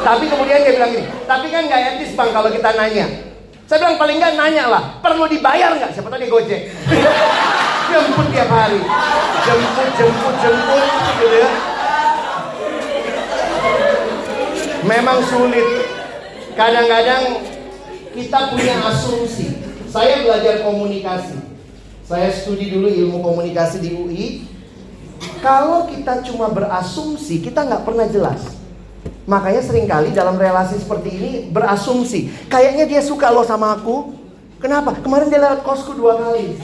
tapi 0.03 0.27
kemudian 0.27 0.67
dia 0.67 0.75
bilang 0.75 0.91
gini, 0.91 1.07
tapi 1.23 1.47
kan 1.47 1.63
nggak 1.63 1.95
etis 1.95 2.11
bang 2.11 2.29
kalau 2.35 2.51
kita 2.51 2.75
nanya. 2.75 3.07
Saya 3.63 3.79
bilang 3.79 3.95
paling 3.95 4.19
nggak 4.19 4.35
nanya 4.35 4.67
lah, 4.67 4.83
perlu 4.99 5.31
dibayar 5.31 5.71
nggak? 5.79 5.95
Siapa 5.95 6.11
tahu 6.11 6.19
dia 6.19 6.27
gojek. 6.27 6.61
jemput 7.93 8.27
tiap 8.35 8.49
hari, 8.51 8.83
jemput, 9.47 9.89
jemput, 9.95 10.35
jemput, 10.43 10.83
gitu 11.23 11.37
ya. 11.39 11.72
Memang 14.83 15.23
sulit. 15.23 15.87
Kadang-kadang 16.53 17.39
kita 18.13 18.39
punya 18.51 18.75
asumsi. 18.91 19.57
Saya 19.87 20.27
belajar 20.27 20.61
komunikasi. 20.67 21.39
Saya 22.03 22.29
studi 22.35 22.67
dulu 22.67 22.91
ilmu 22.91 23.23
komunikasi 23.23 23.79
di 23.79 23.89
UI. 23.95 24.25
Kalau 25.39 25.87
kita 25.87 26.19
cuma 26.27 26.51
berasumsi, 26.51 27.39
kita 27.39 27.63
nggak 27.63 27.83
pernah 27.87 28.07
jelas. 28.11 28.43
Makanya 29.23 29.63
sering 29.63 29.87
kali 29.87 30.11
dalam 30.11 30.35
relasi 30.35 30.75
seperti 30.83 31.09
ini 31.15 31.31
berasumsi. 31.47 32.27
Kayaknya 32.51 32.85
dia 32.87 33.01
suka 33.03 33.31
lo 33.31 33.47
sama 33.47 33.79
aku. 33.79 34.19
Kenapa? 34.59 34.95
Kemarin 34.99 35.31
dia 35.31 35.39
lewat 35.43 35.63
kosku 35.63 35.95
dua 35.95 36.19
kali. 36.19 36.59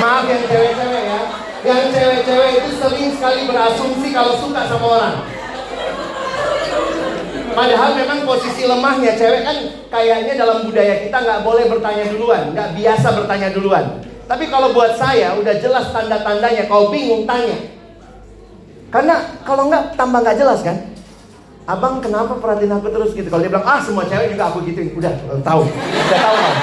Maaf 0.00 0.24
yang 0.28 0.44
cewek-cewek 0.44 1.02
ya. 1.08 1.20
Yang 1.64 1.82
cewek-cewek 1.96 2.50
itu 2.60 2.70
sering 2.76 3.10
sekali 3.16 3.40
berasumsi 3.48 4.08
kalau 4.12 4.34
suka 4.36 4.60
sama 4.68 4.86
orang. 5.00 5.37
Padahal 7.54 7.90
memang 7.96 8.18
posisi 8.26 8.64
lemahnya 8.66 9.12
cewek 9.16 9.42
kan 9.44 9.56
kayaknya 9.92 10.34
dalam 10.36 10.66
budaya 10.68 10.94
kita 11.04 11.16
nggak 11.16 11.40
boleh 11.44 11.64
bertanya 11.68 12.04
duluan, 12.12 12.42
nggak 12.52 12.68
biasa 12.76 13.08
bertanya 13.14 13.48
duluan. 13.52 13.84
Tapi 14.28 14.44
kalau 14.52 14.76
buat 14.76 15.00
saya 15.00 15.36
udah 15.40 15.54
jelas 15.56 15.88
tanda-tandanya, 15.88 16.68
kau 16.68 16.92
bingung 16.92 17.24
tanya. 17.24 17.56
Karena 18.92 19.40
kalau 19.44 19.72
nggak 19.72 19.96
tambah 19.96 20.20
nggak 20.20 20.38
jelas 20.40 20.60
kan. 20.60 20.76
Abang 21.68 22.00
kenapa 22.00 22.40
perhatiin 22.40 22.72
aku 22.72 22.88
terus 22.88 23.12
gitu? 23.12 23.28
Kalau 23.28 23.44
dia 23.44 23.52
bilang 23.52 23.68
ah 23.68 23.76
semua 23.84 24.08
cewek 24.08 24.32
juga 24.32 24.48
aku 24.48 24.64
gituin, 24.64 24.88
udah 24.96 25.12
tahu, 25.44 25.68
udah 25.68 26.20
tahu 26.20 26.36
tahu, 26.40 26.54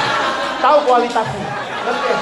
tahu 0.61 0.77
kualitasnya. 0.89 1.45
Ya? 1.45 2.17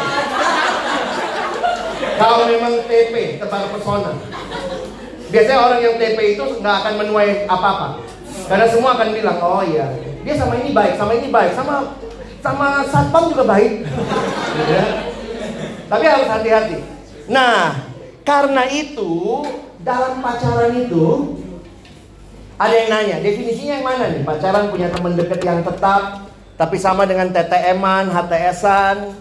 Kalau 2.19 2.43
memang 2.43 2.73
TP 2.83 3.39
tebar 3.39 3.71
pesona, 3.71 4.11
biasanya 5.31 5.59
orang 5.63 5.79
yang 5.79 5.95
TP 5.95 6.19
itu 6.35 6.43
nggak 6.59 6.75
akan 6.83 6.93
menuai 6.99 7.47
apa-apa, 7.47 8.03
karena 8.47 8.65
semua 8.67 8.95
akan 8.99 9.09
bilang 9.15 9.37
oh 9.39 9.63
iya 9.63 9.87
dia 10.23 10.39
sama 10.39 10.55
ini 10.55 10.71
baik, 10.71 10.93
sama 10.95 11.11
ini 11.19 11.27
baik, 11.27 11.51
sama 11.51 11.75
sama 12.39 12.67
satpam 12.87 13.31
juga 13.35 13.43
baik. 13.43 13.83
Ya. 14.71 14.85
Tapi 15.91 16.03
harus 16.07 16.27
hati-hati. 16.31 16.79
Nah, 17.27 17.83
karena 18.23 18.63
itu 18.71 19.43
dalam 19.83 20.23
pacaran 20.23 20.71
itu 20.79 21.39
ada 22.55 22.71
yang 22.71 22.89
nanya, 22.91 23.17
definisinya 23.19 23.73
yang 23.79 23.85
mana 23.85 24.05
nih? 24.15 24.23
Pacaran 24.23 24.71
punya 24.71 24.87
teman 24.87 25.19
dekat 25.19 25.43
yang 25.43 25.59
tetap, 25.59 26.31
tapi 26.55 26.79
sama 26.79 27.03
dengan 27.03 27.27
TTM-an, 27.35 28.11
HTS-an. 28.11 29.11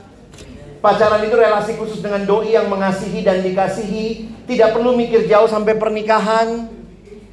Pacaran 0.78 1.22
itu 1.26 1.34
relasi 1.34 1.78
khusus 1.78 1.98
dengan 1.98 2.26
doi 2.26 2.54
yang 2.54 2.70
mengasihi 2.70 3.22
dan 3.26 3.42
dikasihi, 3.42 4.30
tidak 4.50 4.74
perlu 4.74 4.94
mikir 4.94 5.26
jauh 5.26 5.50
sampai 5.50 5.78
pernikahan. 5.78 6.70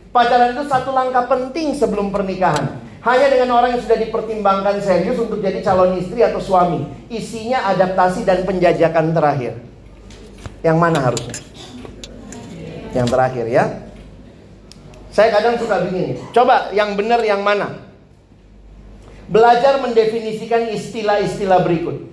Pacaran 0.10 0.57
itu 0.57 0.66
satu 0.66 0.89
langkah 0.89 1.30
penting 1.30 1.78
sebelum 1.78 2.10
pernikahan. 2.10 2.82
Hanya 2.99 3.32
dengan 3.32 3.62
orang 3.62 3.78
yang 3.78 3.82
sudah 3.86 3.95
dipertimbangkan 3.95 4.82
serius 4.84 5.16
untuk 5.22 5.39
jadi 5.39 5.62
calon 5.64 5.95
istri 6.01 6.26
atau 6.26 6.41
suami. 6.41 6.84
Isinya 7.07 7.70
adaptasi 7.72 8.26
dan 8.26 8.43
penjajakan 8.43 9.16
terakhir. 9.16 9.53
Yang 10.66 10.78
mana 10.78 10.99
harusnya? 10.99 11.38
Yang 12.91 13.07
terakhir 13.07 13.45
ya. 13.47 13.66
Saya 15.14 15.30
kadang 15.32 15.55
suka 15.62 15.86
begini. 15.88 16.20
Coba 16.36 16.74
yang 16.76 16.97
benar 16.97 17.22
yang 17.24 17.45
mana? 17.45 17.80
Belajar 19.30 19.78
mendefinisikan 19.78 20.74
istilah-istilah 20.74 21.62
berikut. 21.62 22.10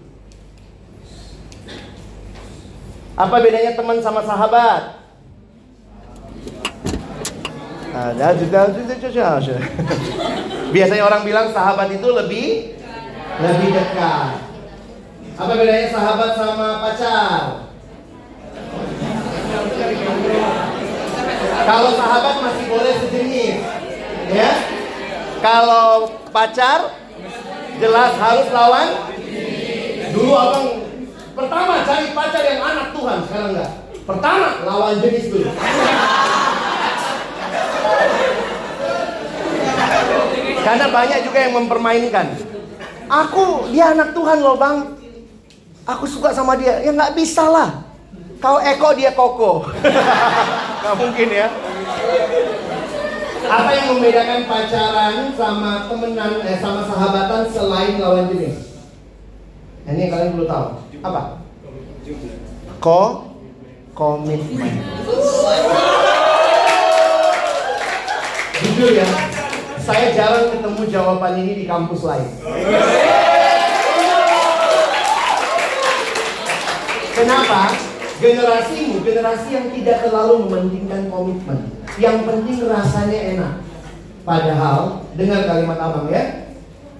Apa 3.16 3.40
bedanya 3.40 3.72
teman 3.72 4.04
sama 4.04 4.20
sahabat? 4.20 5.05
Juga 7.96 8.60
Biasanya 10.74 11.04
orang 11.08 11.22
bilang 11.24 11.46
sahabat 11.54 11.88
itu 11.88 12.08
lebih 12.12 12.76
lebih 13.40 13.68
dekat. 13.72 14.46
Apa 15.36 15.52
bedanya 15.52 15.88
sahabat 15.92 16.30
sama 16.36 16.68
pacar? 16.80 17.40
Kalau 21.66 21.90
sahabat 21.98 22.34
masih 22.40 22.64
boleh 22.70 22.94
sejenis, 23.04 23.56
ya. 24.32 24.50
Kalau 25.44 26.08
pacar 26.32 26.96
jelas 27.76 28.12
harus 28.16 28.48
lawan. 28.48 28.88
Dulu 30.16 30.32
abang 30.32 30.66
pertama 31.36 31.84
cari 31.84 32.08
pacar 32.16 32.42
yang 32.48 32.62
anak 32.64 32.88
Tuhan, 32.96 33.18
sekarang 33.28 33.48
enggak. 33.52 33.70
Pertama 34.08 34.48
lawan 34.64 34.96
jenis 35.04 35.28
dulu. 35.28 35.50
Karena 40.66 40.85
banyak 40.96 41.18
juga 41.28 41.38
yang 41.44 41.52
mempermainkan. 41.60 42.26
Aku 43.06 43.68
dia 43.68 43.92
anak 43.92 44.16
Tuhan 44.16 44.40
loh 44.40 44.56
bang. 44.56 44.96
Aku 45.84 46.08
suka 46.08 46.32
sama 46.32 46.56
dia. 46.56 46.80
Ya 46.80 46.90
nggak 46.96 47.12
bisa 47.12 47.44
lah. 47.46 47.84
Kau 48.40 48.56
Eko 48.60 48.96
dia 48.96 49.12
Koko. 49.12 49.64
Gak 50.84 50.94
mungkin 51.02 51.28
ya. 51.32 51.48
Apa 53.46 53.70
yang 53.74 53.86
membedakan 53.96 54.44
pacaran 54.44 55.32
sama 55.34 55.88
temenan 55.88 56.44
eh, 56.44 56.58
sama 56.60 56.84
sahabatan 56.84 57.48
selain 57.48 57.96
lawan 57.96 58.28
jenis? 58.30 58.76
Ini 59.88 60.10
kalian 60.12 60.34
perlu 60.36 60.46
tahu. 60.46 60.66
Apa? 61.00 61.22
Ko 62.78 63.00
komitmen. 63.96 64.84
Jujur 68.56 68.90
ya, 68.92 69.06
saya 69.86 70.10
jarang 70.10 70.50
ketemu 70.50 70.82
jawaban 70.90 71.38
ini 71.38 71.62
di 71.62 71.64
kampus 71.70 72.02
lain. 72.02 72.26
Kenapa? 77.14 77.70
Generasimu, 78.18 79.06
generasi 79.06 79.48
yang 79.54 79.66
tidak 79.70 80.02
terlalu 80.02 80.34
mementingkan 80.50 81.06
komitmen. 81.06 81.70
Yang 82.02 82.18
penting 82.26 82.58
rasanya 82.66 83.18
enak. 83.38 83.54
Padahal, 84.26 85.06
dengar 85.14 85.46
kalimat 85.46 85.78
abang 85.78 86.10
ya. 86.10 86.50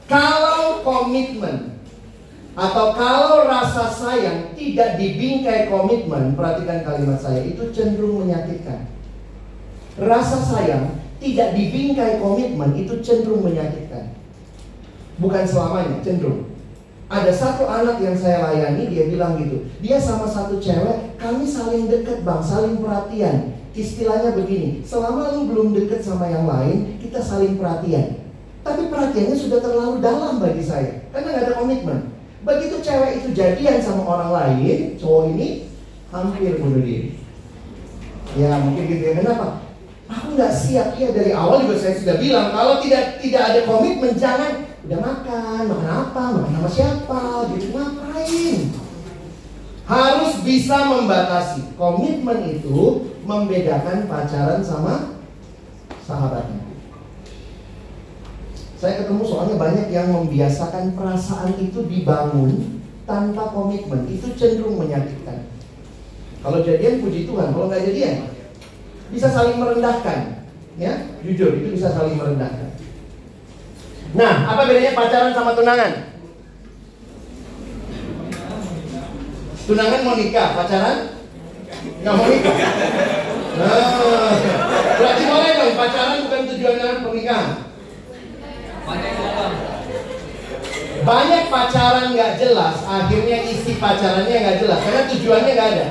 Kalau 0.07 0.87
komitmen 0.87 1.75
atau 2.55 2.95
kalau 2.95 3.51
rasa 3.51 3.91
sayang 3.91 4.55
tidak 4.55 4.95
dibingkai 4.95 5.67
komitmen, 5.67 6.39
perhatikan 6.39 6.87
kalimat 6.87 7.19
saya, 7.19 7.43
itu 7.43 7.67
cenderung 7.75 8.23
menyakitkan. 8.23 8.87
Rasa 9.99 10.39
sayang 10.39 11.06
tidak 11.23 11.57
dibingkai 11.57 12.21
komitmen 12.21 12.77
itu 12.77 13.01
cenderung 13.01 13.45
menyakitkan. 13.45 14.13
Bukan 15.17 15.45
selamanya, 15.49 16.05
cenderung. 16.05 16.53
Ada 17.07 17.31
satu 17.31 17.71
anak 17.71 18.03
yang 18.03 18.19
saya 18.19 18.43
layani, 18.43 18.91
dia 18.91 19.07
bilang 19.07 19.39
gitu. 19.39 19.63
Dia 19.79 19.97
sama 20.03 20.27
satu 20.27 20.59
cewek, 20.59 21.15
kami 21.17 21.47
saling 21.47 21.87
deket 21.87 22.27
bang, 22.27 22.43
saling 22.43 22.83
perhatian. 22.83 23.55
Istilahnya 23.77 24.35
begini, 24.35 24.83
selama 24.83 25.37
lu 25.37 25.53
belum 25.53 25.69
deket 25.77 26.03
sama 26.03 26.27
yang 26.33 26.49
lain, 26.49 26.99
kita 26.99 27.23
saling 27.23 27.61
perhatian. 27.61 28.25
Tapi 28.67 28.91
perhatiannya 28.91 29.37
sudah 29.39 29.63
terlalu 29.63 30.03
dalam 30.03 30.43
bagi 30.43 30.65
saya, 30.65 31.07
karena 31.15 31.29
nggak 31.31 31.45
ada 31.47 31.53
komitmen. 31.61 31.99
Begitu 32.43 32.83
cewek 32.83 33.23
itu 33.23 33.29
jadian 33.37 33.79
sama 33.79 34.03
orang 34.03 34.31
lain, 34.33 34.99
cowok 34.99 35.23
ini 35.37 35.71
hampir 36.11 36.59
bunuh 36.59 36.83
diri. 36.83 37.21
Ya 38.35 38.59
mungkin 38.59 38.85
gitu 38.91 39.03
ya, 39.13 39.15
kenapa? 39.23 39.66
Aku 40.07 40.39
nggak 40.39 40.55
siap, 40.55 40.95
ya 40.95 41.11
dari 41.11 41.35
awal 41.35 41.67
juga 41.67 41.83
saya 41.83 41.99
sudah 41.99 42.17
bilang, 42.23 42.55
kalau 42.55 42.79
tidak 42.79 43.19
tidak 43.19 43.43
ada 43.43 43.61
komitmen, 43.67 44.15
jangan 44.15 44.63
udah 44.87 44.99
makan, 45.03 45.63
makan 45.67 45.91
apa, 45.91 46.23
makan 46.31 46.53
sama 46.55 46.71
siapa, 46.71 47.23
gitu 47.51 47.75
ngapain? 47.75 48.59
Harus 49.87 50.33
bisa 50.47 50.77
membatasi. 50.95 51.75
Komitmen 51.75 52.39
itu 52.59 53.11
membedakan 53.27 54.07
pacaran 54.07 54.63
sama 54.63 55.19
sahabatnya. 56.07 56.63
Saya 58.79 59.03
ketemu 59.03 59.23
soalnya 59.27 59.57
banyak 59.59 59.89
yang 59.91 60.15
membiasakan 60.15 60.95
perasaan 60.95 61.59
itu 61.59 61.83
dibangun 61.91 62.79
tanpa 63.11 63.51
komitmen. 63.51 64.07
Itu 64.07 64.39
cenderung 64.39 64.79
menyakitkan. 64.79 65.51
Kalau 66.47 66.63
jadian 66.63 67.03
puji 67.03 67.27
Tuhan, 67.27 67.51
kalau 67.51 67.67
nggak 67.67 67.91
jadian 67.91 68.36
bisa 69.13 69.29
saling 69.31 69.57
merendahkan. 69.59 70.47
Ya, 70.77 71.09
jujur 71.25 71.57
itu 71.57 71.73
bisa 71.73 71.89
saling 71.89 72.21
merendahkan. 72.21 72.77
Nah, 74.13 74.35
apa 74.49 74.69
bedanya 74.69 74.93
pacaran 74.93 75.33
sama 75.33 75.57
tunangan? 75.57 76.13
Tunangan 79.67 80.01
mau 80.07 80.15
nikah, 80.15 80.49
pacaran 80.55 80.99
nggak 81.77 82.15
mau 82.15 82.29
nikah. 82.29 82.57
Nah, 83.57 83.93
berarti 85.01 85.23
boleh 85.25 85.51
dong 85.57 85.75
pacaran 85.81 86.23
bukan 86.29 86.43
tujuannya 86.55 86.89
pernikahan. 87.03 87.51
Banyak 91.07 91.45
pacaran 91.49 92.07
nggak 92.13 92.33
jelas, 92.37 92.77
akhirnya 92.85 93.39
isi 93.49 93.81
pacarannya 93.81 94.37
nggak 94.45 94.59
jelas 94.61 94.81
karena 94.85 95.03
tujuannya 95.09 95.53
nggak 95.57 95.71
ada. 95.73 95.87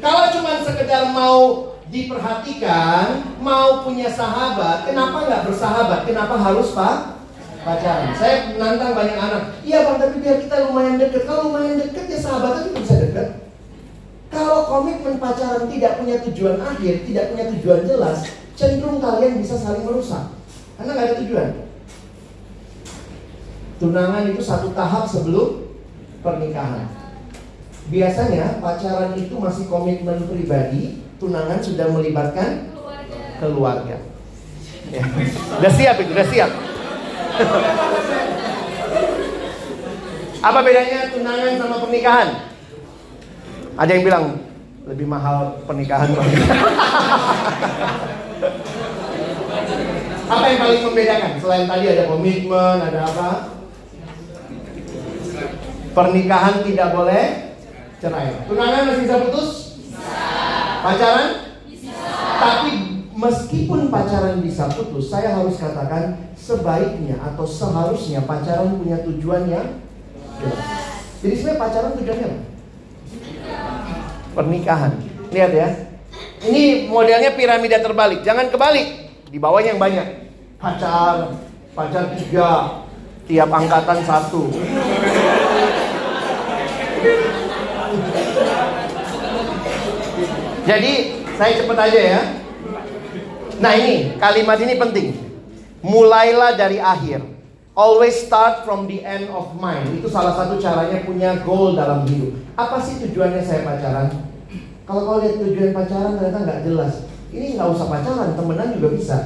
Kalau 0.00 0.24
cuma 0.34 0.52
sekedar 0.64 1.02
mau 1.12 1.75
diperhatikan, 1.96 3.24
mau 3.40 3.80
punya 3.80 4.12
sahabat, 4.12 4.84
kenapa 4.84 5.24
nggak 5.24 5.44
bersahabat? 5.48 6.00
Kenapa 6.04 6.36
harus 6.36 6.76
pak 6.76 7.16
pacaran? 7.64 8.12
Saya 8.12 8.52
nantang 8.60 8.92
banyak 8.92 9.16
anak, 9.16 9.42
iya 9.64 9.88
bang 9.88 9.96
tapi 9.96 10.20
biar 10.20 10.36
kita 10.44 10.68
lumayan 10.68 11.00
deket. 11.00 11.24
Kalau 11.24 11.48
lumayan 11.48 11.80
deket 11.80 12.04
ya 12.12 12.18
sahabat 12.20 12.68
itu 12.68 12.76
bisa 12.76 12.94
deket. 13.00 13.28
Kalau 14.28 14.68
komitmen 14.68 15.16
pacaran 15.16 15.64
tidak 15.72 15.96
punya 15.96 16.20
tujuan 16.28 16.60
akhir, 16.60 17.08
tidak 17.08 17.24
punya 17.32 17.44
tujuan 17.56 17.80
jelas, 17.88 18.18
cenderung 18.52 19.00
kalian 19.00 19.40
bisa 19.40 19.56
saling 19.56 19.88
merusak. 19.88 20.28
Karena 20.76 20.90
nggak 20.92 21.06
ada 21.08 21.16
tujuan. 21.24 21.50
Tunangan 23.80 24.28
itu 24.28 24.42
satu 24.44 24.72
tahap 24.76 25.08
sebelum 25.08 25.72
pernikahan. 26.20 26.88
Biasanya 27.86 28.58
pacaran 28.58 29.14
itu 29.14 29.38
masih 29.38 29.70
komitmen 29.70 30.26
pribadi, 30.26 31.05
tunangan 31.16 31.60
sudah 31.64 31.86
melibatkan 31.92 32.68
keluarga. 33.40 33.96
Ya. 34.92 35.02
Udah 35.58 35.72
siap 35.72 35.96
itu, 36.00 36.10
udah 36.14 36.26
siap. 36.28 36.50
Apa 40.46 40.62
bedanya 40.62 41.10
tunangan 41.10 41.58
sama 41.58 41.82
pernikahan? 41.82 42.28
Ada 43.76 43.90
yang 43.98 44.04
bilang 44.06 44.38
lebih 44.86 45.06
mahal 45.10 45.58
pernikahan. 45.66 46.06
apa 50.26 50.44
yang 50.46 50.58
paling 50.58 50.82
membedakan? 50.86 51.32
Selain 51.42 51.66
tadi 51.66 51.86
ada 51.90 52.06
komitmen, 52.06 52.76
ada 52.78 53.10
apa? 53.10 53.30
Pernikahan 55.90 56.62
tidak 56.62 56.94
boleh 56.94 57.24
cerai. 57.98 58.46
Tunangan 58.46 58.86
masih 58.86 59.02
bisa 59.02 59.16
putus? 59.26 59.50
Pacaran? 60.86 61.30
Tapi 62.38 62.72
meskipun 63.10 63.90
pacaran 63.90 64.38
bisa 64.38 64.70
putus, 64.70 65.10
saya 65.10 65.34
harus 65.34 65.58
katakan 65.58 66.30
sebaiknya 66.38 67.18
atau 67.26 67.42
seharusnya 67.42 68.22
pacaran 68.22 68.78
punya 68.78 69.02
tujuan 69.02 69.50
yang 69.50 69.82
jelas. 70.38 70.62
Jadi 71.26 71.34
sebenarnya 71.34 71.58
pacaran 71.58 71.92
tujuannya 71.98 72.26
apa? 72.30 72.38
Pernikahan. 74.38 74.92
Lihat 75.34 75.52
ya. 75.58 75.68
Ini 76.46 76.86
modelnya 76.86 77.34
piramida 77.34 77.82
terbalik. 77.82 78.22
Jangan 78.22 78.46
kebalik. 78.46 79.10
Di 79.26 79.42
bawahnya 79.42 79.74
yang 79.74 79.82
banyak. 79.82 80.06
Pacar, 80.62 81.34
pacar 81.74 82.14
tiga, 82.14 82.86
tiap 83.26 83.50
angkatan 83.50 84.06
satu. 84.06 84.54
Jadi 90.66 91.22
saya 91.38 91.52
cepet 91.62 91.78
aja 91.78 92.00
ya. 92.02 92.20
Nah 93.62 93.72
ini 93.78 94.18
kalimat 94.18 94.58
ini 94.58 94.74
penting. 94.74 95.06
Mulailah 95.86 96.58
dari 96.58 96.82
akhir. 96.82 97.22
Always 97.76 98.18
start 98.26 98.66
from 98.66 98.90
the 98.90 99.04
end 99.06 99.30
of 99.30 99.54
mind. 99.54 100.02
Itu 100.02 100.10
salah 100.10 100.34
satu 100.34 100.58
caranya 100.58 101.06
punya 101.06 101.38
goal 101.46 101.78
dalam 101.78 102.02
hidup. 102.10 102.34
Apa 102.58 102.82
sih 102.82 102.98
tujuannya 102.98 103.46
saya 103.46 103.62
pacaran? 103.62 104.10
Kalau 104.88 105.02
kau 105.06 105.18
lihat 105.22 105.38
tujuan 105.38 105.70
pacaran 105.70 106.18
ternyata 106.18 106.38
nggak 106.42 106.60
jelas. 106.66 106.92
Ini 107.30 107.54
nggak 107.54 107.68
usah 107.76 107.86
pacaran, 107.86 108.34
temenan 108.34 108.74
juga 108.74 108.88
bisa. 108.96 109.18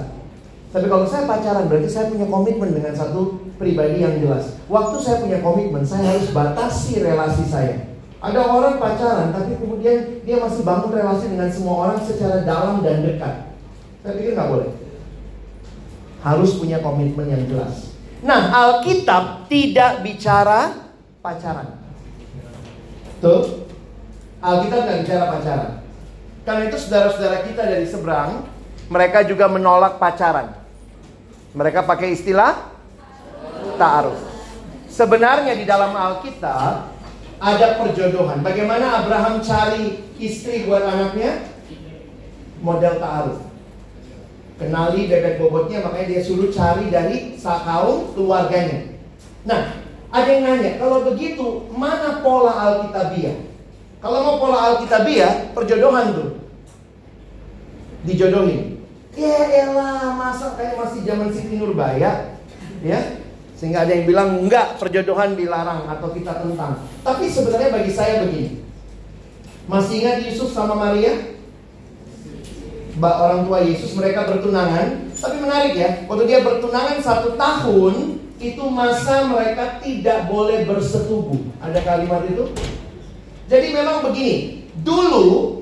Tapi 0.70 0.86
kalau 0.86 1.07
saya 1.09 1.26
pacaran 1.26 1.66
berarti 1.66 1.88
saya 1.88 2.11
punya 2.11 2.26
komitmen 2.30 2.70
dengan 2.74 2.95
satu 2.95 3.49
pribadi 3.57 4.03
yang 4.03 4.18
jelas. 4.18 4.61
Waktu 4.70 4.97
saya 5.03 5.16
punya 5.22 5.38
komitmen, 5.41 5.82
saya 5.86 6.14
harus 6.14 6.30
batasi 6.34 7.01
relasi 7.01 7.45
saya. 7.47 7.89
Ada 8.21 8.41
orang 8.45 8.77
pacaran 8.77 9.33
tapi 9.33 9.57
kemudian 9.57 10.21
dia 10.29 10.37
masih 10.37 10.61
bangun 10.61 10.93
relasi 10.93 11.33
dengan 11.33 11.49
semua 11.49 11.89
orang 11.89 11.99
secara 12.05 12.45
dalam 12.45 12.85
dan 12.85 13.01
dekat. 13.01 13.57
Saya 14.05 14.12
pikir 14.12 14.37
nggak 14.37 14.51
boleh. 14.53 14.71
Harus 16.21 16.61
punya 16.61 16.85
komitmen 16.85 17.33
yang 17.33 17.49
jelas. 17.49 17.97
Nah, 18.21 18.53
Alkitab 18.53 19.49
tidak 19.49 20.05
bicara 20.05 20.93
pacaran. 21.25 21.81
Tuh, 23.25 23.64
Alkitab 24.45 24.81
nggak 24.85 24.99
bicara 25.01 25.25
pacaran. 25.33 25.73
Karena 26.45 26.62
itu 26.68 26.77
saudara-saudara 26.77 27.49
kita 27.49 27.62
dari 27.64 27.89
seberang, 27.89 28.45
mereka 28.93 29.25
juga 29.25 29.49
menolak 29.49 29.97
pacaran. 29.97 30.53
Mereka 31.57 31.89
pakai 31.89 32.12
istilah 32.12 32.68
ta'aruf. 33.81 34.21
Sebenarnya 34.93 35.57
di 35.57 35.64
dalam 35.64 35.97
Alkitab 35.97 36.99
ada 37.41 37.80
perjodohan. 37.80 38.45
Bagaimana 38.45 39.01
Abraham 39.03 39.41
cari 39.41 40.05
istri 40.20 40.68
buat 40.68 40.84
anaknya? 40.84 41.49
Model 42.61 43.01
ta'aruf. 43.01 43.41
Kenali 44.61 45.09
bebek 45.09 45.41
bobotnya, 45.41 45.80
makanya 45.80 46.07
dia 46.12 46.20
suruh 46.20 46.53
cari 46.53 46.93
dari 46.93 47.41
kaum 47.41 48.12
keluarganya. 48.12 48.93
Nah, 49.49 49.80
ada 50.12 50.28
yang 50.28 50.45
nanya, 50.45 50.76
kalau 50.76 51.09
begitu, 51.09 51.64
mana 51.72 52.20
pola 52.20 52.53
Alkitabiah? 52.53 53.41
Kalau 54.05 54.18
mau 54.20 54.36
pola 54.36 54.76
Alkitabiah, 54.76 55.57
perjodohan 55.57 56.12
tuh. 56.12 56.30
Dijodohin. 58.05 58.84
Ya 59.16 59.64
elah, 59.64 60.12
masa 60.12 60.61
kayak 60.61 60.76
masih 60.76 61.09
zaman 61.09 61.32
Siti 61.32 61.57
Nurbaya? 61.57 62.36
Ya, 62.84 63.01
sehingga 63.61 63.84
ada 63.84 63.92
yang 63.92 64.08
bilang 64.08 64.40
enggak 64.40 64.80
perjodohan 64.80 65.36
dilarang 65.36 65.84
atau 65.84 66.08
kita 66.16 66.40
tentang. 66.40 66.80
Tapi 67.04 67.28
sebenarnya 67.28 67.68
bagi 67.68 67.92
saya 67.92 68.24
begini. 68.24 68.64
Masih 69.68 70.00
ingat 70.00 70.24
Yusuf 70.24 70.56
sama 70.56 70.72
Maria? 70.72 71.12
Mbak 72.96 73.16
orang 73.20 73.40
tua 73.44 73.61
Yesus 73.61 73.92
mereka 73.92 74.24
bertunangan. 74.24 75.12
Tapi 75.20 75.36
menarik 75.44 75.76
ya, 75.76 76.08
waktu 76.08 76.24
dia 76.24 76.40
bertunangan 76.40 77.04
satu 77.04 77.36
tahun 77.36 78.16
itu 78.40 78.64
masa 78.72 79.28
mereka 79.28 79.76
tidak 79.84 80.24
boleh 80.32 80.64
bersetubuh. 80.64 81.36
Ada 81.61 81.84
kalimat 81.84 82.24
itu? 82.32 82.48
Jadi 83.52 83.76
memang 83.76 84.00
begini, 84.08 84.64
dulu 84.80 85.59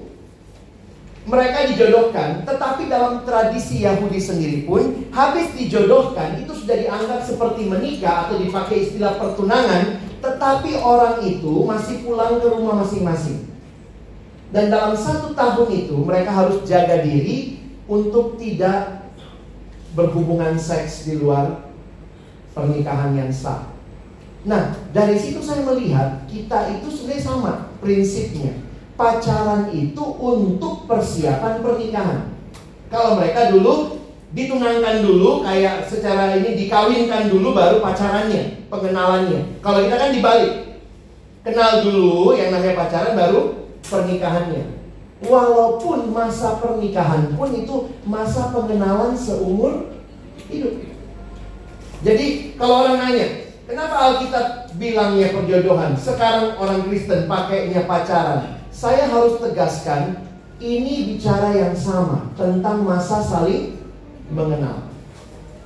mereka 1.29 1.68
dijodohkan, 1.68 2.49
tetapi 2.49 2.89
dalam 2.89 3.20
tradisi 3.29 3.85
Yahudi 3.85 4.16
sendiri 4.16 4.59
pun 4.64 5.12
habis 5.12 5.53
dijodohkan 5.53 6.41
itu 6.41 6.57
sudah 6.57 6.76
dianggap 6.81 7.20
seperti 7.20 7.68
menikah 7.68 8.26
atau 8.26 8.41
dipakai 8.41 8.89
istilah 8.89 9.20
pertunangan, 9.20 10.01
tetapi 10.24 10.81
orang 10.81 11.20
itu 11.29 11.68
masih 11.68 12.01
pulang 12.01 12.41
ke 12.41 12.49
rumah 12.49 12.81
masing-masing. 12.81 13.45
Dan 14.49 14.72
dalam 14.72 14.97
satu 14.97 15.37
tahun 15.37 15.68
itu 15.68 15.97
mereka 16.01 16.33
harus 16.33 16.64
jaga 16.64 17.05
diri 17.05 17.61
untuk 17.85 18.41
tidak 18.41 19.05
berhubungan 19.93 20.57
seks 20.57 21.05
di 21.05 21.20
luar 21.20 21.68
pernikahan 22.57 23.12
yang 23.12 23.29
sah. 23.29 23.68
Nah, 24.49 24.72
dari 24.97 25.20
situ 25.20 25.45
saya 25.45 25.61
melihat 25.61 26.24
kita 26.24 26.72
itu 26.81 26.89
sebenarnya 26.89 27.20
sama 27.20 27.53
prinsipnya. 27.85 28.68
Pacaran 28.99 29.70
itu 29.70 30.03
untuk 30.18 30.90
persiapan 30.90 31.62
pernikahan. 31.62 32.34
Kalau 32.90 33.14
mereka 33.14 33.55
dulu 33.55 34.03
ditunangkan 34.34 35.07
dulu 35.07 35.46
kayak 35.46 35.86
secara 35.86 36.34
ini 36.34 36.59
dikawinkan 36.59 37.30
dulu 37.30 37.55
baru 37.55 37.78
pacarannya, 37.78 38.66
pengenalannya. 38.66 39.62
Kalau 39.62 39.86
kita 39.86 39.96
kan 40.03 40.11
dibalik. 40.11 40.53
Kenal 41.46 41.86
dulu 41.86 42.34
yang 42.34 42.51
namanya 42.51 42.74
pacaran 42.74 43.14
baru 43.14 43.70
pernikahannya. 43.86 44.82
Walaupun 45.22 46.11
masa 46.11 46.59
pernikahan 46.59 47.38
pun 47.38 47.55
itu 47.55 47.94
masa 48.03 48.51
pengenalan 48.51 49.14
seumur 49.14 49.94
hidup. 50.51 50.74
Jadi 52.03 52.59
kalau 52.59 52.82
orang 52.82 52.99
nanya, 52.99 53.26
kenapa 53.62 53.94
Alkitab 53.94 54.74
bilangnya 54.74 55.30
perjodohan? 55.34 55.94
Sekarang 55.94 56.59
orang 56.59 56.82
Kristen 56.90 57.30
pakainya 57.30 57.86
pacaran. 57.86 58.58
Saya 58.79 59.11
harus 59.11 59.43
tegaskan, 59.43 60.22
ini 60.62 61.11
bicara 61.11 61.51
yang 61.51 61.74
sama 61.74 62.31
tentang 62.39 62.87
masa 62.87 63.18
saling 63.18 63.74
mengenal. 64.31 64.87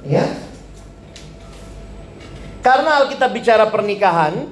Ya. 0.00 0.24
Karena 2.64 3.04
Alkitab 3.04 3.36
bicara 3.36 3.68
pernikahan, 3.68 4.48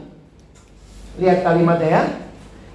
lihat 1.17 1.41
kalimatnya 1.41 1.89
ya. 1.89 2.05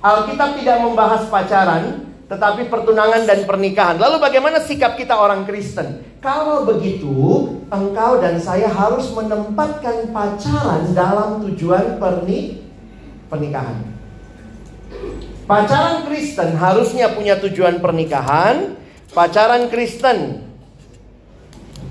Alkitab 0.01 0.57
tidak 0.57 0.77
membahas 0.81 1.29
pacaran, 1.29 2.09
tetapi 2.33 2.65
pertunangan 2.65 3.21
dan 3.29 3.45
pernikahan. 3.45 4.01
Lalu 4.01 4.17
bagaimana 4.17 4.65
sikap 4.65 4.97
kita 4.97 5.13
orang 5.13 5.45
Kristen? 5.45 6.01
Kalau 6.17 6.65
begitu, 6.65 7.13
engkau 7.69 8.17
dan 8.17 8.41
saya 8.41 8.73
harus 8.73 9.13
menempatkan 9.13 10.09
pacaran 10.09 10.97
dalam 10.97 11.45
tujuan 11.45 12.01
perni 12.01 12.65
pernikahan. 13.29 13.94
Pacaran 15.45 16.09
Kristen 16.09 16.57
harusnya 16.57 17.13
punya 17.13 17.37
tujuan 17.37 17.77
pernikahan. 17.77 18.73
Pacaran 19.13 19.69
Kristen 19.69 20.41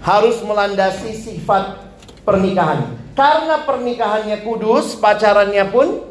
harus 0.02 0.42
melandasi 0.42 1.14
sifat 1.14 1.86
pernikahan. 2.26 2.98
Karena 3.14 3.62
pernikahannya 3.62 4.42
kudus, 4.42 4.98
pacarannya 4.98 5.70
pun 5.70 6.02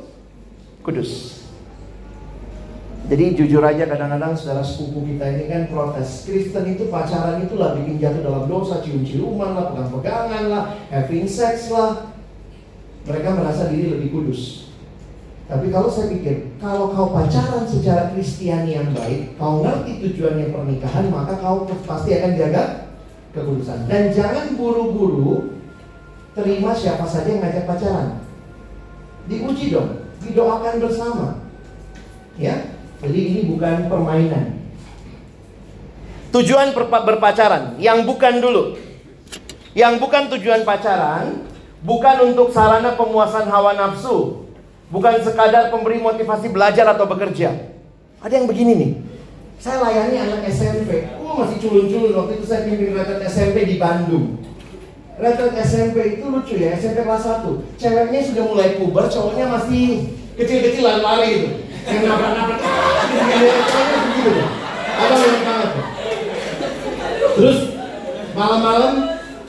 kudus. 0.88 1.44
Jadi 3.12 3.36
jujur 3.36 3.60
aja 3.60 3.84
kadang-kadang 3.84 4.32
saudara 4.32 4.64
sepupu 4.64 5.04
kita 5.04 5.28
ini 5.36 5.52
kan 5.52 5.68
protes 5.68 6.24
Kristen 6.24 6.64
itu 6.72 6.88
pacaran 6.88 7.44
itulah 7.44 7.76
bikin 7.76 8.00
jatuh 8.00 8.24
dalam 8.24 8.48
dosa 8.48 8.80
Cium-ciuman 8.80 9.60
lah, 9.60 9.76
pegang-pegangan 9.76 10.44
lah 10.48 10.64
Having 10.88 11.28
sex 11.28 11.68
lah 11.68 12.16
Mereka 13.04 13.36
merasa 13.36 13.68
diri 13.68 13.92
lebih 13.92 14.08
kudus 14.08 14.72
Tapi 15.54 15.70
kalau 15.70 15.86
saya 15.86 16.10
pikir 16.10 16.58
Kalau 16.58 16.90
kau 16.90 17.14
pacaran 17.14 17.62
secara 17.70 18.10
Kristiani 18.10 18.74
yang 18.74 18.90
baik 18.90 19.38
Kau 19.38 19.62
ngerti 19.62 20.02
tujuannya 20.02 20.50
pernikahan 20.50 21.14
Maka 21.14 21.38
kau 21.38 21.70
pasti 21.86 22.18
akan 22.18 22.34
jaga 22.34 22.90
kekudusan 23.38 23.86
Dan 23.86 24.10
jangan 24.10 24.58
buru-buru 24.58 25.62
Terima 26.34 26.74
siapa 26.74 27.06
saja 27.06 27.30
yang 27.30 27.46
ngajak 27.46 27.70
pacaran 27.70 28.18
Diuji 29.30 29.70
dong 29.70 30.10
Didoakan 30.26 30.82
bersama 30.82 31.44
Ya, 32.34 32.74
jadi 32.98 33.20
ini 33.30 33.42
bukan 33.54 33.94
permainan. 33.94 34.58
Tujuan 36.34 36.74
berpacaran 36.74 37.78
yang 37.78 38.10
bukan 38.10 38.42
dulu. 38.42 38.74
Yang 39.78 39.94
bukan 40.02 40.34
tujuan 40.34 40.66
pacaran 40.66 41.46
bukan 41.86 42.34
untuk 42.34 42.50
sarana 42.50 42.98
pemuasan 42.98 43.46
hawa 43.46 43.78
nafsu. 43.78 44.50
Bukan 44.94 45.26
sekadar 45.26 45.74
pemberi 45.74 45.98
motivasi 45.98 46.54
belajar 46.54 46.86
atau 46.94 47.10
bekerja. 47.10 47.74
Ada 48.22 48.34
yang 48.38 48.46
begini 48.46 48.74
nih. 48.78 48.92
Saya 49.58 49.82
layani 49.82 50.22
anak 50.22 50.46
SMP. 50.54 51.10
Oh 51.18 51.42
masih 51.42 51.58
culun-culun 51.58 52.14
waktu 52.14 52.34
itu 52.38 52.46
saya 52.46 52.70
pimpin 52.70 52.94
retret 52.94 53.26
SMP 53.26 53.66
di 53.66 53.82
Bandung. 53.82 54.38
Retret 55.18 55.58
SMP 55.66 56.22
itu 56.22 56.26
lucu 56.30 56.62
ya, 56.62 56.78
SMP 56.78 57.02
kelas 57.02 57.26
1. 57.26 57.82
Ceweknya 57.82 58.22
sudah 58.22 58.44
mulai 58.46 58.78
puber, 58.78 59.10
cowoknya 59.10 59.50
masih 59.50 60.14
kecil-kecil 60.38 60.86
lari-lari 60.86 61.28
gitu 61.42 61.50
yang 61.84 62.04
nabrak-nabrak 62.08 62.60
apa 64.94 65.16
yang 65.20 65.44
banget 65.44 65.72
terus 67.34 67.58
malam-malam 68.32 68.94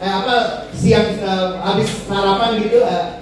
eh, 0.02 0.12
apa 0.12 0.36
siang 0.74 1.14
eh, 1.14 1.48
habis 1.62 1.88
sarapan 2.10 2.58
gitu 2.58 2.82
eh, 2.82 3.13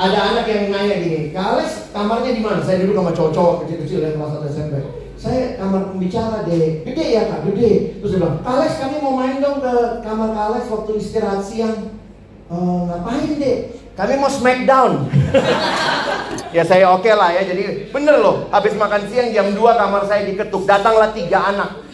ada 0.00 0.18
anak 0.32 0.44
yang 0.48 0.72
nanya 0.72 0.96
gini, 0.96 1.20
Kales 1.36 1.92
kamarnya 1.92 2.32
di 2.32 2.40
mana? 2.40 2.64
Saya 2.64 2.80
dulu 2.80 2.96
sama 2.96 3.12
cowok-cowok 3.12 3.54
kecil-kecil 3.64 4.00
yang 4.00 4.16
kelas 4.16 4.32
1 4.40 4.48
SMP. 4.48 4.74
Saya 5.20 5.60
kamar 5.60 5.92
pembicara 5.92 6.48
deh, 6.48 6.80
gede 6.88 7.04
ya 7.12 7.28
kak, 7.28 7.44
gede. 7.52 8.00
Terus 8.00 8.16
dia 8.16 8.24
bilang, 8.24 8.40
Kales 8.40 8.74
kami 8.80 8.96
mau 9.04 9.20
main 9.20 9.36
dong 9.44 9.60
ke 9.60 9.74
kamar 10.00 10.32
Kales 10.32 10.64
waktu 10.72 10.90
istirahat 10.96 11.44
siang. 11.44 12.00
Oh, 12.48 12.88
ngapain 12.88 13.36
deh? 13.36 13.76
Kami 13.92 14.16
mau 14.16 14.32
smackdown. 14.32 15.12
ya 16.56 16.64
saya 16.64 16.88
oke 16.88 17.04
okay 17.04 17.12
lah 17.12 17.36
ya. 17.36 17.44
Jadi 17.44 17.92
bener 17.92 18.16
loh. 18.24 18.48
Habis 18.48 18.72
makan 18.80 19.04
siang 19.12 19.28
jam 19.28 19.52
2 19.52 19.60
kamar 19.60 20.08
saya 20.08 20.24
diketuk. 20.24 20.64
Datanglah 20.64 21.12
tiga 21.12 21.52
anak. 21.52 21.84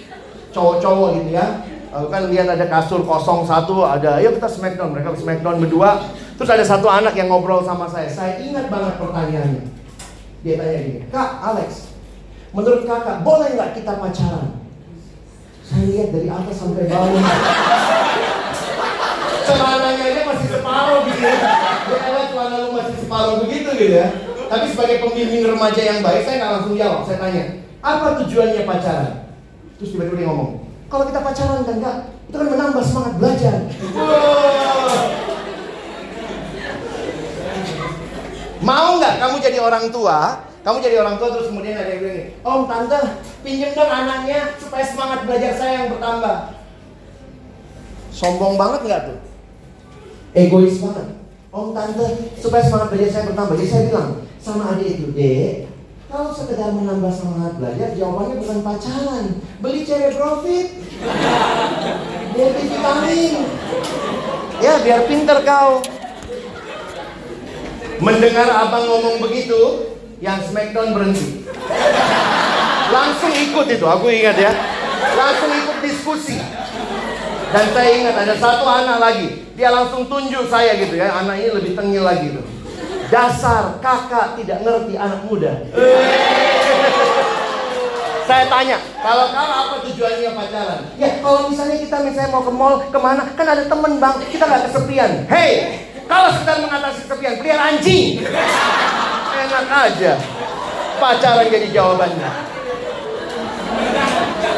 Cowok-cowok 0.54 1.08
gitu 1.18 1.30
ya. 1.34 1.66
Lalu 1.96 2.08
kan 2.12 2.22
lihat 2.28 2.48
ada 2.52 2.66
kasur 2.68 3.00
kosong 3.08 3.48
satu. 3.48 3.88
Ada 3.88 4.20
ayo 4.20 4.36
kita 4.36 4.44
smackdown. 4.44 4.92
Mereka 4.92 5.16
smackdown 5.16 5.56
berdua. 5.64 6.04
Terus 6.36 6.50
ada 6.52 6.64
satu 6.64 6.92
anak 6.92 7.16
yang 7.16 7.32
ngobrol 7.32 7.64
sama 7.64 7.88
saya. 7.88 8.12
Saya 8.12 8.36
ingat 8.44 8.68
banget 8.68 9.00
pertanyaannya. 9.00 9.64
Dia 10.44 10.54
tanya 10.60 10.78
gini. 10.84 11.00
Kak 11.08 11.30
Alex. 11.40 11.96
Menurut 12.52 12.84
kakak 12.84 13.24
boleh 13.24 13.48
nggak 13.56 13.72
kita 13.80 13.96
pacaran? 13.96 14.60
Saya 15.64 15.82
lihat 15.88 16.08
dari 16.12 16.28
atas 16.28 16.56
sampai 16.60 16.84
bawah. 16.84 17.24
Celananya 19.46 20.04
aja 20.04 20.20
masih 20.28 20.48
separuh 20.52 21.00
gitu 21.08 21.22
ya 21.24 21.66
ya 22.16 22.24
celana 22.30 22.56
lu 22.66 22.68
masih 22.74 22.96
separuh 22.98 23.34
begitu 23.46 23.68
gitu 23.78 23.94
ya. 23.94 24.06
Tapi 24.46 24.64
sebagai 24.70 24.96
pembimbing 25.02 25.42
remaja 25.42 25.82
yang 25.82 26.00
baik, 26.02 26.22
saya 26.22 26.38
nggak 26.38 26.52
langsung 26.54 26.74
jawab. 26.78 27.00
Saya 27.02 27.18
tanya, 27.18 27.42
apa 27.82 28.06
tujuannya 28.22 28.62
pacaran? 28.62 29.10
Terus 29.76 29.90
tiba-tiba 29.92 30.16
dia 30.22 30.26
ngomong, 30.30 30.65
kalau 30.86 31.04
kita 31.10 31.20
pacaran 31.22 31.66
kan 31.66 31.76
enggak, 31.78 31.96
itu 32.30 32.36
kan 32.38 32.48
menambah 32.50 32.82
semangat 32.86 33.12
belajar. 33.18 33.56
Mau 38.62 38.98
nggak 38.98 39.14
kamu 39.22 39.36
jadi 39.42 39.58
orang 39.62 39.90
tua? 39.94 40.42
Kamu 40.66 40.82
jadi 40.82 40.98
orang 40.98 41.14
tua 41.22 41.30
terus 41.30 41.46
kemudian 41.54 41.78
ada 41.78 41.94
yang 41.94 42.02
bilang, 42.02 42.26
Om 42.42 42.62
tante 42.66 42.98
pinjem 43.46 43.70
dong 43.78 43.86
anaknya 43.86 44.58
supaya 44.58 44.82
semangat 44.82 45.22
belajar 45.22 45.52
saya 45.54 45.72
yang 45.78 45.88
bertambah. 45.94 46.58
Sombong 48.10 48.58
banget 48.58 48.80
nggak 48.82 49.02
tuh? 49.06 49.18
Egois 50.34 50.82
banget. 50.82 51.14
Om 51.54 51.70
tante 51.70 52.06
supaya 52.42 52.62
semangat 52.66 52.88
belajar 52.90 53.10
saya 53.14 53.24
bertambah. 53.30 53.54
Jadi 53.54 53.70
saya 53.70 53.82
bilang 53.86 54.10
sama 54.42 54.74
adik 54.74 54.88
itu, 54.98 55.06
dek, 55.14 55.65
kalau 56.06 56.30
sekedar 56.30 56.70
menambah 56.70 57.10
semangat 57.10 57.58
belajar, 57.58 57.88
jawabannya 57.98 58.36
bukan 58.38 58.58
pacaran, 58.62 59.24
beli 59.58 59.82
cewek 59.82 60.14
profit, 60.14 60.66
biar 62.30 62.50
vitamin, 62.54 63.32
ya 64.62 64.74
biar 64.86 65.00
pinter 65.10 65.38
kau. 65.42 65.82
Mendengar 67.96 68.48
abang 68.52 68.84
ngomong 68.86 69.24
begitu, 69.24 69.88
yang 70.20 70.36
Smackdown 70.44 70.92
berhenti. 70.92 71.48
Langsung 72.92 73.32
ikut 73.32 73.66
itu, 73.72 73.86
aku 73.88 74.06
ingat 74.12 74.36
ya. 74.36 74.52
Langsung 75.16 75.50
ikut 75.50 75.78
diskusi. 75.80 76.36
Dan 77.50 77.66
saya 77.72 77.90
ingat 77.96 78.16
ada 78.20 78.34
satu 78.36 78.68
anak 78.68 78.98
lagi, 79.00 79.48
dia 79.56 79.72
langsung 79.72 80.06
tunjuk 80.06 80.44
saya 80.52 80.76
gitu 80.76 80.94
ya, 80.98 81.24
anak 81.24 81.40
ini 81.40 81.50
lebih 81.56 81.72
tengil 81.72 82.04
lagi 82.04 82.36
tuh. 82.36 82.55
Dasar 83.06 83.78
kakak 83.78 84.34
tidak 84.34 84.66
ngerti 84.66 84.94
anak 84.98 85.20
muda. 85.30 85.52
saya 88.26 88.50
tanya, 88.50 88.82
kalau 88.98 89.30
kau 89.30 89.46
apa 89.46 89.74
tujuannya 89.86 90.34
pacaran? 90.34 90.82
Ya 90.98 91.22
kalau 91.22 91.46
misalnya 91.46 91.78
kita 91.78 92.02
misalnya 92.02 92.34
mau 92.34 92.42
ke 92.42 92.50
mall 92.50 92.82
ke 92.90 92.98
mana, 92.98 93.22
kan 93.38 93.46
ada 93.46 93.70
temen 93.70 94.02
bang, 94.02 94.18
kita 94.26 94.50
nggak 94.50 94.66
kesepian. 94.66 95.10
Hei, 95.30 95.50
kalau 96.10 96.34
sedang 96.34 96.66
mengatasi 96.66 97.06
kesepian, 97.06 97.38
pelihara 97.38 97.62
anjing. 97.70 98.26
Enak 99.30 99.66
aja. 99.70 100.12
Pacaran 100.98 101.46
jadi 101.46 101.68
jawabannya. 101.70 102.30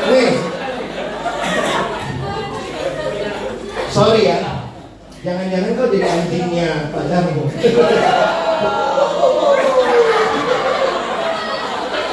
Nih, 0.08 0.32
sorry 3.92 4.32
ya 4.32 4.57
jangan-jangan 5.28 5.76
kau 5.76 5.92
jadi 5.92 6.08
anjingnya 6.08 6.88
pacarmu 6.88 7.44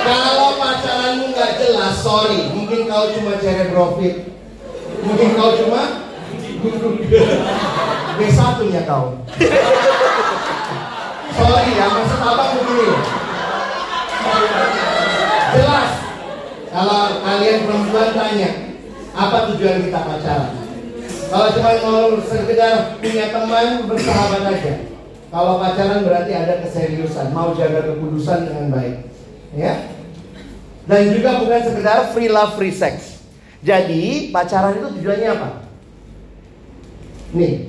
kalau 0.04 0.50
pacaranmu 0.60 1.26
nggak 1.32 1.52
jelas 1.56 1.96
sorry. 2.04 2.52
Mungkin 2.52 2.92
kau 2.92 3.08
cuma 3.16 3.40
cari 3.40 3.66
profit. 3.72 4.16
Mungkin 5.02 5.30
kau 5.40 5.52
cuma 5.64 5.82
B1 8.20 8.58
nya 8.68 8.82
kau. 8.84 9.24
Sorry 11.40 11.72
ya 11.72 11.86
maksud 11.88 12.20
abang 12.20 12.52
begini. 12.60 12.88
Jelas. 15.56 15.92
Kalau 16.70 17.02
kalian 17.24 17.64
perempuan 17.64 18.12
tanya 18.12 18.52
apa 19.16 19.38
tujuan 19.56 19.88
kita 19.88 20.00
pacaran 20.04 20.65
kalau 21.36 21.52
cuma 21.52 21.72
mau 21.84 22.16
sekedar 22.24 22.96
punya 22.96 23.28
teman 23.28 23.92
bersahabat 23.92 24.56
aja. 24.56 24.74
Kalau 25.28 25.60
pacaran 25.60 26.08
berarti 26.08 26.32
ada 26.32 26.64
keseriusan, 26.64 27.36
mau 27.36 27.52
jaga 27.52 27.92
kekudusan 27.92 28.48
dengan 28.48 28.72
baik. 28.72 29.12
Ya. 29.52 29.84
Dan 30.88 31.12
juga 31.12 31.44
bukan 31.44 31.60
sekedar 31.60 32.16
free 32.16 32.32
love, 32.32 32.56
free 32.56 32.72
sex. 32.72 33.20
Jadi 33.60 34.32
pacaran 34.32 34.80
itu 34.80 34.88
tujuannya 34.96 35.30
apa? 35.36 35.50
Nih, 37.36 37.68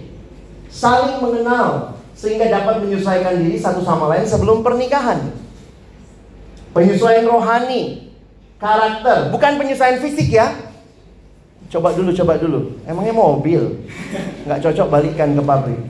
saling 0.70 1.18
mengenal 1.18 1.98
sehingga 2.14 2.46
dapat 2.46 2.86
menyesuaikan 2.86 3.42
diri 3.42 3.58
satu 3.58 3.82
sama 3.82 4.14
lain 4.14 4.30
sebelum 4.30 4.62
pernikahan. 4.62 5.26
Penyesuaian 6.70 7.26
rohani, 7.26 8.14
karakter, 8.62 9.34
bukan 9.34 9.58
penyesuaian 9.58 9.98
fisik 9.98 10.30
ya. 10.30 10.54
Coba 11.66 11.90
dulu, 11.90 12.14
coba 12.14 12.38
dulu. 12.38 12.60
Emangnya 12.86 13.14
mobil? 13.14 13.82
Nggak 14.46 14.62
cocok 14.62 14.86
balikkan 14.86 15.34
ke 15.34 15.42
pabrik. 15.42 15.80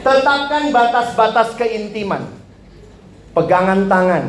Tetapkan 0.00 0.72
batas-batas 0.72 1.52
keintiman. 1.60 2.24
Pegangan 3.34 3.90
tangan, 3.90 4.24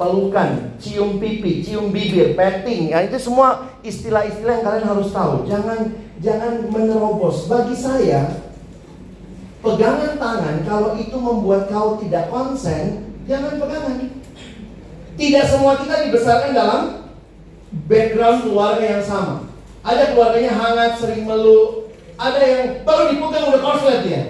pelukan, 0.00 0.74
cium 0.80 1.20
pipi, 1.20 1.60
cium 1.60 1.92
bibir, 1.92 2.32
petting. 2.32 2.90
Ya, 2.90 3.04
itu 3.04 3.20
semua 3.20 3.68
istilah-istilah 3.84 4.58
yang 4.58 4.64
kalian 4.64 4.86
harus 4.88 5.12
tahu. 5.12 5.44
Jangan 5.44 5.92
jangan 6.18 6.66
menerobos. 6.72 7.46
Bagi 7.46 7.76
saya, 7.76 8.48
pegangan 9.60 10.16
tangan 10.16 10.56
kalau 10.64 10.96
itu 10.96 11.14
membuat 11.14 11.68
kau 11.68 12.00
tidak 12.00 12.32
konsen, 12.32 13.12
jangan 13.28 13.60
pegangan. 13.60 14.08
Tidak 15.18 15.44
semua 15.50 15.76
kita 15.82 16.08
dibesarkan 16.08 16.52
dalam 16.54 16.82
background 17.88 18.44
keluarga 18.44 18.84
yang 18.98 19.04
sama. 19.04 19.48
Ada 19.84 20.12
keluarganya 20.12 20.52
hangat, 20.52 21.00
sering 21.00 21.24
meluk. 21.24 21.92
Ada 22.18 22.40
yang 22.42 22.62
baru 22.82 23.14
dipegang 23.14 23.46
udah 23.54 23.62
korslet 23.62 24.02
ya. 24.04 24.22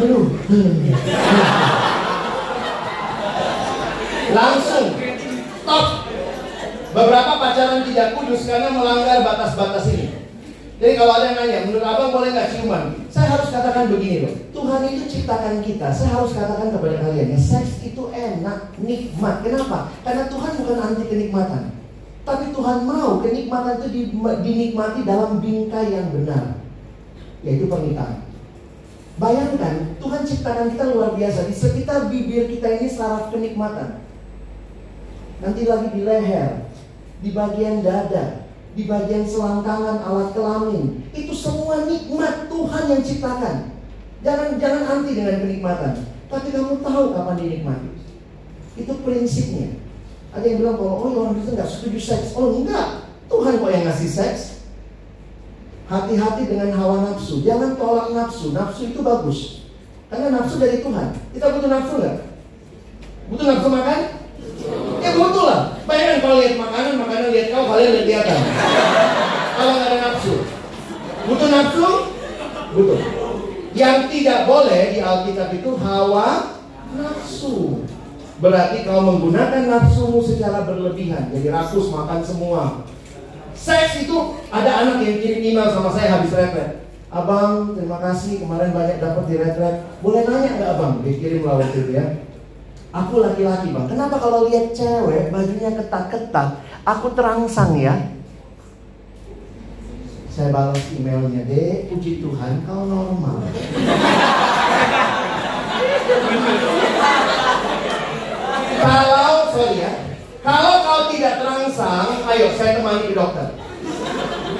Aduh. 0.00 0.26
Langsung 4.30 4.86
stop. 5.62 5.86
Beberapa 6.90 7.32
pacaran 7.38 7.86
tidak 7.86 8.18
kudus 8.18 8.50
karena 8.50 8.74
melanggar 8.74 9.22
batas-batas 9.22 9.86
ini. 9.94 10.10
Jadi 10.80 10.96
kalau 10.96 11.12
ada 11.12 11.28
yang 11.28 11.36
nanya, 11.36 11.58
menurut 11.68 11.84
abang 11.84 12.08
boleh 12.08 12.32
nggak 12.32 12.56
ciuman? 12.56 12.96
Saya 13.12 13.36
harus 13.36 13.52
katakan 13.52 13.92
begini 13.92 14.24
loh, 14.24 14.34
Tuhan 14.56 14.80
itu 14.88 15.04
ciptakan 15.12 15.60
kita. 15.60 15.92
Saya 15.92 16.16
harus 16.16 16.32
katakan 16.32 16.72
kepada 16.72 17.04
kalian, 17.04 17.36
ya 17.36 17.38
seks 17.38 17.84
itu 17.84 18.08
enak, 18.08 18.72
nikmat. 18.80 19.44
Kenapa? 19.44 19.92
Karena 20.00 20.24
Tuhan 20.32 20.52
bukan 20.56 20.78
anti 20.80 21.04
kenikmatan. 21.04 21.79
Tapi 22.30 22.54
Tuhan 22.54 22.86
mau 22.86 23.18
kenikmatan 23.18 23.82
itu 23.82 24.06
dinikmati 24.22 25.02
dalam 25.02 25.42
bingkai 25.42 25.90
yang 25.90 26.14
benar, 26.14 26.62
yaitu 27.42 27.66
pernikahan. 27.66 28.22
Bayangkan, 29.18 29.98
Tuhan 29.98 30.22
ciptakan 30.22 30.70
kita 30.70 30.94
luar 30.94 31.18
biasa. 31.18 31.50
Di 31.50 31.54
sekitar 31.58 32.06
bibir 32.06 32.46
kita 32.46 32.78
ini 32.78 32.86
saraf 32.86 33.34
kenikmatan. 33.34 34.06
Nanti 35.42 35.66
lagi 35.66 35.90
di 35.90 36.06
leher, 36.06 36.70
di 37.18 37.34
bagian 37.34 37.82
dada, 37.82 38.46
di 38.78 38.86
bagian 38.86 39.26
selangkangan 39.26 39.98
alat 39.98 40.30
kelamin. 40.30 41.10
Itu 41.10 41.34
semua 41.34 41.82
nikmat 41.90 42.46
Tuhan 42.46 42.84
yang 42.94 43.02
ciptakan. 43.02 43.56
Jangan 44.22 44.54
jangan 44.62 44.82
anti 44.86 45.18
dengan 45.18 45.36
kenikmatan. 45.42 46.06
Tapi 46.30 46.46
kamu 46.54 46.78
tahu 46.78 47.04
kapan 47.10 47.36
dinikmati. 47.42 47.90
Itu 48.78 49.02
prinsipnya. 49.02 49.89
Ada 50.30 50.44
yang 50.46 50.58
bilang 50.62 50.76
bahwa 50.78 50.94
oh 50.94 51.10
orang 51.10 51.34
Kristen 51.34 51.54
nggak 51.58 51.70
setuju 51.70 51.98
seks. 51.98 52.38
Oh 52.38 52.54
enggak, 52.54 53.10
Tuhan 53.26 53.58
kok 53.58 53.70
yang 53.74 53.84
ngasih 53.86 54.10
seks. 54.10 54.40
Hati-hati 55.90 56.46
dengan 56.46 56.70
hawa 56.78 57.02
nafsu. 57.02 57.42
Jangan 57.42 57.74
tolak 57.74 58.14
nafsu. 58.14 58.54
Nafsu 58.54 58.94
itu 58.94 59.02
bagus. 59.02 59.66
Karena 60.06 60.38
nafsu 60.38 60.62
dari 60.62 60.86
Tuhan. 60.86 61.08
Kita 61.34 61.46
butuh 61.50 61.70
nafsu 61.70 61.94
nggak? 61.98 62.16
Butuh 63.30 63.46
nafsu 63.46 63.68
makan? 63.74 64.00
Ya 65.02 65.10
butuh 65.18 65.44
lah. 65.50 65.60
Bayangkan 65.90 66.18
kalau 66.22 66.36
lihat 66.38 66.54
makanan, 66.62 66.94
makanan 66.94 67.28
lihat 67.34 67.48
kau, 67.50 67.66
kalian 67.74 67.90
lihat 67.90 68.06
kelihatan. 68.06 68.40
kalau 69.58 69.72
nggak 69.74 69.88
ada 69.90 69.98
nafsu. 69.98 70.34
Butuh 71.26 71.48
nafsu? 71.50 71.88
Butuh. 72.70 73.00
Yang 73.74 73.98
tidak 74.14 74.46
boleh 74.46 74.82
di 74.94 74.98
Alkitab 75.02 75.50
itu 75.58 75.70
hawa 75.74 76.58
nafsu. 76.94 77.82
Berarti 78.40 78.88
kau 78.88 79.04
menggunakan 79.04 79.68
nafsumu 79.68 80.24
secara 80.24 80.64
berlebihan. 80.64 81.28
Jadi 81.28 81.52
rakus 81.52 81.92
makan 81.92 82.24
semua. 82.24 82.88
Seks 83.52 84.08
itu 84.08 84.16
ada 84.48 84.80
anak 84.80 85.04
yang 85.04 85.20
kirim 85.20 85.44
email 85.44 85.68
sama 85.68 85.92
saya 85.92 86.16
habis 86.16 86.32
retret. 86.32 86.88
Abang, 87.12 87.76
terima 87.76 88.00
kasih 88.00 88.40
kemarin 88.40 88.72
banyak 88.72 88.96
dapat 88.96 89.28
di 89.28 89.36
retret. 89.36 89.84
Boleh 90.00 90.24
nanya 90.24 90.56
nggak 90.56 90.72
abang? 90.72 91.04
Dia 91.04 91.20
kirim 91.20 91.44
lah 91.44 91.60
waktu 91.60 91.78
itu 91.84 91.92
ya. 91.92 92.24
Aku 92.90 93.20
laki-laki 93.20 93.76
bang. 93.76 93.86
Kenapa 93.86 94.16
kalau 94.16 94.48
lihat 94.48 94.72
cewek 94.72 95.28
bajunya 95.28 95.76
ketat-ketat, 95.76 96.48
aku 96.88 97.12
terangsang 97.12 97.76
ya? 97.76 98.08
Saya 100.32 100.48
balas 100.48 100.80
emailnya, 100.96 101.44
deh. 101.44 101.92
Puji 101.92 102.24
Tuhan, 102.24 102.64
kau 102.64 102.88
normal. 102.88 103.44
kalau 108.80 109.52
sorry 109.52 109.84
ya, 109.84 109.92
kalau 110.40 110.74
kau 110.80 111.00
tidak 111.12 111.36
terangsang, 111.36 112.08
ayo 112.32 112.46
saya 112.56 112.80
temani 112.80 113.12
ke 113.12 113.14
dokter. 113.14 113.48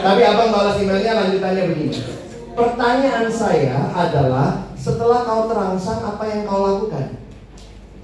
Tapi 0.00 0.20
abang 0.24 0.52
balas 0.52 0.76
emailnya 0.80 1.12
lanjutannya 1.16 1.62
begini. 1.72 1.98
Pertanyaan 2.52 3.28
saya 3.32 3.88
adalah 3.96 4.68
setelah 4.76 5.24
kau 5.24 5.48
terangsang 5.48 6.00
apa 6.04 6.24
yang 6.28 6.44
kau 6.44 6.60
lakukan? 6.64 7.16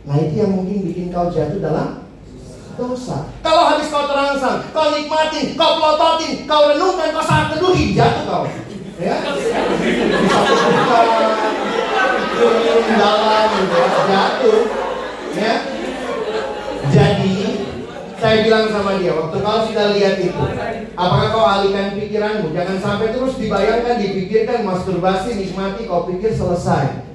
Nah 0.09 0.17
itu 0.23 0.35
yang 0.41 0.53
mungkin 0.57 0.89
bikin 0.89 1.13
kau 1.13 1.29
jatuh 1.29 1.61
dalam 1.61 2.05
dosa. 2.77 3.29
Kalau 3.41 3.63
habis 3.73 3.89
kau 3.89 4.05
terangsang, 4.05 4.69
kau 4.73 4.93
nikmatin, 4.93 5.57
kau 5.57 5.81
pelototin, 5.81 6.45
kau 6.45 6.69
renungkan, 6.73 7.13
kau 7.17 7.25
saat 7.25 7.53
teduhi, 7.57 7.97
jatuh 7.97 8.25
kau. 8.29 8.45
Ya, 8.97 9.21
turun 12.37 12.85
dalam, 12.97 13.45
gitu 13.53 13.77
ya. 13.77 13.89
jatuh. 14.09 14.63
Ya, 15.37 15.55
saya 18.27 18.43
bilang 18.43 18.67
sama 18.75 18.99
dia, 18.99 19.15
waktu 19.15 19.39
kau 19.39 19.71
sudah 19.71 19.95
lihat 19.95 20.19
itu, 20.19 20.43
apakah 20.99 21.31
kau 21.31 21.47
alihkan 21.47 21.95
pikiranmu? 21.95 22.51
Jangan 22.51 22.79
sampai 22.83 23.15
terus 23.15 23.39
dibayangkan, 23.39 24.03
dipikirkan, 24.03 24.67
masturbasi, 24.67 25.39
nikmati, 25.39 25.87
kau 25.87 26.11
pikir 26.11 26.35
selesai. 26.35 27.07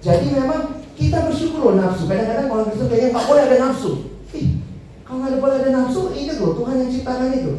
Jadi 0.00 0.32
memang 0.32 0.80
kita 0.96 1.28
bersyukur 1.28 1.60
loh 1.60 1.74
nafsu. 1.76 2.08
Kadang-kadang 2.08 2.48
orang 2.48 2.72
Kristen 2.72 2.88
kayaknya 2.88 3.08
nggak 3.12 3.26
boleh 3.28 3.42
ada 3.44 3.56
nafsu. 3.68 3.92
Ih, 4.32 4.48
kalau 5.04 5.18
nggak 5.20 5.40
boleh 5.44 5.56
ada 5.60 5.70
nafsu, 5.76 6.00
ingat 6.16 6.36
loh 6.40 6.52
Tuhan 6.56 6.74
yang 6.80 6.88
ciptakan 6.88 7.30
itu. 7.36 7.52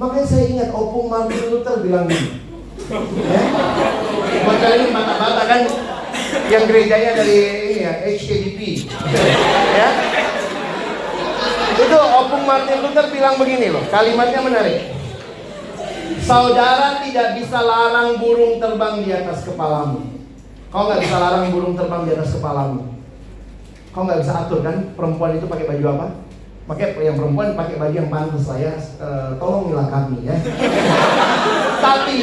Makanya 0.00 0.24
saya 0.24 0.44
ingat 0.48 0.68
Opung 0.72 1.12
Martin 1.12 1.44
Luther 1.52 1.76
bilang 1.84 2.08
gini. 2.08 2.40
Ya? 3.20 3.42
Kalian 4.48 4.96
mata-mata 4.96 5.44
kan 5.44 5.60
yang 6.48 6.64
gerejanya 6.64 7.20
dari 7.20 7.36
ini 7.68 7.84
ya, 7.84 7.92
HKDP. 8.00 8.88
ya. 9.76 10.17
Itu 11.78 11.94
Opung 11.94 12.42
Martin 12.42 12.82
Luther 12.82 13.06
bilang 13.14 13.38
begini 13.38 13.70
loh, 13.70 13.86
kalimatnya 13.86 14.42
menarik. 14.42 14.98
Saudara 16.26 17.00
tidak 17.00 17.38
bisa 17.38 17.62
larang 17.62 18.18
burung 18.18 18.58
terbang 18.58 19.00
di 19.06 19.14
atas 19.14 19.46
kepalamu. 19.46 20.02
Kau 20.68 20.84
nggak 20.84 21.00
bisa 21.00 21.16
larang 21.16 21.48
burung 21.54 21.72
terbang 21.78 22.02
di 22.04 22.12
atas 22.12 22.36
kepalamu. 22.36 22.98
Kau 23.94 24.04
nggak 24.04 24.20
bisa 24.20 24.32
atur 24.44 24.60
kan 24.60 24.92
perempuan 24.92 25.40
itu 25.40 25.46
pakai 25.48 25.64
baju 25.64 25.84
apa? 25.96 26.06
Pakai 26.68 27.00
yang 27.00 27.16
perempuan 27.16 27.56
pakai 27.56 27.80
baju 27.80 27.94
yang 27.96 28.12
pantas 28.12 28.44
saya 28.44 28.76
uh, 29.00 29.40
tolongilah 29.40 29.88
kami 29.88 30.28
ya. 30.28 30.36
Tapi 31.84 32.20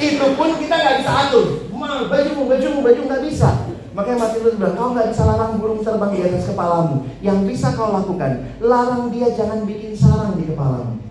itu 0.00 0.26
pun 0.38 0.56
kita 0.56 0.74
nggak 0.78 0.96
bisa 1.04 1.12
atur. 1.28 1.68
Ma, 1.68 2.08
bajumu, 2.08 2.48
bajumu, 2.48 2.80
baju 2.80 3.00
nggak 3.04 3.22
bisa. 3.28 3.67
Makanya 3.98 4.22
Martin 4.22 4.46
Luther 4.46 4.62
bilang, 4.62 4.78
kau 4.78 4.94
nggak 4.94 5.10
bisa 5.10 5.26
larang 5.26 5.58
burung 5.58 5.82
terbang 5.82 6.14
di 6.14 6.22
atas 6.22 6.46
kepalamu. 6.46 7.02
Yang 7.18 7.38
bisa 7.50 7.74
kau 7.74 7.90
lakukan, 7.90 8.46
larang 8.62 9.10
dia 9.10 9.34
jangan 9.34 9.66
bikin 9.66 9.90
sarang 9.90 10.38
di 10.38 10.46
kepalamu. 10.46 11.02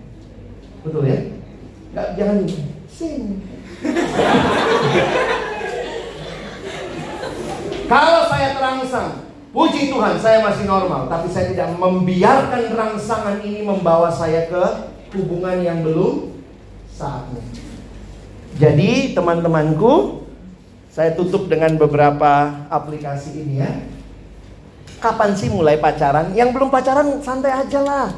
Betul 0.80 1.04
ya? 1.04 1.36
Nggak, 1.92 2.08
jangan 2.16 2.48
sing. 2.88 3.44
Kalau 7.92 8.24
saya 8.32 8.56
terangsang, 8.56 9.28
puji 9.52 9.92
Tuhan 9.92 10.16
saya 10.16 10.40
masih 10.40 10.64
normal, 10.64 11.12
tapi 11.12 11.28
saya 11.28 11.52
tidak 11.52 11.76
membiarkan 11.76 12.72
rangsangan 12.72 13.44
ini 13.44 13.68
membawa 13.68 14.08
saya 14.08 14.48
ke 14.48 14.64
hubungan 15.12 15.60
yang 15.60 15.84
belum 15.84 16.40
saatnya. 16.88 17.44
Jadi 18.56 19.12
teman-temanku, 19.12 20.24
saya 20.98 21.14
tutup 21.14 21.46
dengan 21.46 21.78
beberapa 21.78 22.50
aplikasi 22.66 23.46
ini 23.46 23.62
ya. 23.62 23.70
Kapan 24.98 25.30
sih 25.30 25.46
mulai 25.46 25.78
pacaran? 25.78 26.34
Yang 26.34 26.58
belum 26.58 26.74
pacaran 26.74 27.22
santai 27.22 27.54
aja 27.54 27.86
lah. 27.86 28.10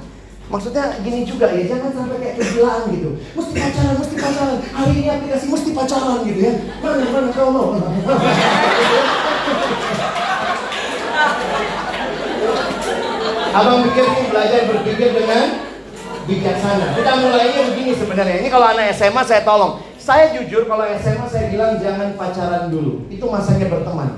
Maksudnya 0.49 0.97
gini 1.05 1.29
juga 1.29 1.53
ya, 1.53 1.77
jangan 1.77 1.93
sampai 1.93 2.17
kayak 2.25 2.41
kegilaan 2.41 2.89
gitu. 2.97 3.21
Mesti 3.37 3.53
pacaran, 3.53 3.95
mesti 4.01 4.17
pacaran. 4.17 4.59
Hari 4.65 4.93
ini 4.97 5.09
aplikasi 5.13 5.47
mesti 5.53 5.71
pacaran 5.77 6.25
gitu 6.25 6.41
ya. 6.41 6.53
Mana 6.81 7.05
mana 7.13 7.29
kau 7.37 7.53
mau? 7.53 7.69
Abang 13.61 13.79
pikir 13.93 14.05
ini 14.09 14.23
belajar 14.33 14.61
berpikir 14.73 15.09
dengan 15.21 15.45
bijaksana. 16.25 16.97
Kita 16.97 17.13
mulainya 17.29 17.61
begini 17.77 17.93
sebenarnya. 17.93 18.41
Ini 18.41 18.49
kalau 18.49 18.73
anak 18.73 18.97
SMA 18.97 19.21
saya 19.29 19.45
tolong. 19.45 19.90
Saya 20.11 20.35
jujur 20.35 20.67
kalau 20.67 20.83
SMA 20.99 21.23
saya 21.31 21.55
bilang 21.55 21.79
jangan 21.79 22.19
pacaran 22.19 22.67
dulu. 22.67 23.07
Itu 23.07 23.31
masanya 23.31 23.71
berteman. 23.71 24.11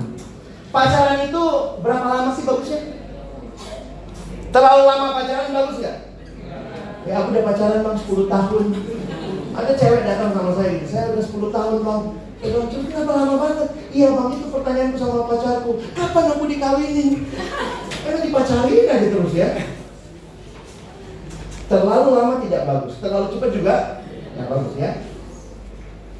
Pacaran 0.73 1.21
itu 1.29 1.43
berapa 1.85 2.05
lama 2.09 2.33
sih 2.33 2.49
bagusnya? 2.49 2.97
Terlalu 4.49 4.83
lama 4.89 5.07
pacaran 5.21 5.53
bagus 5.53 5.77
nggak? 5.85 5.97
Ya 7.05 7.13
aku 7.21 7.37
udah 7.37 7.45
pacaran 7.45 7.85
bang 7.85 7.97
10 8.09 8.25
tahun. 8.25 8.65
Ada 9.53 9.71
cewek 9.77 10.01
datang 10.01 10.33
sama 10.33 10.51
saya 10.57 10.69
gitu, 10.81 10.87
saya 10.89 11.13
udah 11.13 11.25
10 11.29 11.57
tahun 11.61 11.77
bang. 11.85 12.01
Saya 12.41 12.49
bilang, 12.49 12.69
terus 12.73 12.85
kenapa 12.89 13.11
lama 13.13 13.35
banget? 13.37 13.69
Iya 13.93 14.07
bang, 14.17 14.29
itu 14.33 14.47
pertanyaanku 14.49 14.97
sama 14.97 15.29
pacarku. 15.29 15.71
Kapan 15.93 16.25
aku 16.33 16.43
dikawinin? 16.49 17.09
Karena 18.01 18.19
dipacarin 18.25 18.89
aja 18.89 19.07
terus 19.13 19.33
ya. 19.37 19.49
Terlalu 21.69 22.09
lama 22.17 22.33
tidak 22.41 22.61
bagus, 22.65 22.97
terlalu 22.97 23.25
cepat 23.37 23.49
juga 23.53 23.75
nggak 24.33 24.49
bagus 24.49 24.73
ya. 24.81 25.12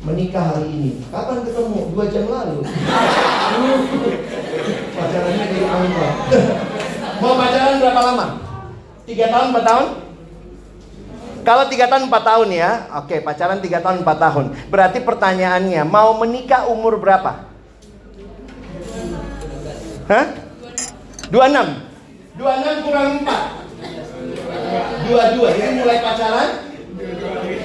Menikah 0.03 0.51
hari 0.51 0.67
ini, 0.67 0.91
kapan 1.07 1.47
ketemu? 1.47 1.79
Dua 1.95 2.05
jam 2.11 2.27
lalu. 2.27 2.59
Pacarannya 4.99 5.45
dari 5.47 5.63
angka. 5.63 6.07
Mau 7.23 7.39
pacaran 7.39 7.79
berapa 7.79 8.01
lama? 8.11 8.25
Tiga 9.07 9.31
tahun, 9.31 9.55
empat 9.55 9.63
tahun? 9.63 9.87
Kalau 11.43 11.63
tiga 11.71 11.87
tahun 11.91 12.07
empat 12.11 12.23
tahun 12.23 12.49
ya, 12.55 12.71
oke 13.03 13.19
pacaran 13.19 13.59
tiga 13.63 13.79
tahun 13.79 14.03
empat 14.03 14.17
tahun. 14.19 14.45
Berarti 14.71 14.99
pertanyaannya 15.03 15.83
mau 15.83 16.15
menikah 16.15 16.71
umur 16.71 16.95
berapa? 16.95 17.43
Hah? 20.07 20.25
Dua 21.27 21.51
enam. 21.51 21.83
Dua 22.39 22.63
enam 22.63 22.75
kurang 22.87 23.07
empat. 23.23 23.41
Dua 25.03 25.23
dua. 25.35 25.47
Jadi 25.51 25.73
mulai 25.83 25.99
pacaran? 25.99 26.49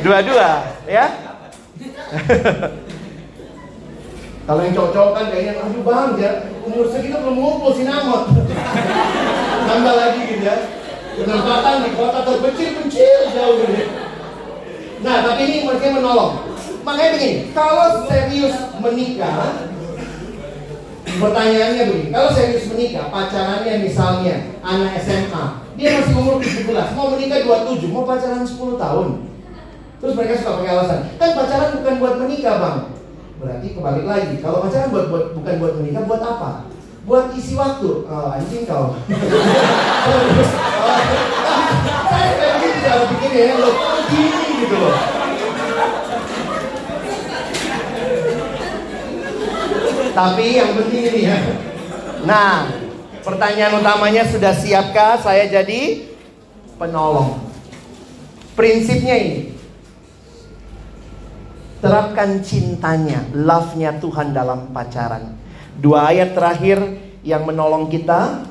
Dua 0.02 0.18
dua, 0.26 0.48
ya. 0.90 1.27
Kalau 4.48 4.64
yang 4.64 4.72
cowok-cowok 4.72 5.12
kan 5.12 5.24
kayaknya, 5.28 5.60
aduh 5.60 5.84
bang, 5.84 6.10
ya 6.16 6.30
umur 6.64 6.88
segitu 6.88 7.20
belum 7.20 7.36
ngumpul 7.36 7.76
sinamot. 7.76 8.32
Tambah 9.68 9.94
lagi 9.94 10.20
gitu 10.24 10.44
ya 10.48 10.56
penempatan 11.24 11.74
di 11.82 11.90
kota 11.98 12.20
terpencil-pencil 12.22 13.18
jauh 13.34 13.54
gitu. 13.62 13.84
Nah, 15.02 15.16
tapi 15.26 15.42
ini 15.46 15.58
mereka 15.66 15.94
menolong. 15.94 16.32
Makanya 16.82 17.10
begini, 17.18 17.36
kalau 17.52 18.06
serius 18.06 18.56
menikah, 18.80 19.68
pertanyaannya 21.04 21.82
begini, 21.90 22.08
kalau 22.14 22.28
serius 22.32 22.66
menikah, 22.70 23.12
pacarannya 23.12 23.82
misalnya 23.82 24.34
anak 24.62 24.98
SMA, 25.02 25.44
dia 25.78 26.00
masih 26.00 26.14
umur 26.16 26.42
17, 26.42 26.96
mau 26.96 27.14
menikah 27.14 27.44
27, 27.44 27.92
mau 27.92 28.08
pacaran 28.08 28.42
10 28.42 28.78
tahun. 28.78 29.08
Terus 29.98 30.14
mereka 30.14 30.38
suka 30.38 30.62
pakai 30.62 30.72
alasan, 30.74 31.00
kan 31.18 31.30
pacaran 31.34 31.70
bukan 31.82 31.94
buat 31.98 32.14
menikah 32.22 32.54
bang. 32.62 32.78
Berarti 33.38 33.66
kebalik 33.74 34.06
lagi, 34.06 34.34
kalau 34.42 34.62
pacaran 34.62 34.90
buat, 34.94 35.06
buat 35.10 35.24
bukan 35.34 35.54
buat 35.58 35.74
menikah, 35.82 36.02
buat 36.06 36.22
apa? 36.22 36.50
buat 37.08 37.32
isi 37.32 37.56
waktu. 37.56 38.04
Oh, 38.04 38.28
anjing 38.36 38.68
kau. 38.68 38.92
Saya 42.08 42.30
kayak 42.36 42.54
bikin 43.16 43.32
ya, 43.32 43.56
lo 43.56 43.70
gini 44.12 44.44
gitu. 44.60 44.76
Tapi 50.12 50.46
yang 50.52 50.70
penting 50.76 51.02
ini 51.08 51.20
ya. 51.32 51.38
Nah, 52.28 52.68
pertanyaan 53.24 53.80
utamanya 53.80 54.28
sudah 54.28 54.52
siapkah 54.52 55.16
saya 55.16 55.46
jadi 55.48 56.10
penolong? 56.76 57.40
Prinsipnya 58.52 59.16
ini. 59.16 59.57
Terapkan 61.78 62.42
cintanya, 62.42 63.22
love-nya 63.30 64.02
Tuhan 64.02 64.34
dalam 64.34 64.74
pacaran. 64.74 65.38
Dua 65.78 66.10
ayat 66.10 66.34
terakhir 66.34 66.82
yang 67.22 67.46
menolong 67.46 67.86
kita. 67.86 68.50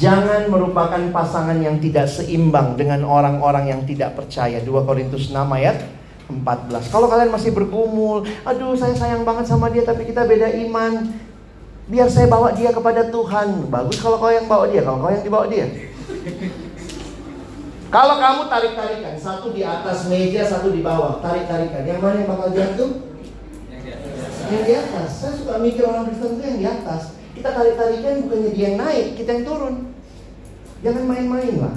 Jangan 0.00 0.48
merupakan 0.48 1.02
pasangan 1.12 1.60
yang 1.60 1.76
tidak 1.84 2.08
seimbang 2.08 2.80
dengan 2.80 3.04
orang-orang 3.04 3.68
yang 3.68 3.82
tidak 3.84 4.16
percaya. 4.16 4.56
2 4.64 4.88
Korintus 4.88 5.28
6 5.28 5.36
ayat 5.36 5.84
14 6.30 6.94
Kalau 6.94 7.10
kalian 7.10 7.34
masih 7.34 7.50
bergumul 7.50 8.22
Aduh 8.46 8.78
saya 8.78 8.94
sayang 8.94 9.26
banget 9.26 9.50
sama 9.50 9.66
dia 9.68 9.82
tapi 9.84 10.08
kita 10.08 10.24
beda 10.24 10.48
iman. 10.64 11.12
Biar 11.90 12.06
saya 12.08 12.30
bawa 12.30 12.54
dia 12.54 12.72
kepada 12.72 13.10
Tuhan. 13.10 13.68
Bagus 13.68 14.00
kalau 14.00 14.16
kau 14.16 14.32
yang 14.32 14.46
bawa 14.48 14.70
dia. 14.70 14.80
Kalau 14.80 15.02
kau 15.02 15.12
yang 15.12 15.26
dibawa 15.26 15.44
dia 15.50 15.89
Kalau 17.90 18.22
kamu 18.22 18.46
tarik-tarikan 18.46 19.18
Satu 19.18 19.50
di 19.50 19.66
atas 19.66 20.06
meja, 20.06 20.46
satu 20.46 20.70
di 20.70 20.78
bawah 20.78 21.18
Tarik-tarikan 21.18 21.82
Yang 21.82 21.98
mana 21.98 22.16
yang 22.22 22.30
bakal 22.30 22.48
jatuh? 22.54 23.10
yang 24.50 24.64
di 24.66 24.74
atas. 24.74 25.10
Saya 25.22 25.32
suka 25.38 25.54
mikir 25.62 25.86
orang 25.86 26.10
Kristen 26.10 26.36
itu 26.36 26.42
yang 26.42 26.58
di 26.58 26.66
atas. 26.66 27.02
Kita 27.38 27.48
tarik-tarikan 27.54 28.26
bukannya 28.26 28.50
dia 28.52 28.64
yang 28.66 28.76
naik, 28.82 29.06
kita 29.14 29.30
yang 29.38 29.44
turun. 29.46 29.74
Jangan 30.82 31.04
main-main 31.06 31.54
lah. 31.60 31.74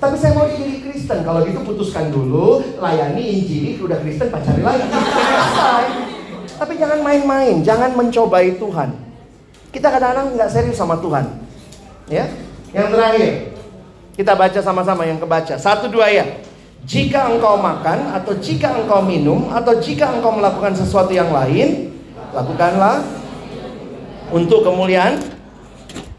Tapi 0.00 0.16
saya 0.16 0.32
mau 0.34 0.48
jadi 0.48 0.80
Kristen. 0.80 1.22
Kalau 1.22 1.40
gitu 1.44 1.60
putuskan 1.62 2.08
dulu, 2.10 2.64
layani 2.80 3.20
Injili, 3.20 3.70
udah 3.78 4.00
Kristen 4.02 4.32
pacari 4.32 4.62
lagi. 4.64 4.84
Selesai. 4.90 5.86
Tapi 6.60 6.72
jangan 6.76 7.00
main-main, 7.00 7.64
jangan 7.64 7.96
mencobai 7.96 8.58
Tuhan. 8.60 8.90
Kita 9.70 9.86
kadang-kadang 9.86 10.34
nggak 10.34 10.50
serius 10.50 10.76
sama 10.76 10.98
Tuhan. 10.98 11.24
Ya, 12.10 12.26
yang 12.74 12.90
terakhir 12.90 13.49
kita 14.14 14.34
baca 14.34 14.60
sama-sama 14.62 15.06
yang 15.06 15.18
kebaca 15.18 15.54
satu 15.58 15.90
dua 15.90 16.10
ya. 16.10 16.26
Jika 16.80 17.28
engkau 17.28 17.60
makan 17.60 18.16
atau 18.16 18.32
jika 18.40 18.72
engkau 18.72 19.04
minum 19.04 19.52
atau 19.52 19.76
jika 19.76 20.16
engkau 20.16 20.32
melakukan 20.32 20.72
sesuatu 20.72 21.12
yang 21.12 21.28
lain, 21.28 21.92
lakukanlah 22.32 23.04
untuk 24.32 24.64
kemuliaan 24.64 25.20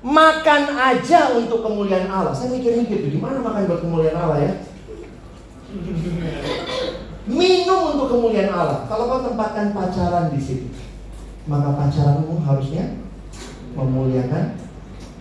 makan 0.01 0.61
aja 0.77 1.33
untuk 1.37 1.65
kemuliaan 1.65 2.09
Allah. 2.09 2.33
Saya 2.33 2.53
mikir-mikir, 2.53 3.09
gimana 3.09 3.41
makan 3.41 3.69
buat 3.69 3.81
kemuliaan 3.81 4.17
Allah 4.17 4.39
ya? 4.41 4.53
Minum 7.29 7.81
untuk 7.95 8.07
kemuliaan 8.11 8.51
Allah. 8.51 8.85
Kalau 8.89 9.07
kau 9.07 9.21
tempatkan 9.23 9.73
pacaran 9.73 10.33
di 10.33 10.41
sini, 10.41 10.67
maka 11.45 11.73
pacaranmu 11.73 12.41
harusnya 12.43 12.97
memuliakan 13.77 14.57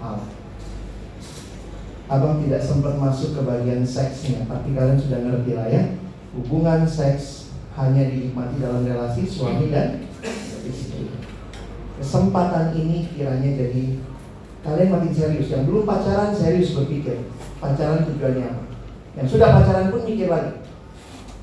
Allah. 0.01 0.40
Abang 2.11 2.43
tidak 2.43 2.59
sempat 2.59 2.99
masuk 2.99 3.39
ke 3.39 3.41
bagian 3.47 3.87
seksnya, 3.87 4.43
tapi 4.51 4.75
kalian 4.75 4.99
sudah 4.99 5.23
ngerti 5.23 5.55
lah 5.55 5.71
ya. 5.71 5.95
Hubungan 6.35 6.83
seks 6.83 7.55
hanya 7.79 8.11
dinikmati 8.11 8.59
dalam 8.59 8.83
relasi 8.83 9.23
suami 9.31 9.71
dan 9.71 10.11
istri. 10.67 11.15
Kesempatan 12.03 12.75
ini 12.75 13.07
kiranya 13.15 13.55
jadi 13.55 14.03
kalian 14.67 14.91
makin 14.91 15.13
serius. 15.15 15.55
Yang 15.55 15.71
belum 15.71 15.87
pacaran 15.87 16.35
serius 16.35 16.75
berpikir 16.75 17.31
pacaran 17.63 18.03
tujuannya 18.03 18.43
apa. 18.43 18.65
Yang 19.15 19.39
sudah 19.39 19.49
pacaran 19.55 19.95
pun 19.95 20.03
mikir 20.03 20.27
lagi. 20.27 20.67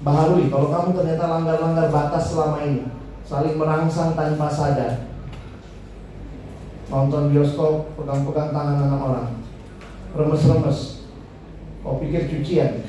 Baharui 0.04 0.52
kalau 0.52 0.68
kamu 0.68 0.90
ternyata 1.00 1.32
langgar-langgar 1.32 1.88
batas 1.88 2.36
selama 2.36 2.60
ini, 2.68 2.92
saling 3.24 3.56
merangsang 3.56 4.20
tanpa 4.20 4.52
sadar. 4.52 5.08
Nonton 6.92 7.32
bioskop, 7.32 7.96
pegang-pegang 7.96 8.52
tangan 8.52 8.84
anak 8.84 9.02
orang, 9.02 9.28
remes-remes. 10.18 10.80
Kau 11.86 12.02
pikir 12.02 12.28
cucian? 12.28 12.84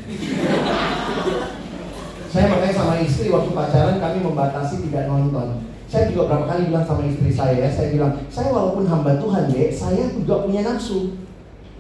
Saya 2.29 2.45
makanya 2.53 2.75
sama 2.77 3.01
istri 3.01 3.33
waktu 3.33 3.57
pacaran 3.57 3.97
kami 4.03 4.19
membatasi 4.21 4.85
tidak 4.89 5.09
nonton. 5.09 5.65
Saya 5.89 6.13
juga 6.13 6.29
berapa 6.29 6.45
kali 6.45 6.69
bilang 6.69 6.85
sama 6.85 7.09
istri 7.09 7.33
saya 7.33 7.65
ya, 7.65 7.69
saya 7.73 7.89
bilang, 7.97 8.13
saya 8.29 8.53
walaupun 8.53 8.85
hamba 8.85 9.17
Tuhan 9.17 9.49
ya, 9.49 9.73
saya 9.73 10.13
juga 10.13 10.45
punya 10.45 10.61
nafsu. 10.61 11.17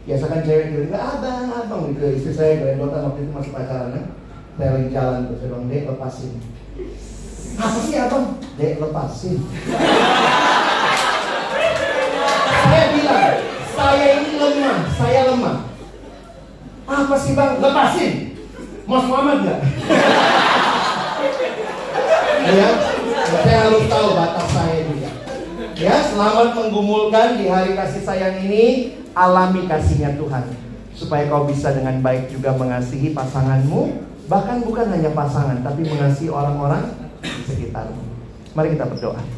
Biasakan 0.08 0.40
cewek 0.40 0.72
gitu, 0.72 0.96
abang, 0.96 1.52
abang 1.52 1.92
gitu. 1.92 2.16
Istri 2.16 2.32
saya 2.32 2.52
gelendotan 2.64 3.12
waktu 3.12 3.28
itu 3.28 3.32
masih 3.36 3.52
pacaran 3.52 3.92
ya. 3.92 4.02
Saya 4.56 4.68
lagi 4.72 4.88
jalan 4.88 5.28
terus 5.28 5.38
saya 5.44 5.48
bilang, 5.52 5.68
dek 5.68 5.84
lepasin. 5.84 6.32
Apa 7.60 7.78
sih 7.84 7.96
abang? 8.00 8.26
Dek 8.56 8.80
lepasin. 8.80 9.36
saya 12.64 12.86
bilang, 12.96 13.36
saya 13.76 14.06
ini 14.16 14.32
lemah, 14.40 14.78
saya. 14.96 15.27
Apa 16.98 17.14
sih 17.14 17.32
bang? 17.38 17.62
Lepasin. 17.62 18.12
Mas 18.88 19.04
Muhammad 19.06 19.38
nggak? 19.46 19.60
ya, 22.48 22.68
saya 23.28 23.58
harus 23.68 23.84
tahu 23.86 24.08
batas 24.18 24.48
saya 24.50 24.78
juga. 24.88 25.10
Ya, 25.78 25.96
selamat 26.02 26.48
menggumulkan 26.58 27.38
di 27.38 27.46
hari 27.46 27.78
kasih 27.78 28.02
sayang 28.02 28.42
ini. 28.42 28.96
Alami 29.14 29.70
kasihnya 29.70 30.18
Tuhan. 30.18 30.50
Supaya 30.96 31.30
kau 31.30 31.46
bisa 31.46 31.70
dengan 31.70 32.02
baik 32.02 32.34
juga 32.34 32.56
mengasihi 32.58 33.14
pasanganmu. 33.14 34.10
Bahkan 34.26 34.66
bukan 34.66 34.90
hanya 34.90 35.14
pasangan, 35.14 35.62
tapi 35.62 35.86
mengasihi 35.86 36.34
orang-orang 36.34 36.90
di 37.22 37.42
sekitarmu. 37.46 38.02
Mari 38.58 38.74
kita 38.74 38.90
berdoa. 38.90 39.37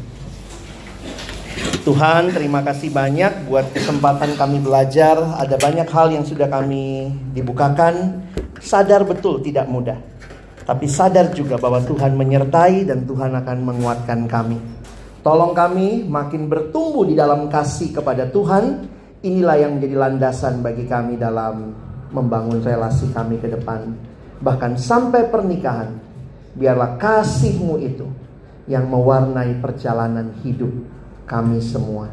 Tuhan, 1.81 2.29
terima 2.29 2.61
kasih 2.61 2.93
banyak 2.93 3.49
buat 3.49 3.73
kesempatan 3.73 4.37
kami 4.37 4.61
belajar. 4.61 5.17
Ada 5.41 5.57
banyak 5.57 5.89
hal 5.89 6.13
yang 6.13 6.21
sudah 6.21 6.45
kami 6.45 7.09
dibukakan. 7.33 8.21
Sadar 8.61 9.01
betul 9.01 9.41
tidak 9.41 9.65
mudah. 9.65 9.97
Tapi 10.61 10.85
sadar 10.85 11.33
juga 11.33 11.57
bahwa 11.57 11.81
Tuhan 11.81 12.13
menyertai 12.13 12.85
dan 12.85 13.09
Tuhan 13.09 13.33
akan 13.33 13.57
menguatkan 13.65 14.29
kami. 14.29 14.61
Tolong 15.25 15.57
kami 15.57 16.05
makin 16.05 16.45
bertumbuh 16.45 17.05
di 17.05 17.17
dalam 17.17 17.49
kasih 17.49 17.97
kepada 17.97 18.29
Tuhan. 18.29 18.85
Inilah 19.25 19.57
yang 19.57 19.77
menjadi 19.77 19.95
landasan 19.97 20.61
bagi 20.61 20.85
kami 20.85 21.17
dalam 21.17 21.73
membangun 22.13 22.61
relasi 22.61 23.09
kami 23.09 23.41
ke 23.41 23.49
depan. 23.49 23.89
Bahkan 24.41 24.77
sampai 24.77 25.29
pernikahan, 25.29 25.97
biarlah 26.53 26.97
kasihmu 26.97 27.81
itu 27.81 28.05
yang 28.69 28.85
mewarnai 28.89 29.57
perjalanan 29.61 30.33
hidup 30.45 30.69
kami 31.31 31.63
semua. 31.63 32.11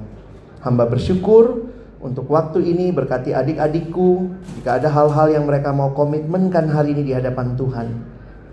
Hamba 0.63 0.87
bersyukur 0.87 1.67
untuk 1.99 2.31
waktu 2.31 2.63
ini 2.63 2.95
berkati 2.95 3.35
adik-adikku. 3.35 4.31
Jika 4.63 4.79
ada 4.79 4.87
hal-hal 4.87 5.35
yang 5.35 5.45
mereka 5.51 5.75
mau 5.75 5.91
komitmenkan 5.91 6.71
hari 6.71 6.95
ini 6.95 7.11
di 7.11 7.13
hadapan 7.19 7.59
Tuhan, 7.59 7.89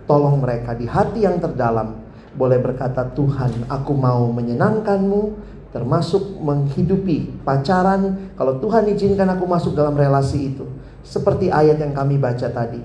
tolong 0.10 0.42
mereka 0.42 0.74
di 0.74 0.90
hati 0.90 1.26
yang 1.26 1.38
terdalam 1.38 2.02
boleh 2.36 2.60
berkata 2.60 3.08
Tuhan 3.16 3.72
aku 3.72 3.96
mau 3.96 4.28
menyenangkanmu 4.30 5.22
termasuk 5.72 6.40
menghidupi 6.40 7.44
pacaran 7.44 8.32
kalau 8.36 8.60
Tuhan 8.60 8.92
izinkan 8.92 9.28
aku 9.36 9.48
masuk 9.48 9.76
dalam 9.76 9.96
relasi 9.96 10.56
itu 10.56 10.68
seperti 11.04 11.52
ayat 11.52 11.80
yang 11.80 11.96
kami 11.96 12.20
baca 12.20 12.48
tadi 12.52 12.80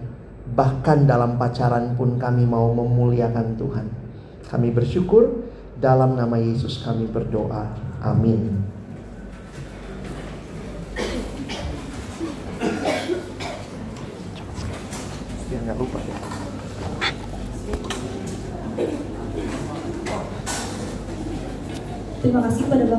bahkan 0.50 1.06
dalam 1.06 1.38
pacaran 1.38 1.94
pun 1.94 2.18
kami 2.18 2.46
mau 2.46 2.70
memuliakan 2.74 3.58
Tuhan 3.58 3.86
kami 4.50 4.70
bersyukur 4.74 5.49
dalam 5.80 6.12
nama 6.12 6.36
Yesus 6.36 6.84
kami 6.84 7.08
berdoa. 7.08 7.72
Amin. 8.04 8.60
Biar 15.48 15.60
nggak 15.64 15.78
lupa 15.80 15.98
ya. 16.04 16.16
Terima 22.20 22.40
kasih 22.44 22.62
kepada 22.68 22.84
Bapak 22.84 22.98